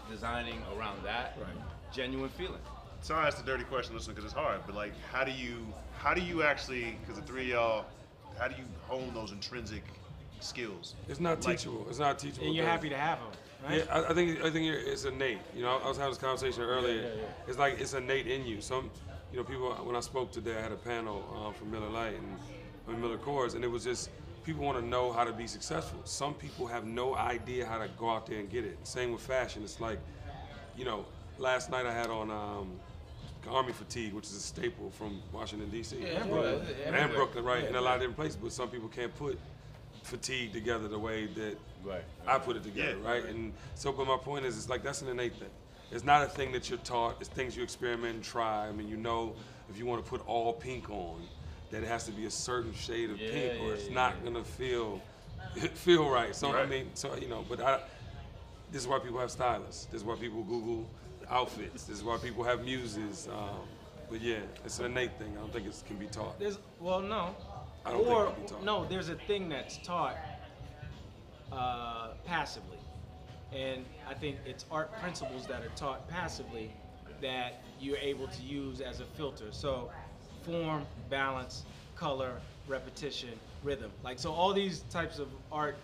designing 0.09 0.63
around 0.77 1.03
that. 1.05 1.37
Right. 1.41 1.49
Genuine 1.93 2.31
feeling. 2.31 2.61
So 3.03 3.15
I 3.15 3.27
asked 3.27 3.41
a 3.43 3.45
dirty 3.45 3.65
question, 3.65 3.95
listen, 3.95 4.13
because 4.15 4.25
it's 4.25 4.33
hard. 4.33 4.61
But 4.67 4.77
like, 4.77 4.93
how 5.13 5.25
do 5.25 5.33
you 5.33 5.57
how 5.99 6.15
do 6.15 6.21
you 6.23 6.43
actually? 6.45 6.97
Because 7.01 7.21
the 7.21 7.27
three 7.27 7.43
of 7.43 7.49
y'all, 7.49 7.85
how 8.39 8.47
do 8.49 8.55
you 8.57 8.65
hone 8.87 9.13
those 9.15 9.33
intrinsic 9.33 9.83
skills? 10.41 10.95
It's 11.09 11.19
not 11.21 11.45
Like- 11.45 11.59
teachable. 11.59 11.87
It's 11.89 11.99
not 11.99 12.21
teachable. 12.21 12.47
And 12.47 12.55
you're 12.55 12.65
thing. 12.65 12.73
happy 12.73 12.89
to 12.91 12.97
have 12.97 13.19
them, 13.19 13.29
right? 13.69 13.85
Yeah, 13.85 13.95
I, 13.99 14.11
I 14.11 14.15
think 14.15 14.41
I 14.43 14.51
think 14.51 14.67
it's 14.75 15.05
innate. 15.07 15.39
You 15.57 15.63
know, 15.63 15.79
I 15.85 15.89
was 15.89 15.97
having 15.97 16.13
this 16.13 16.23
conversation 16.23 16.63
earlier. 16.63 17.03
yeah, 17.03 17.09
yeah. 17.09 17.49
It's 17.49 17.59
like 17.59 17.81
it's 17.81 17.95
innate 17.95 18.27
in 18.29 18.47
you. 18.47 18.61
Some, 18.61 18.91
you 19.35 19.41
know, 19.41 19.45
people. 19.45 19.69
When 19.85 19.97
I 19.97 20.01
spoke 20.01 20.31
today, 20.31 20.57
I 20.57 20.61
had 20.63 20.71
a 20.71 20.77
panel 20.77 21.25
um, 21.45 21.55
from 21.55 21.73
Miller 21.73 21.89
Lite 21.89 22.15
and 22.15 22.37
and 22.87 23.01
Miller 23.01 23.17
Coors, 23.19 23.57
and 23.57 23.65
it 23.65 23.69
was 23.71 23.83
just 23.83 24.11
people 24.45 24.63
want 24.65 24.79
to 24.79 24.85
know 24.87 25.11
how 25.11 25.25
to 25.25 25.33
be 25.33 25.47
successful. 25.49 25.99
Some 26.05 26.35
people 26.35 26.67
have 26.69 26.85
no 26.87 27.17
idea 27.17 27.67
how 27.67 27.79
to 27.79 27.89
go 27.99 28.11
out 28.11 28.27
there 28.27 28.39
and 28.39 28.49
get 28.49 28.65
it. 28.65 28.79
Same 28.87 29.11
with 29.11 29.23
fashion. 29.23 29.65
It's 29.65 29.81
like, 29.81 29.99
you 30.77 30.85
know, 30.85 31.05
last 31.39 31.69
night 31.71 31.85
I 31.87 31.93
had 31.93 32.11
on 32.11 32.31
um, 32.31 32.79
army 33.51 33.73
fatigue, 33.73 34.13
which 34.13 34.27
is 34.27 34.37
a 34.37 34.41
staple 34.41 34.91
from 34.91 35.21
Washington 35.33 35.69
D.C. 35.71 35.97
Yeah, 35.99 36.21
and 36.21 36.31
Brooklyn. 36.31 36.67
and 36.95 37.13
Brooklyn, 37.13 37.45
right? 37.45 37.65
In 37.65 37.75
a 37.75 37.81
lot 37.81 37.95
of 37.97 38.01
different 38.03 38.17
places, 38.19 38.37
but 38.37 38.53
some 38.53 38.69
people 38.69 38.89
can't 38.89 39.15
put 39.17 39.37
fatigue 40.05 40.53
together 40.53 40.87
the 40.87 40.99
way 40.99 41.27
that 41.27 41.57
Right. 41.83 42.05
I 42.27 42.39
put 42.39 42.57
it 42.57 42.63
together, 42.63 42.99
Yeah. 43.03 43.09
right? 43.11 43.25
And 43.25 43.53
so, 43.75 43.91
but 43.93 44.07
my 44.07 44.17
point 44.17 44.45
is, 44.47 44.57
it's 44.57 44.69
like 44.69 44.83
that's 44.85 45.03
an 45.03 45.09
innate 45.09 45.35
thing. 45.35 45.49
It's 45.93 46.05
not 46.05 46.23
a 46.23 46.27
thing 46.29 46.53
that 46.53 46.69
you're 46.69 46.79
taught. 46.81 47.17
It's 47.21 47.29
things 47.29 47.57
you 47.57 47.63
experiment 47.63 48.15
and 48.17 48.25
try. 48.25 48.67
I 48.69 48.73
mean, 48.73 48.89
you 48.89 48.97
know, 48.97 49.35
if 49.71 49.79
you 49.79 49.87
want 49.87 50.05
to 50.05 50.09
put 50.09 50.27
all 50.27 50.53
pink 50.53 50.91
on, 50.91 51.21
that 51.71 51.83
it 51.83 51.89
has 51.89 52.05
to 52.05 52.13
be 52.13 52.27
a 52.27 52.31
certain 52.31 52.75
shade 52.75 53.11
of 53.11 53.19
Yeah, 53.21 53.31
pink, 53.31 53.61
or 53.63 53.69
yeah, 53.69 53.73
it's 53.75 53.89
yeah, 53.89 53.95
not 53.95 54.15
yeah. 54.19 54.25
gonna 54.31 54.45
feel 54.45 55.01
feel 55.75 56.09
right. 56.11 56.35
So 56.35 56.53
I 56.53 56.67
mean, 56.67 56.91
so 56.95 57.15
you 57.17 57.29
know, 57.29 57.45
but 57.49 57.61
I, 57.61 57.81
this 58.73 58.83
is 58.83 58.89
why 58.89 58.99
people 58.99 59.19
have 59.21 59.31
stylists. 59.31 59.87
This 59.87 60.01
is 60.01 60.05
why 60.05 60.17
people 60.17 60.43
Google 60.43 60.89
outfits. 61.31 61.85
This 61.85 61.99
is 61.99 62.05
why 62.05 62.19
people 62.19 62.45
have 62.45 62.65
muses. 62.65 63.29
Um, 63.29 63.61
but 64.11 64.21
yeah, 64.21 64.41
it's 64.65 64.79
an 64.81 64.87
innate 64.87 65.17
thing. 65.19 65.33
I 65.37 65.41
don't 65.41 65.53
think 65.53 65.67
it 65.67 65.83
can 65.87 65.97
be 65.97 66.07
taught. 66.07 66.39
There's 66.39 66.59
well, 66.81 67.01
no, 67.01 67.35
I 67.85 67.93
don't 67.93 68.05
think 68.05 68.11
or 68.15 68.27
it 68.27 68.35
can 68.35 68.43
be 68.43 68.49
taught. 68.49 68.65
no. 68.65 68.85
There's 68.87 69.09
a 69.09 69.17
thing 69.17 69.49
that's 69.49 69.79
taught 69.79 70.17
uh, 71.53 72.09
passively, 72.25 72.79
and 73.55 73.85
I 74.09 74.15
think 74.15 74.37
it's 74.45 74.65
art 74.71 74.93
principles 75.01 75.47
that 75.47 75.63
are 75.63 75.71
taught 75.77 76.09
passively 76.09 76.71
that 77.21 77.63
you're 77.81 77.99
able 77.99 78.27
to 78.29 78.43
use 78.43 78.81
as 78.81 79.01
a 79.01 79.05
filter. 79.05 79.47
So, 79.51 79.91
form, 80.43 80.85
balance, 81.09 81.65
color, 81.95 82.41
repetition, 82.67 83.31
rhythm. 83.63 83.91
Like 84.03 84.19
so, 84.19 84.33
all 84.33 84.53
these 84.53 84.81
types 84.91 85.19
of 85.19 85.29
art 85.53 85.77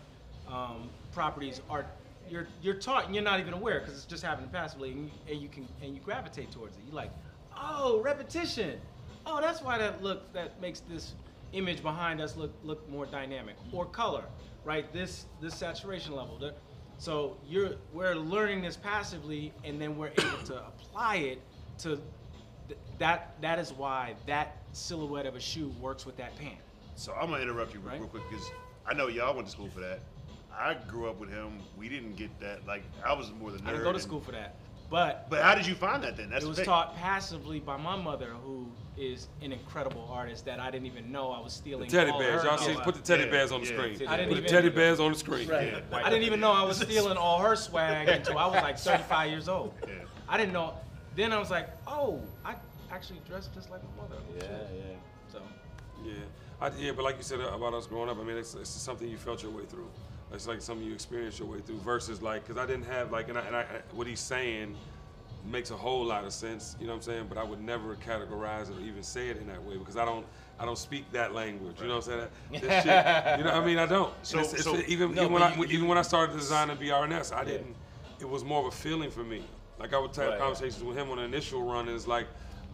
um, 0.48 0.90
properties 1.12 1.60
are 1.70 1.86
you're 2.28 2.46
you're 2.62 2.74
taught 2.74 3.06
and 3.06 3.14
you're 3.14 3.24
not 3.24 3.40
even 3.40 3.54
aware 3.54 3.80
because 3.80 3.94
it's 3.94 4.04
just 4.04 4.22
happening 4.22 4.50
passively, 4.50 4.92
and 4.92 5.04
you, 5.04 5.10
and 5.28 5.42
you 5.42 5.48
can 5.48 5.68
and 5.82 5.94
you 5.94 6.00
gravitate 6.00 6.50
towards 6.50 6.76
it. 6.76 6.82
You're 6.86 6.96
like, 6.96 7.12
oh, 7.56 8.00
repetition. 8.02 8.80
Oh, 9.26 9.40
that's 9.40 9.62
why 9.62 9.78
that 9.78 10.02
look 10.02 10.32
that 10.32 10.60
makes 10.60 10.80
this 10.80 11.14
image 11.52 11.82
behind 11.82 12.20
us 12.20 12.36
look 12.36 12.52
look 12.64 12.88
more 12.90 13.06
dynamic. 13.06 13.56
Or 13.72 13.86
color, 13.86 14.24
right? 14.64 14.92
This 14.92 15.26
this 15.40 15.54
saturation 15.54 16.14
level. 16.14 16.38
So 17.00 17.38
you're 17.48 17.70
we're 17.94 18.14
learning 18.14 18.60
this 18.60 18.76
passively, 18.76 19.52
and 19.64 19.80
then 19.80 19.96
we're 19.96 20.08
able 20.18 20.44
to 20.46 20.58
apply 20.66 21.16
it 21.16 21.40
to 21.78 21.98
th- 22.68 22.78
that. 22.98 23.34
That 23.40 23.58
is 23.58 23.72
why 23.72 24.14
that 24.26 24.58
silhouette 24.72 25.24
of 25.24 25.34
a 25.34 25.40
shoe 25.40 25.72
works 25.80 26.04
with 26.04 26.18
that 26.18 26.36
pant. 26.38 26.58
So 26.96 27.14
I'm 27.14 27.30
gonna 27.30 27.42
interrupt 27.42 27.72
you 27.72 27.80
real, 27.80 27.88
Right. 27.88 28.00
real 28.00 28.08
quick 28.08 28.22
because 28.28 28.44
I 28.86 28.92
know 28.92 29.08
y'all 29.08 29.34
went 29.34 29.46
to 29.46 29.52
school 29.52 29.70
for 29.70 29.80
that. 29.80 30.00
I 30.52 30.74
grew 30.74 31.08
up 31.08 31.18
with 31.18 31.30
him. 31.30 31.58
We 31.78 31.88
didn't 31.88 32.16
get 32.16 32.38
that. 32.40 32.66
Like 32.66 32.82
I 33.02 33.14
was 33.14 33.32
more 33.40 33.50
the 33.50 33.58
nerd. 33.58 33.62
I 33.68 33.70
didn't 33.70 33.84
go 33.84 33.92
to 33.92 33.94
and- 33.94 34.02
school 34.02 34.20
for 34.20 34.32
that. 34.32 34.54
But 34.90 35.30
But 35.30 35.42
how 35.42 35.54
did 35.54 35.66
you 35.66 35.74
find 35.74 36.02
that 36.02 36.16
then? 36.16 36.30
That's 36.30 36.42
it 36.42 36.46
the 36.46 36.48
was 36.48 36.56
thing. 36.58 36.66
taught 36.66 36.96
passively 36.96 37.60
by 37.60 37.76
my 37.76 37.96
mother, 37.96 38.30
who 38.44 38.66
is 38.98 39.28
an 39.40 39.52
incredible 39.52 40.06
artist 40.12 40.44
that 40.44 40.58
I 40.60 40.70
didn't 40.70 40.86
even 40.86 41.10
know 41.12 41.30
I 41.30 41.40
was 41.40 41.54
The 41.54 41.58
stealing. 41.60 41.88
teddy 41.88 42.10
all 42.10 42.18
bears. 42.18 42.42
her 42.42 42.48
Y'all 42.48 42.58
see? 42.58 42.74
Put 42.74 42.96
the 42.96 43.00
teddy 43.00 43.24
Yeah, 43.24 43.30
bears 43.30 43.52
on 43.52 43.60
the 43.62 43.68
yeah. 43.68 43.76
screen. 43.76 44.08
I 44.08 44.16
didn't 44.16 44.28
Put 44.30 44.34
the 44.34 44.40
even- 44.42 44.50
teddy 44.50 44.68
bears 44.68 45.00
on 45.00 45.12
the 45.12 45.18
screen. 45.18 45.48
Right. 45.48 45.82
I 45.92 46.10
didn't 46.10 46.24
even 46.24 46.40
know 46.40 46.50
I 46.52 46.64
was 46.64 46.76
stealing 46.80 47.16
all 47.16 47.38
her 47.38 47.54
swag 47.56 48.08
until 48.08 48.36
I 48.36 48.46
was 48.46 48.56
like 48.62 48.78
35 48.80 49.30
years 49.30 49.48
old. 49.48 49.72
Yeah. 49.86 49.94
I 50.28 50.36
didn't 50.36 50.52
know. 50.52 50.74
Then 51.16 51.32
I 51.32 51.38
was 51.38 51.50
like, 51.50 51.68
oh, 51.86 52.20
I 52.44 52.56
actually 52.90 53.20
dressed 53.26 53.54
just 53.54 53.70
like 53.70 53.80
my 53.96 54.02
mother. 54.02 54.16
Yeah, 54.34 54.40
Shit. 54.42 54.50
yeah. 54.74 54.82
So 55.32 55.38
Yeah, 56.04 56.12
I, 56.60 56.70
yeah, 56.78 56.92
but 56.92 57.04
like 57.04 57.16
you 57.16 57.22
said 57.22 57.40
about 57.40 57.74
us 57.74 57.86
growing 57.86 58.10
up, 58.10 58.18
I 58.18 58.24
mean, 58.24 58.36
it's, 58.36 58.54
it's 58.54 58.68
something 58.70 59.08
you 59.08 59.16
felt 59.18 59.42
your 59.42 59.52
way 59.52 59.64
through. 59.64 59.88
It's 60.32 60.46
like 60.46 60.62
something 60.62 60.86
you 60.86 60.92
experience 60.94 61.38
your 61.38 61.48
way 61.48 61.58
through 61.60 61.78
versus 61.78 62.22
like, 62.22 62.46
because 62.46 62.60
I 62.62 62.66
didn't 62.66 62.86
have 62.86 63.10
like, 63.10 63.28
and, 63.28 63.38
I, 63.38 63.40
and 63.42 63.56
I, 63.56 63.64
what 63.92 64.06
he's 64.06 64.20
saying 64.20 64.76
makes 65.50 65.70
a 65.70 65.76
whole 65.76 66.04
lot 66.04 66.24
of 66.24 66.32
sense. 66.32 66.76
You 66.78 66.86
know 66.86 66.92
what 66.92 66.96
I'm 66.98 67.02
saying? 67.02 67.26
But 67.28 67.38
I 67.38 67.42
would 67.42 67.60
never 67.60 67.96
categorize 67.96 68.70
it 68.70 68.76
or 68.76 68.80
even 68.86 69.02
say 69.02 69.28
it 69.28 69.38
in 69.38 69.46
that 69.48 69.62
way 69.64 69.76
because 69.76 69.96
I 69.96 70.04
don't, 70.04 70.24
I 70.58 70.64
don't 70.64 70.78
speak 70.78 71.10
that 71.12 71.34
language. 71.34 71.80
You 71.80 71.88
know 71.88 71.96
what 71.96 72.06
I'm 72.08 72.28
saying? 72.52 72.60
That, 72.60 72.84
that 72.84 73.34
shit, 73.34 73.38
you 73.38 73.44
know, 73.44 73.52
what 73.54 73.62
I 73.62 73.66
mean, 73.66 73.78
I 73.78 73.86
don't. 73.86 74.12
So- 74.22 74.38
It's- 74.38 74.52
it's- 74.54 74.64
so- 74.64 74.76
even 74.86 75.14
No, 75.14 75.22
even 75.22 75.32
when 75.32 75.42
but 75.42 75.52
I 75.52 75.56
you- 75.56 75.64
even 75.64 75.88
when 75.88 75.98
I 75.98 76.02
started 76.02 76.36
designing 76.36 76.76
BRNS, 76.76 77.34
I 77.34 77.44
didn't. 77.44 77.74
It 78.20 78.28
was 78.28 78.44
more 78.44 78.60
of 78.60 78.66
a 78.66 78.70
feeling 78.76 79.10
for 79.10 79.24
me. 79.24 79.42
Like 79.78 79.94
I 79.94 79.98
would 79.98 80.14
have 80.16 80.28
Right. 80.28 80.38
conversations 80.38 80.84
with 80.84 80.96
him 80.96 81.10
on 81.10 81.16
the 81.16 81.22
initial 81.24 81.62
run, 81.62 81.88
and 81.88 81.96
it's 81.96 82.06
like, 82.06 82.26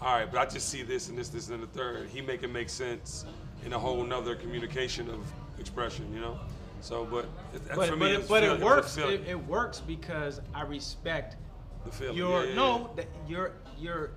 all 0.03 0.15
right, 0.19 0.31
but 0.31 0.41
I 0.41 0.45
just 0.45 0.69
see 0.69 0.83
this 0.83 1.09
and 1.09 1.17
this, 1.17 1.29
this, 1.29 1.49
and 1.49 1.63
the 1.63 1.69
third. 1.69 2.09
He 2.09 2.21
make 2.21 2.43
it 2.43 2.49
make 2.49 2.69
sense 2.69 3.25
in 3.65 3.73
a 3.73 3.79
whole 3.79 4.03
nother 4.05 4.35
communication 4.35 5.09
of 5.09 5.21
expression, 5.61 6.13
you 6.13 6.21
know. 6.21 6.39
So, 6.81 7.05
but 7.05 7.25
it, 7.55 7.63
but, 7.75 7.89
for 7.89 7.97
but, 7.97 7.99
me, 7.99 8.11
it, 8.13 8.21
it's 8.21 8.29
but 8.29 8.43
feel- 8.43 8.55
it 8.55 8.61
works. 8.61 8.97
It, 8.97 9.27
it 9.27 9.47
works 9.47 9.81
because 9.81 10.41
I 10.55 10.63
respect 10.63 11.37
the 11.85 11.91
feeling. 11.91 12.17
your 12.17 12.45
yeah, 12.45 12.51
yeah, 12.51 12.57
no, 12.57 12.91
that 12.97 13.07
your 13.27 13.53
your 13.79 14.11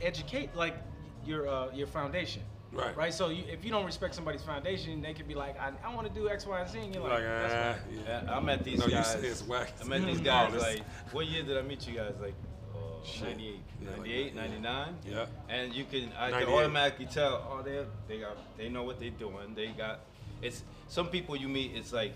educate 0.00 0.54
like 0.54 0.76
your 1.24 1.48
uh, 1.48 1.70
your 1.72 1.86
foundation. 1.86 2.42
Right. 2.72 2.94
Right. 2.96 3.14
So 3.14 3.30
you, 3.30 3.44
if 3.50 3.64
you 3.64 3.70
don't 3.70 3.86
respect 3.86 4.14
somebody's 4.14 4.42
foundation, 4.42 5.00
they 5.00 5.14
could 5.14 5.26
be 5.26 5.34
like, 5.34 5.58
I, 5.58 5.72
I 5.82 5.94
want 5.94 6.06
to 6.06 6.12
do 6.12 6.28
X, 6.28 6.46
Y, 6.46 6.60
and 6.60 6.68
Z, 6.68 6.78
and 6.78 6.94
you're 6.94 7.02
like, 7.02 7.12
like, 7.12 7.22
that's 7.22 7.54
ah, 7.54 7.82
fine. 7.82 7.98
yeah. 8.06 8.22
Yeah, 8.24 8.36
I 8.36 8.40
met 8.40 8.62
these 8.62 8.78
No, 8.78 8.86
you 8.86 8.92
guys. 8.92 9.12
say 9.12 9.26
it's 9.26 9.42
whack. 9.46 9.72
I 9.80 9.84
met 9.84 10.04
these 10.04 10.20
guys 10.32 10.54
like, 10.54 10.82
what 11.12 11.26
year 11.26 11.42
did 11.42 11.56
I 11.56 11.62
meet 11.62 11.88
you 11.88 11.94
guys? 11.94 12.12
Like, 12.20 12.34
uh, 12.74 13.24
98, 13.24 13.56
Yeah, 13.80 13.90
98, 13.96 14.34
that, 14.34 14.40
yeah. 14.42 14.48
99? 14.48 14.96
Yeah. 15.06 15.26
And 15.48 15.74
you 15.74 15.84
can, 15.86 16.10
I 16.18 16.30
can 16.30 16.48
automatically 16.48 17.06
tell, 17.06 17.48
oh, 17.50 17.62
they 17.62 17.86
they 18.06 18.20
got, 18.20 18.36
they 18.58 18.68
know 18.68 18.82
what 18.82 19.00
they're 19.00 19.10
doing. 19.10 19.54
They 19.54 19.68
got, 19.68 20.00
it's, 20.42 20.62
some 20.88 21.08
people 21.08 21.36
you 21.36 21.48
meet, 21.48 21.72
it's 21.74 21.92
like, 21.92 22.14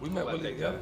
We 0.00 0.08
met 0.08 0.24
Like 0.26 0.34
Willie 0.34 0.42
they 0.44 0.52
together. 0.54 0.80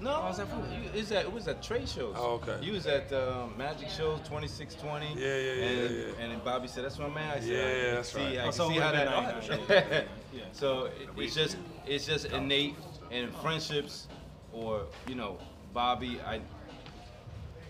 no, 0.00 0.10
I 0.12 0.28
was 0.28 0.38
at, 0.38 0.48
you, 0.48 0.90
it's 0.94 1.10
at, 1.12 1.24
it 1.24 1.32
was 1.32 1.48
at 1.48 1.62
trade 1.62 1.88
shows. 1.88 2.14
Oh, 2.18 2.34
okay. 2.42 2.58
You 2.64 2.72
was 2.72 2.86
at 2.86 3.12
um, 3.12 3.54
Magic 3.56 3.88
Shows 3.88 4.20
2620. 4.28 5.06
Yeah, 5.06 5.14
yeah, 5.14 5.36
yeah, 5.36 5.64
and, 5.64 5.80
yeah, 5.96 5.96
yeah. 6.06 6.22
And 6.22 6.32
then 6.32 6.40
Bobby 6.44 6.68
said, 6.68 6.84
that's 6.84 6.98
my 6.98 7.08
man. 7.08 7.30
I 7.36 7.40
said, 7.40 7.48
Yeah, 7.48 7.58
I 7.58 7.84
can 7.86 7.94
that's 7.94 8.12
see, 8.12 8.18
right. 8.20 8.38
I 8.38 8.46
Oh, 8.46 8.50
so 8.50 8.68
see 8.68 8.74
how 8.76 8.92
that. 8.92 9.48
been 9.48 9.48
99. 9.48 9.60
oh, 9.70 10.02
Yeah. 10.32 10.42
So 10.52 10.84
it, 10.86 11.08
it's 11.16 11.34
just 11.34 11.56
it's 11.86 12.06
just 12.06 12.26
innate 12.26 12.74
in 13.10 13.30
friendships, 13.34 14.08
or 14.52 14.82
you 15.06 15.14
know, 15.14 15.38
Bobby. 15.72 16.18
I 16.26 16.40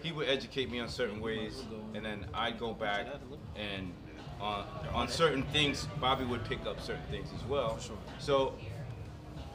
he 0.03 0.12
would 0.12 0.29
educate 0.29 0.70
me 0.70 0.81
on 0.81 0.88
certain 0.88 1.20
ways, 1.20 1.62
and 1.94 2.05
then 2.05 2.27
I'd 2.35 2.59
go 2.59 2.72
back 2.74 3.07
and 3.57 3.92
on 4.40 4.64
on 4.92 5.09
certain 5.09 5.42
things, 5.44 5.87
Bobby 6.01 6.25
would 6.25 6.44
pick 6.44 6.64
up 6.66 6.81
certain 6.81 7.03
things 7.11 7.29
as 7.35 7.44
well. 7.49 7.79
Sure. 7.79 7.97
So. 8.18 8.55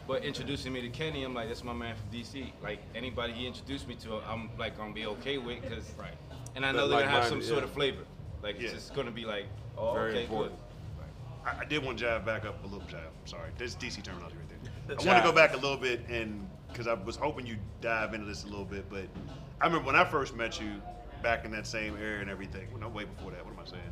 But 0.07 0.23
introducing 0.25 0.73
me 0.73 0.81
to 0.81 0.89
Kenny, 0.89 1.21
I'm 1.21 1.35
like, 1.35 1.49
that's 1.49 1.63
my 1.63 1.71
man 1.71 1.95
from 1.95 2.09
DC. 2.19 2.51
Like 2.63 2.79
anybody 2.95 3.31
he 3.31 3.45
introduced 3.45 3.87
me 3.87 3.93
to, 3.97 4.15
I'm 4.27 4.49
like 4.57 4.75
gonna 4.75 4.91
be 4.91 5.05
okay 5.05 5.37
with, 5.37 5.61
cause, 5.61 5.91
Right. 5.99 6.15
and 6.55 6.65
I 6.65 6.71
know 6.71 6.87
they're 6.87 7.01
gonna 7.01 7.11
have 7.11 7.25
some 7.25 7.33
Like-minded, 7.37 7.47
sort 7.47 7.63
of 7.63 7.69
flavor. 7.73 8.01
Like 8.41 8.55
Yeah. 8.55 8.63
it's 8.69 8.73
just 8.73 8.95
gonna 8.95 9.11
be 9.11 9.23
like, 9.23 9.45
oh, 9.77 9.93
Very 9.93 10.11
okay, 10.13 10.21
important. 10.23 10.55
good. 10.57 11.05
I, 11.45 11.59
I 11.61 11.65
did 11.65 11.83
want 11.85 11.99
to 11.99 12.05
jive 12.05 12.25
back 12.25 12.43
up 12.43 12.63
a 12.63 12.67
little 12.67 12.87
jive. 12.87 13.11
Sorry, 13.25 13.51
there's 13.59 13.75
DC 13.75 14.01
terminology 14.03 14.35
right 14.37 14.49
there. 14.87 14.97
I 14.99 15.13
want 15.13 15.23
to 15.23 15.29
go 15.29 15.35
back 15.35 15.53
a 15.53 15.57
little 15.57 15.77
bit 15.77 16.01
and 16.09 16.49
because 16.71 16.87
I 16.87 16.93
was 16.95 17.15
hoping 17.15 17.45
you 17.45 17.57
dive 17.79 18.15
into 18.15 18.25
this 18.25 18.45
a 18.45 18.47
little 18.47 18.65
bit, 18.65 18.89
but 18.89 19.05
I 19.61 19.67
remember 19.67 19.85
when 19.85 19.95
I 19.95 20.05
first 20.05 20.35
met 20.35 20.59
you 20.59 20.81
back 21.21 21.45
in 21.45 21.51
that 21.51 21.67
same 21.67 21.95
era 21.97 22.19
and 22.21 22.31
everything. 22.31 22.67
Well, 22.71 22.81
no, 22.81 22.89
way 22.89 23.03
before 23.05 23.29
that. 23.29 23.45
What 23.45 23.53
am 23.53 23.59
I 23.59 23.69
saying? 23.69 23.83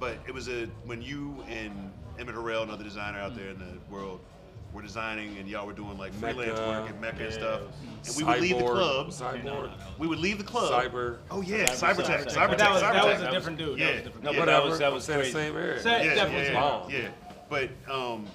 But 0.00 0.16
it 0.26 0.32
was 0.34 0.48
a 0.48 0.66
when 0.86 1.02
you 1.02 1.44
and 1.48 1.92
Emmett 2.18 2.34
Harrell, 2.34 2.62
another 2.62 2.82
designer 2.84 3.18
out 3.18 3.36
there 3.36 3.50
in 3.50 3.58
the 3.58 3.78
world, 3.94 4.20
were 4.72 4.82
designing 4.82 5.36
and 5.36 5.46
y'all 5.48 5.66
were 5.66 5.72
doing 5.74 5.98
like 5.98 6.14
freelance 6.14 6.58
Mecca, 6.58 6.68
work 6.68 6.90
and 6.90 7.00
Mecca 7.00 7.22
and 7.24 7.32
yeah. 7.32 7.38
stuff. 7.38 7.60
And 8.06 8.16
we 8.16 8.24
would 8.24 8.40
leave 8.40 8.58
the 8.58 8.64
Cyborg, 8.64 8.70
club. 8.72 9.08
Cyborg. 9.08 9.70
We 9.98 10.06
would 10.06 10.18
leave 10.20 10.38
the 10.38 10.44
club. 10.44 10.72
Cyber. 10.72 11.18
Oh 11.30 11.42
yeah, 11.42 11.66
Cyber- 11.66 11.96
Cybertech. 12.02 12.26
Cybertech. 12.26 12.34
Cybertech. 12.34 12.58
That 12.58 12.72
was 12.72 12.80
that 12.80 13.04
was 13.04 13.20
a 13.20 13.30
different 13.30 13.58
dude. 13.58 13.78
Yeah. 13.78 13.86
That 13.86 13.92
was 13.92 14.00
a 14.00 14.04
different 14.04 14.24
No, 14.24 14.30
dude. 14.32 14.38
but 14.40 14.46
that 14.46 14.64
was- 14.64 14.78
that 14.78 14.92
was 14.92 15.04
saying 15.04 15.18
the 15.20 15.30
same 15.30 15.56
area. 15.56 15.80
Say- 15.82 16.06
yeah, 16.06 16.14
definitely 16.14 16.52
yeah, 16.54 16.88
yeah, 16.88 16.98
yeah. 16.98 17.08
But 17.50 17.70
um, 17.92 18.26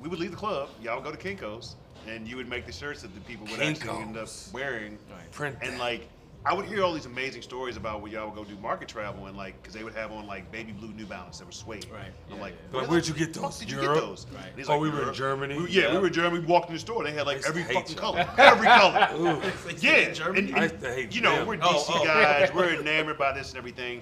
we 0.00 0.08
would 0.08 0.18
leave 0.20 0.30
the 0.30 0.36
club. 0.36 0.68
Y'all 0.82 0.96
would 1.00 1.04
go 1.04 1.10
to 1.10 1.16
Kinko's, 1.16 1.74
and 2.06 2.28
you 2.28 2.36
would 2.36 2.48
make 2.48 2.66
the 2.66 2.72
shirts 2.72 3.02
that 3.02 3.12
the 3.14 3.20
people 3.22 3.46
would 3.46 3.58
actually 3.60 3.88
end 3.90 4.16
up 4.16 4.26
Kinko's. 4.26 4.50
wearing. 4.52 4.98
Print 5.32 5.56
And 5.62 5.72
that. 5.74 5.78
like, 5.80 6.08
I 6.46 6.54
would 6.54 6.64
hear 6.64 6.82
all 6.82 6.94
these 6.94 7.04
amazing 7.04 7.42
stories 7.42 7.76
about 7.76 8.00
where 8.00 8.10
y'all 8.10 8.26
would 8.26 8.34
go 8.34 8.44
do 8.44 8.56
market 8.62 8.88
travel 8.88 9.26
and 9.26 9.36
like, 9.36 9.60
because 9.60 9.74
they 9.74 9.84
would 9.84 9.94
have 9.94 10.10
on 10.10 10.26
like 10.26 10.50
baby 10.50 10.72
blue 10.72 10.88
New 10.94 11.04
Balance 11.04 11.38
that 11.38 11.44
were 11.44 11.52
suede. 11.52 11.86
Right. 11.92 12.06
I'm 12.30 12.36
Yeah, 12.36 12.40
like, 12.42 12.52
yeah. 12.54 12.58
But 12.72 12.80
where 12.82 12.90
where'd 12.92 13.06
you 13.08 13.12
get 13.12 13.34
those? 13.34 13.58
Did 13.58 13.70
you 13.70 13.78
get 13.78 13.94
those? 13.94 14.26
Right. 14.34 14.44
He's 14.56 14.68
Oh, 14.70 14.72
like, 14.78 14.80
we 14.80 14.90
were 14.90 15.08
in 15.08 15.14
Germany? 15.14 15.58
We- 15.58 15.70
yeah, 15.70 15.92
we 15.92 15.98
were 15.98 16.06
in 16.06 16.12
Germany. 16.14 16.40
We 16.40 16.46
walked 16.46 16.68
in 16.68 16.74
the 16.74 16.80
store. 16.80 17.04
They 17.04 17.12
had 17.12 17.26
like 17.26 17.42
every 17.46 17.62
fucking 17.64 17.90
you. 17.94 18.00
color, 18.00 18.26
every 18.38 18.66
color. 18.68 19.08
Ooh. 19.16 19.42
Yeah, 19.80 19.96
and, 20.34 20.56
I 20.56 20.62
used 20.62 20.76
hate 20.82 21.14
you 21.14 21.20
know 21.20 21.36
them. 21.36 21.46
we're 21.46 21.56
DC 21.58 21.64
Oh, 21.66 21.84
oh. 22.00 22.04
guys. 22.04 22.50
We're 22.54 22.72
enamored 22.80 23.18
by 23.18 23.32
this 23.32 23.50
and 23.50 23.58
everything. 23.58 24.00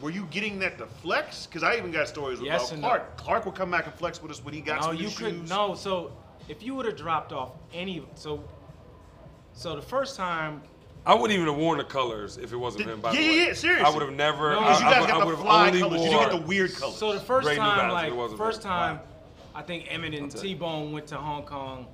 Were 0.00 0.10
you 0.10 0.26
getting 0.30 0.60
that 0.60 0.78
to 0.78 0.86
flex? 0.86 1.46
Because 1.46 1.64
I 1.64 1.76
even 1.78 1.90
got 1.90 2.06
stories 2.08 2.40
Yes 2.40 2.62
about 2.70 2.72
and 2.74 2.82
Clark. 2.82 3.16
Clark 3.16 3.46
would 3.46 3.54
come 3.56 3.72
back 3.72 3.86
and 3.86 3.94
flex 3.94 4.22
with 4.22 4.30
us 4.30 4.44
when 4.44 4.54
he 4.54 4.60
got 4.60 4.76
No, 4.76 4.86
some 4.88 4.96
new 4.96 5.02
you 5.02 5.10
couldn't. 5.16 5.40
shoes. 5.42 5.50
No, 5.50 5.74
so 5.74 6.12
if 6.48 6.62
you 6.62 6.74
would 6.76 6.86
have 6.86 6.96
dropped 6.96 7.32
off 7.32 7.50
any, 7.74 8.04
so 8.14 8.42
so 9.52 9.74
the 9.76 9.82
first 9.82 10.16
time, 10.16 10.62
I 11.04 11.14
wouldn't 11.14 11.32
even 11.32 11.46
have 11.46 11.56
worn 11.56 11.78
the 11.78 11.84
colors 11.84 12.36
if 12.36 12.52
it 12.52 12.56
wasn't 12.56 12.84
Did- 12.84 12.90
for 12.90 12.92
him. 12.94 13.00
By 13.00 13.12
yeah, 13.12 13.20
the 13.20 13.26
way. 13.28 13.36
yeah, 13.38 13.46
yeah, 13.48 13.52
seriously. 13.54 13.84
I 13.84 13.90
would 13.90 14.02
have 14.02 14.12
never. 14.12 14.52
No, 14.52 14.60
I, 14.60 14.74
you 14.78 14.84
guys 14.84 15.04
I 15.04 15.06
got 15.08 15.26
would 15.26 15.32
the 15.32 15.36
have 15.36 15.44
fly 15.44 15.66
only 15.68 15.80
colors. 15.80 16.00
You 16.04 16.10
wore- 16.10 16.20
get 16.20 16.30
the 16.30 16.46
weird 16.46 16.74
colors. 16.74 16.96
so 16.96 17.12
the 17.12 17.20
first 17.20 17.46
Gray 17.46 17.56
time, 17.56 17.90
like 17.90 18.36
first 18.36 18.62
that. 18.62 18.68
time, 18.68 19.00
I 19.54 19.62
think 19.62 19.86
Emmett 19.92 20.14
and 20.14 20.30
T 20.30 20.54
Bone 20.54 20.92
went 20.92 21.06
to 21.08 21.16
Hong 21.16 21.42
Kong 21.44 21.86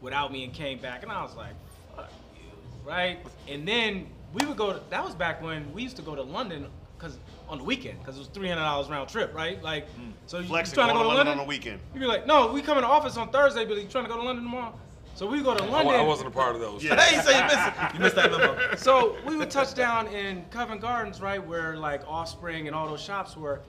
without 0.00 0.30
me 0.32 0.44
and 0.44 0.52
came 0.52 0.78
back, 0.78 1.02
and 1.02 1.10
I 1.10 1.22
was 1.22 1.34
like, 1.34 1.54
fuck 1.96 2.10
you, 2.36 2.42
right? 2.88 3.18
And 3.48 3.66
then 3.66 4.06
we 4.32 4.46
would 4.46 4.56
go. 4.56 4.72
To, 4.74 4.80
that 4.90 5.04
was 5.04 5.14
back 5.14 5.42
when 5.42 5.72
we 5.72 5.82
used 5.82 5.96
to 5.96 6.02
go 6.02 6.14
to 6.14 6.22
London 6.22 6.66
because 6.96 7.18
on 7.48 7.58
the 7.58 7.64
weekend 7.64 7.98
because 7.98 8.16
it 8.16 8.20
was 8.20 8.28
three 8.28 8.48
hundred 8.48 8.62
dollars 8.62 8.88
round 8.88 9.08
trip, 9.08 9.34
right? 9.34 9.60
Like, 9.64 9.88
so 10.26 10.38
you, 10.38 10.44
you 10.44 10.48
trying 10.48 10.64
to 10.64 10.74
go 10.76 10.86
to 10.86 10.92
to 10.92 10.98
London 10.98 11.16
London 11.16 11.28
on 11.32 11.38
the 11.38 11.44
weekend. 11.44 11.80
You'd 11.92 12.00
be 12.00 12.06
like, 12.06 12.24
no, 12.26 12.52
we 12.52 12.62
come 12.62 12.78
in 12.78 12.82
the 12.82 12.88
office 12.88 13.16
on 13.16 13.30
Thursday, 13.30 13.64
but 13.64 13.76
you 13.76 13.88
trying 13.88 14.04
to 14.04 14.10
go 14.10 14.16
to 14.16 14.22
London 14.22 14.44
tomorrow? 14.44 14.72
So 15.14 15.26
we 15.26 15.42
go 15.42 15.54
to 15.54 15.62
London. 15.64 15.86
wa- 15.94 16.00
I 16.00 16.02
wasn't 16.02 16.28
a 16.28 16.30
part 16.32 16.54
of 16.54 16.60
those. 16.60 16.82
Yeah. 16.82 16.96
Hey, 17.00 17.20
so 17.22 17.30
you 17.30 17.44
missed, 17.44 17.94
you 17.94 18.00
missed 18.00 18.16
that 18.16 18.30
memo. 18.30 18.58
So 18.76 19.16
we 19.26 19.36
would 19.36 19.50
touch 19.50 19.74
down 19.74 20.08
in 20.08 20.44
Covent 20.50 20.80
Gardens, 20.80 21.20
right, 21.20 21.44
where 21.44 21.76
like 21.76 22.02
Offspring 22.08 22.66
and 22.66 22.74
all 22.74 22.88
those 22.88 23.00
shops 23.00 23.36
were. 23.36 23.60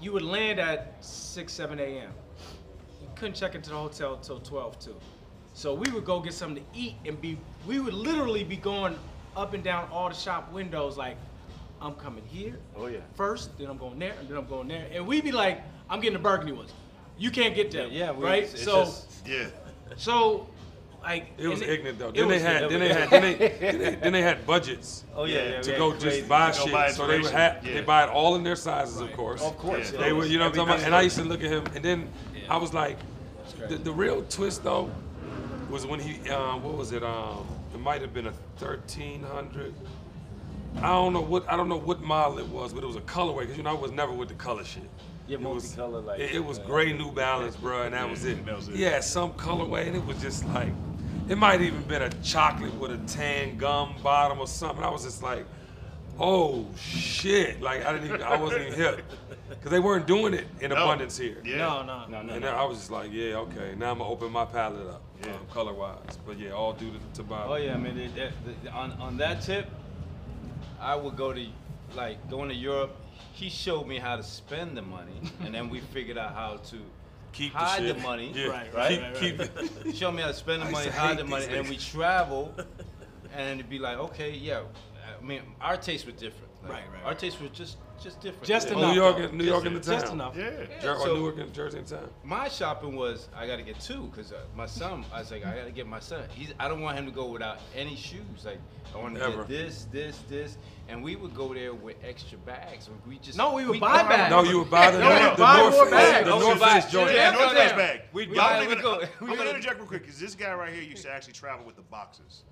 You 0.00 0.12
would 0.12 0.22
land 0.22 0.58
at 0.58 0.96
six, 1.00 1.52
seven 1.52 1.78
a.m. 1.78 2.10
You 3.00 3.08
couldn't 3.14 3.34
check 3.34 3.54
into 3.54 3.70
the 3.70 3.76
hotel 3.76 4.16
till 4.16 4.40
twelve 4.40 4.78
too. 4.80 4.96
So 5.54 5.72
we 5.74 5.88
would 5.92 6.04
go 6.04 6.18
get 6.18 6.32
something 6.34 6.64
to 6.64 6.78
eat 6.78 6.96
and 7.06 7.20
be. 7.20 7.38
We 7.68 7.78
would 7.78 7.94
literally 7.94 8.42
be 8.42 8.56
going 8.56 8.98
up 9.36 9.54
and 9.54 9.62
down 9.62 9.88
all 9.92 10.08
the 10.08 10.14
shop 10.16 10.52
windows, 10.52 10.96
like 10.96 11.16
I'm 11.80 11.94
coming 11.94 12.24
here. 12.26 12.58
Oh, 12.76 12.86
yeah. 12.88 12.98
First, 13.14 13.56
then 13.58 13.68
I'm 13.68 13.78
going 13.78 13.98
there, 14.00 14.14
and 14.18 14.28
then 14.28 14.36
I'm 14.36 14.46
going 14.46 14.66
there, 14.66 14.88
and 14.92 15.06
we'd 15.06 15.22
be 15.22 15.30
like, 15.32 15.60
I'm 15.88 16.00
getting 16.00 16.14
the 16.14 16.22
burgundy 16.22 16.52
ones. 16.52 16.72
You 17.18 17.30
can't 17.30 17.54
get 17.54 17.70
them. 17.70 17.90
Yeah, 17.92 18.10
we- 18.12 18.24
right. 18.24 18.42
it's- 18.42 18.54
it's 18.54 18.64
so, 18.64 18.84
just- 18.84 19.26
Yeah. 19.26 19.46
so, 19.96 20.48
like 21.02 21.26
It 21.38 21.48
was 21.48 21.62
ignorant 21.62 21.98
though. 21.98 22.10
Then 22.10 22.28
they 22.28 22.38
had, 22.38 22.68
then 22.70 22.80
they 22.80 22.88
had, 22.92 23.10
then 23.10 23.22
they, 23.22 23.94
then 24.00 24.12
they, 24.12 24.22
had 24.22 24.46
budgets 24.46 25.04
Oh 25.16 25.24
yeah, 25.24 25.34
Yeah, 25.36 25.50
yeah, 25.50 25.60
to 25.62 25.76
go 25.76 25.90
crazy. 25.92 26.08
just 26.18 26.28
buy 26.28 26.50
go 26.52 26.64
shit. 26.64 26.72
buy 26.72 26.90
so 26.90 27.06
they 27.06 27.20
would 27.20 27.30
have, 27.32 27.66
Yeah. 27.66 27.74
they 27.74 27.80
buy 27.82 28.04
it 28.04 28.10
all 28.10 28.36
in 28.36 28.42
their 28.44 28.56
sizes, 28.56 29.00
of 29.00 29.12
course. 29.12 29.42
Of 29.42 29.58
course. 29.58 29.92
Yeah. 29.92 29.98
yeah. 29.98 30.04
They 30.06 30.12
were, 30.12 30.24
you 30.26 30.38
know 30.38 30.44
what 30.46 30.58
I'm 30.58 30.66
talking 30.66 30.74
about? 30.74 30.86
And 30.86 30.94
I 30.94 31.02
used 31.02 31.16
to 31.18 31.24
look 31.24 31.42
at 31.42 31.50
him, 31.50 31.64
and 31.74 31.84
then 31.84 32.08
Yeah. 32.34 32.54
I 32.54 32.56
was 32.56 32.72
like, 32.72 32.98
the, 33.68 33.76
the 33.76 33.92
real 33.92 34.22
twist 34.24 34.64
though 34.64 34.90
was 35.70 35.86
when 35.86 36.00
he, 36.00 36.28
um, 36.30 36.62
what 36.62 36.76
was 36.76 36.92
it? 36.92 37.02
Um, 37.02 37.46
it 37.74 37.80
might 37.80 38.00
have 38.02 38.12
been 38.12 38.26
a 38.26 38.32
1300. 38.58 39.74
I 40.76 40.80
don't 40.88 41.12
know 41.12 41.20
what 41.20 41.50
I 41.52 41.56
don't 41.56 41.68
know 41.68 41.76
what 41.78 42.00
model 42.00 42.38
it 42.38 42.48
was, 42.48 42.72
but 42.72 42.82
it 42.82 42.86
was 42.86 42.96
a 42.96 43.00
colorway 43.02 43.40
because 43.40 43.56
you 43.58 43.62
know 43.62 43.70
I 43.76 43.80
was 43.80 43.90
never 43.92 44.12
with 44.12 44.28
the 44.28 44.34
color 44.34 44.64
shit. 44.64 44.82
Yeah, 45.28 45.36
It 45.36 45.42
was- 45.42 45.76
multicolor, 45.76 46.04
like, 46.04 46.18
it, 46.20 46.34
it 46.34 46.44
was 46.44 46.58
uh, 46.58 46.62
gray 46.64 46.92
New 46.92 47.12
Balance, 47.12 47.56
bro, 47.56 47.82
and 47.82 47.94
that 47.94 48.08
was 48.08 48.24
it. 48.24 48.44
that 48.46 48.56
was 48.56 48.68
it. 48.68 48.74
Yeah, 48.76 48.98
some 49.00 49.32
colorway, 49.34 49.86
and 49.86 49.96
it 49.96 50.04
was 50.04 50.20
just 50.20 50.44
like, 50.48 50.72
it 51.32 51.38
might 51.38 51.62
even 51.62 51.80
been 51.84 52.02
a 52.02 52.10
chocolate 52.22 52.74
with 52.74 52.90
a 52.90 52.98
tan 53.10 53.56
gum 53.56 53.94
bottom 54.02 54.38
or 54.38 54.46
something. 54.46 54.84
I 54.84 54.90
was 54.90 55.02
just 55.04 55.22
like, 55.22 55.46
oh 56.20 56.66
shit, 56.78 57.62
like 57.62 57.86
I 57.86 57.92
didn't 57.94 58.08
even, 58.08 58.22
I 58.22 58.36
wasn't 58.36 58.66
even 58.66 58.74
hip. 58.78 59.02
because 59.48 59.70
they 59.70 59.80
weren't 59.80 60.06
doing 60.06 60.34
it 60.34 60.46
in 60.60 60.68
No. 60.70 60.76
abundance 60.76 61.16
here. 61.16 61.38
Yeah. 61.42 61.56
No, 61.56 61.82
no. 61.84 62.04
No, 62.06 62.08
no, 62.08 62.18
And 62.18 62.28
no. 62.28 62.40
then 62.40 62.54
I 62.54 62.64
was 62.64 62.76
just 62.76 62.90
like, 62.90 63.10
yeah, 63.10 63.36
okay. 63.36 63.74
Now 63.78 63.92
I'm 63.92 63.98
gonna 63.98 64.10
open 64.10 64.30
my 64.30 64.44
palette 64.44 64.86
up, 64.86 65.00
Yeah. 65.24 65.32
um, 65.32 65.38
color 65.50 65.72
wise. 65.72 66.18
But 66.26 66.38
yeah, 66.38 66.50
all 66.50 66.74
due 66.74 66.90
to, 66.92 66.98
to 67.14 67.22
Bob. 67.22 67.48
Oh 67.48 67.54
yeah, 67.56 67.72
I 67.74 67.78
mean, 67.78 67.96
it, 67.96 68.14
that, 68.14 68.32
the, 68.62 68.70
on 68.70 68.92
on 69.00 69.16
that 69.16 69.40
tip, 69.40 69.66
I 70.78 70.94
would 70.96 71.16
go 71.16 71.32
to 71.32 71.46
like 71.94 72.28
going 72.28 72.50
to 72.50 72.54
Europe. 72.54 72.94
He 73.32 73.48
showed 73.48 73.86
me 73.86 73.98
how 73.98 74.16
to 74.16 74.22
spend 74.22 74.76
the 74.76 74.82
money, 74.82 75.18
and 75.42 75.54
then 75.54 75.70
we 75.70 75.80
figured 75.80 76.18
out 76.18 76.34
how 76.34 76.58
to 76.70 76.76
Keep 77.32 77.52
the 77.52 77.58
hide 77.58 77.82
shit. 77.82 77.96
the 77.96 78.02
money. 78.02 78.32
Yeah. 78.34 78.46
Right, 78.46 78.74
right, 78.74 78.88
Keep, 78.90 79.00
right, 79.02 79.14
keep 79.16 79.38
right. 79.38 79.50
it. 79.86 79.86
He 79.86 79.92
me 80.12 80.22
how 80.22 80.28
to 80.28 80.34
spend 80.34 80.62
the 80.62 80.66
I 80.66 80.70
money, 80.70 80.90
hide 80.90 81.18
the 81.18 81.24
money, 81.24 81.46
these 81.46 81.54
and 81.56 81.68
we 81.68 81.76
travel, 81.76 82.54
and 83.34 83.58
it'd 83.60 83.70
be 83.70 83.78
like, 83.78 83.98
okay, 83.98 84.32
yeah. 84.32 84.62
I 85.20 85.24
mean, 85.24 85.42
our 85.60 85.76
tastes 85.76 86.06
were 86.06 86.12
different. 86.12 86.48
Like, 86.62 86.72
Right, 86.72 86.82
right, 86.92 87.02
Our 87.02 87.08
right. 87.10 87.18
tastes 87.18 87.40
were 87.40 87.48
just 87.48 87.76
just 88.02 88.20
different. 88.20 88.44
Just 88.46 88.68
Yeah. 88.68 88.78
Enough. 88.78 88.90
New 88.94 89.00
York, 89.00 89.16
though. 89.18 89.28
New 89.36 89.44
York 89.44 89.64
in 89.66 89.74
the 89.74 89.80
town. 89.80 90.00
Just 90.00 90.12
enough. 90.12 90.36
Yeah. 90.36 90.50
Jer- 90.80 90.94
or 90.96 91.06
so- 91.06 91.14
Newark 91.16 91.38
and 91.38 91.52
Jersey 91.54 91.78
in 91.78 91.84
the 91.84 91.96
town. 91.96 92.10
My 92.24 92.48
shopping 92.48 92.96
was 92.96 93.28
I 93.36 93.46
got 93.46 93.56
to 93.56 93.62
get 93.62 93.78
two 93.80 94.08
because 94.10 94.32
uh, 94.32 94.40
my 94.56 94.66
son. 94.66 95.04
I 95.12 95.20
was 95.20 95.30
like, 95.30 95.44
I 95.46 95.54
got 95.56 95.64
to 95.64 95.70
get 95.72 95.86
my 95.86 96.00
son. 96.00 96.24
He's. 96.34 96.52
I 96.58 96.68
don't 96.68 96.80
want 96.80 96.98
him 96.98 97.06
to 97.06 97.12
go 97.12 97.26
without 97.26 97.58
any 97.76 97.96
shoes. 97.96 98.44
Like 98.44 98.58
I 98.94 98.98
want 98.98 99.14
to 99.14 99.20
get 99.20 99.48
this, 99.48 99.86
this, 99.90 100.18
this, 100.28 100.58
and 100.88 101.02
we 101.02 101.16
would 101.16 101.34
go 101.34 101.54
there 101.54 101.72
with 101.72 101.96
extra 102.04 102.36
bags. 102.38 102.90
We 103.08 103.18
just 103.18 103.38
No, 103.38 103.54
we 103.54 103.64
would 103.66 103.80
buy 103.80 104.02
bags. 104.02 104.30
No, 104.30 104.42
you 104.42 104.58
would 104.58 104.70
buy 104.70 104.90
the, 104.90 104.98
No, 105.00 105.08
no, 105.08 105.30
the, 105.30 105.36
buy 105.38 105.56
North 105.58 105.74
more 105.74 105.84
Face, 105.86 105.92
bags. 105.92 106.26
the 106.26 106.34
Oh, 106.34 106.38
North 106.40 106.60
we 106.60 106.66
Face 106.66 106.90
joint. 106.90 107.10
Yeah, 107.12 107.16
Yeah, 107.32 107.38
North 107.38 107.52
yeah. 107.54 107.68
Face 107.68 107.72
bag. 107.76 108.00
We'd 108.12 108.34
buy- 108.34 108.54
believe 108.64 108.68
we'd 108.84 108.84
it- 109.02 109.08
I'm 109.22 109.26
gonna 109.36 109.50
interject 109.50 109.78
real 109.78 109.86
quick 109.86 110.02
because 110.02 110.18
this 110.20 110.34
guy 110.34 110.52
right 110.52 110.72
here 110.74 110.82
used 110.82 111.04
to 111.04 111.10
actually 111.10 111.32
travel 111.32 111.64
with 111.64 111.76
the 111.76 111.82
boxes 111.82 112.42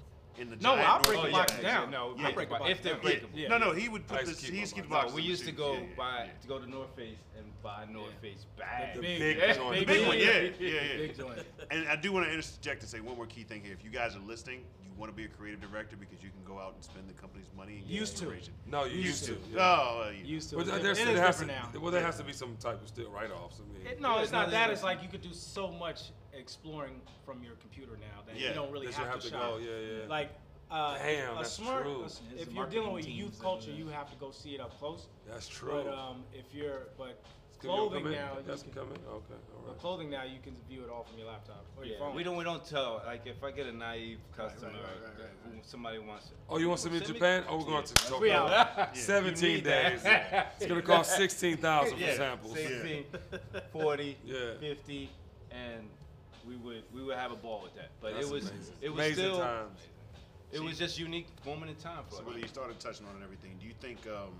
in 0.40 0.48
the 0.50 0.56
No, 0.56 0.74
giant 0.74 0.88
I'll 0.88 0.94
North 0.96 1.06
break 1.06 1.18
Oh, 1.18 1.22
the 1.22 1.26
Face 1.28 1.32
yeah, 1.36 1.38
box 1.42 1.54
yeah, 1.62 1.72
down. 1.74 1.90
no, 1.90 1.98
I'll 2.16 2.16
yeah, 2.16 2.30
break 2.32 2.48
the 2.48 2.54
but 2.54 2.58
box 2.60 2.70
if 2.70 2.82
they're 2.82 2.92
down. 2.94 3.02
breakable. 3.02 3.38
Yeah. 3.38 3.48
No, 3.48 3.58
no, 3.58 3.72
he 3.72 3.88
would 3.88 4.02
I 4.02 4.04
put 4.14 4.20
used 4.20 4.32
this. 4.32 4.40
to 4.40 4.44
keep 4.46 4.50
He 4.52 4.56
my 4.56 4.60
used 4.62 4.70
to 4.74 4.80
keep 4.80 4.84
the 4.88 4.94
boxes. 4.94 5.12
No, 5.12 5.16
we 5.16 5.22
used 5.22 5.44
to 5.44 5.52
go 5.52 5.72
Yeah, 5.74 5.78
yeah, 5.80 5.86
buy 5.96 6.28
to 6.40 6.48
go 6.48 6.58
to 6.58 6.70
North 6.70 6.96
Face 6.96 7.18
and 7.36 7.62
buy 7.62 7.84
North 7.90 8.14
Face 8.22 8.46
bags. 8.58 8.96
The 8.96 9.02
big, 9.02 9.18
big, 9.18 9.38
big 9.40 9.56
joint. 9.56 9.80
The 9.80 9.84
big 9.86 10.06
one, 10.08 10.18
yeah, 10.18 10.24
yeah, 10.24 10.50
yeah. 10.58 10.96
Big 10.96 11.16
joint. 11.16 11.38
And 11.70 11.88
I 11.88 11.96
do 11.96 12.12
want 12.12 12.26
to 12.26 12.32
interject 12.32 12.82
and 12.82 12.90
say 12.90 13.00
one 13.00 13.16
more 13.16 13.26
key 13.26 13.44
thing 13.44 13.62
here. 13.62 13.72
If 13.74 13.84
you 13.84 13.90
guys 13.90 14.16
are 14.16 14.20
listening, 14.20 14.60
you 14.82 14.90
want 14.96 15.12
to 15.12 15.16
be 15.16 15.24
a 15.24 15.28
creative 15.28 15.60
director 15.60 15.96
because 15.96 16.22
you 16.22 16.30
can 16.30 16.42
go 16.44 16.58
out 16.60 16.74
and 16.74 16.82
spend 16.82 17.08
the 17.08 17.14
company's 17.14 17.46
money 17.56 17.74
and 17.78 17.82
get 17.82 17.90
Used 17.92 18.16
to. 18.18 18.24
inspiration. 18.24 18.54
No, 18.66 18.84
you 18.84 18.98
used, 19.00 19.24
to. 19.26 19.32
Oh, 19.34 19.36
Yeah. 19.54 19.60
uh, 19.62 20.10
you- 20.10 20.24
Used 20.34 20.50
to. 20.50 20.56
But 20.56 20.68
It- 20.68 20.82
there, 20.82 20.92
it 20.92 20.96
there 20.96 21.08
is 21.14 21.20
has 21.20 21.36
to, 21.38 21.44
different 21.46 21.74
now. 21.74 21.80
well, 21.80 21.92
there 21.92 22.02
has 22.04 22.16
to 22.16 22.24
be 22.24 22.32
some 22.32 22.56
type 22.56 22.80
of 22.82 22.88
still 22.88 23.10
write-offs. 23.10 23.60
I 23.60 23.72
mean, 23.78 23.86
It- 23.86 24.00
no, 24.00 24.18
it's 24.18 24.32
Yeah, 24.32 24.38
not 24.42 24.50
that. 24.50 24.66
no, 24.68 24.72
It's 24.72 24.82
like 24.82 25.02
you 25.02 25.08
could 25.08 25.22
do 25.22 25.32
so 25.32 25.70
much 25.70 26.10
exploring 26.40 27.00
from 27.24 27.42
your 27.42 27.54
computer 27.54 27.92
now 28.00 28.22
that 28.26 28.38
Yeah, 28.40 28.48
you 28.48 28.54
don't 28.54 28.72
really 28.72 28.86
that 28.88 28.98
you 28.98 29.04
have, 29.04 29.14
have 29.14 29.20
to, 29.22 29.30
to 29.30 29.34
shop. 29.34 29.50
go, 29.52 29.58
yeah, 29.58 29.98
yeah. 30.02 30.08
Like 30.08 30.30
uh, 30.70 30.96
Damn, 30.98 31.32
a 31.34 31.36
that's 31.36 31.52
smart. 31.52 31.82
true. 31.84 32.02
a 32.02 32.04
s- 32.06 32.20
if 32.36 32.52
you're 32.52 32.66
dealing 32.66 32.92
with 32.92 33.06
youth 33.08 33.40
culture, 33.40 33.70
you 33.72 33.88
have 33.88 34.10
to 34.10 34.16
go 34.16 34.30
see 34.30 34.50
it 34.54 34.60
up 34.60 34.78
close. 34.78 35.06
That's 35.28 35.48
true. 35.48 35.70
But 35.84 35.92
um, 35.92 36.22
if 36.32 36.54
you're 36.54 36.88
but 36.96 37.20
Can 37.60 37.70
you 37.70 37.76
clothing 37.76 38.04
now, 38.04 38.36
you 38.38 38.44
can, 38.46 38.58
can 38.58 38.70
come 38.72 38.88
in? 38.88 39.00
Okay, 39.08 39.34
all 39.56 39.64
but 39.66 39.78
clothing 39.80 40.08
now 40.10 40.22
you 40.22 40.38
can 40.42 40.54
view 40.68 40.82
it 40.84 40.88
all 40.90 41.02
from 41.02 41.18
your 41.18 41.26
laptop 41.28 41.64
or 41.76 41.84
your 41.84 41.98
phone. 41.98 42.14
we 42.14 42.22
don't 42.22 42.36
we 42.36 42.44
don't 42.44 42.64
tell 42.64 43.02
like 43.04 43.26
if 43.26 43.42
I 43.42 43.50
get 43.50 43.66
a 43.66 43.72
naive 43.72 44.18
customer 44.36 44.70
right, 44.70 44.80
right, 44.80 45.18
right, 45.18 45.52
who 45.54 45.58
somebody 45.62 45.98
wants 45.98 46.26
it. 46.28 46.36
Oh, 46.48 46.58
you 46.58 46.68
want 46.68 46.78
some 46.80 46.92
in 46.94 47.00
Send 47.00 47.10
me- 47.10 47.14
Japan? 47.18 47.44
Oh, 47.48 47.58
we're 47.58 47.64
going 47.64 47.84
to 47.84 47.94
talk 47.94 48.20
We 48.20 48.30
out. 48.30 48.96
17 48.96 49.64
days. 49.64 50.00
It's 50.04 50.66
going 50.66 50.80
to 50.80 50.86
cost 50.86 51.16
16,000 51.16 51.94
for 51.94 52.00
Yeah, 52.04 52.14
samples. 52.16 52.54
16, 52.56 53.04
40, 53.72 54.16
Yeah. 54.24 54.36
50, 54.60 55.10
and 55.50 55.88
we 56.46 56.56
would 56.56 56.82
we 56.92 57.02
would 57.02 57.16
have 57.16 57.32
a 57.32 57.36
ball 57.36 57.60
with 57.62 57.74
that. 57.76 57.90
But 58.00 58.14
That's 58.14 58.26
it 58.26 58.32
was 58.32 58.48
amazing. 58.50 58.74
it 58.80 58.88
was 58.90 58.98
Amazing 58.98 59.14
still 59.24 59.38
times. 59.38 59.80
it 60.52 60.60
was 60.62 60.78
just 60.78 60.98
unique 60.98 61.28
moment 61.46 61.70
in 61.70 61.76
time 61.76 62.04
for 62.08 62.14
So, 62.16 62.20
us. 62.20 62.26
Willie, 62.26 62.42
you 62.42 62.48
started 62.48 62.78
touching 62.80 63.06
on 63.06 63.12
it 63.12 63.16
and 63.16 63.24
everything. 63.24 63.56
Do 63.60 63.66
you 63.66 63.74
think, 63.80 63.98
um, 64.08 64.32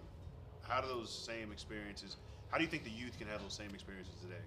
how 0.62 0.80
do 0.80 0.88
those 0.88 1.10
same 1.10 1.52
experiences, 1.52 2.16
how 2.50 2.56
do 2.58 2.64
you 2.64 2.70
think 2.70 2.84
the 2.84 2.90
youth 2.90 3.18
can 3.18 3.28
have 3.28 3.42
those 3.42 3.52
same 3.54 3.70
experiences 3.74 4.14
today? 4.22 4.42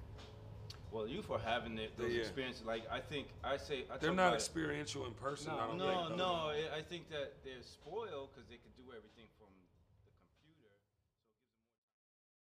Well, 0.91 1.07
you 1.07 1.21
for 1.23 1.39
having 1.39 1.77
it, 1.79 1.97
those 1.97 2.11
Yeah. 2.13 2.19
experiences. 2.21 2.65
Like 2.65 2.83
I 2.91 2.99
think 2.99 3.27
I 3.43 3.57
say 3.57 3.85
I 3.89 3.97
think 3.97 4.01
They're 4.01 4.11
not 4.13 4.27
about 4.27 4.33
it. 4.33 4.35
experiential 4.35 5.05
in 5.07 5.13
person. 5.13 5.51
No, 5.53 5.59
I 5.59 5.67
don't 5.67 5.77
No, 5.77 6.15
no. 6.15 6.33
I 6.49 6.77
I 6.77 6.81
think 6.81 7.09
that 7.09 7.33
they're 7.43 7.63
spoiled 7.63 8.29
because 8.33 8.47
they 8.49 8.57
could 8.57 8.72
do 8.72 8.72
everything 8.72 8.72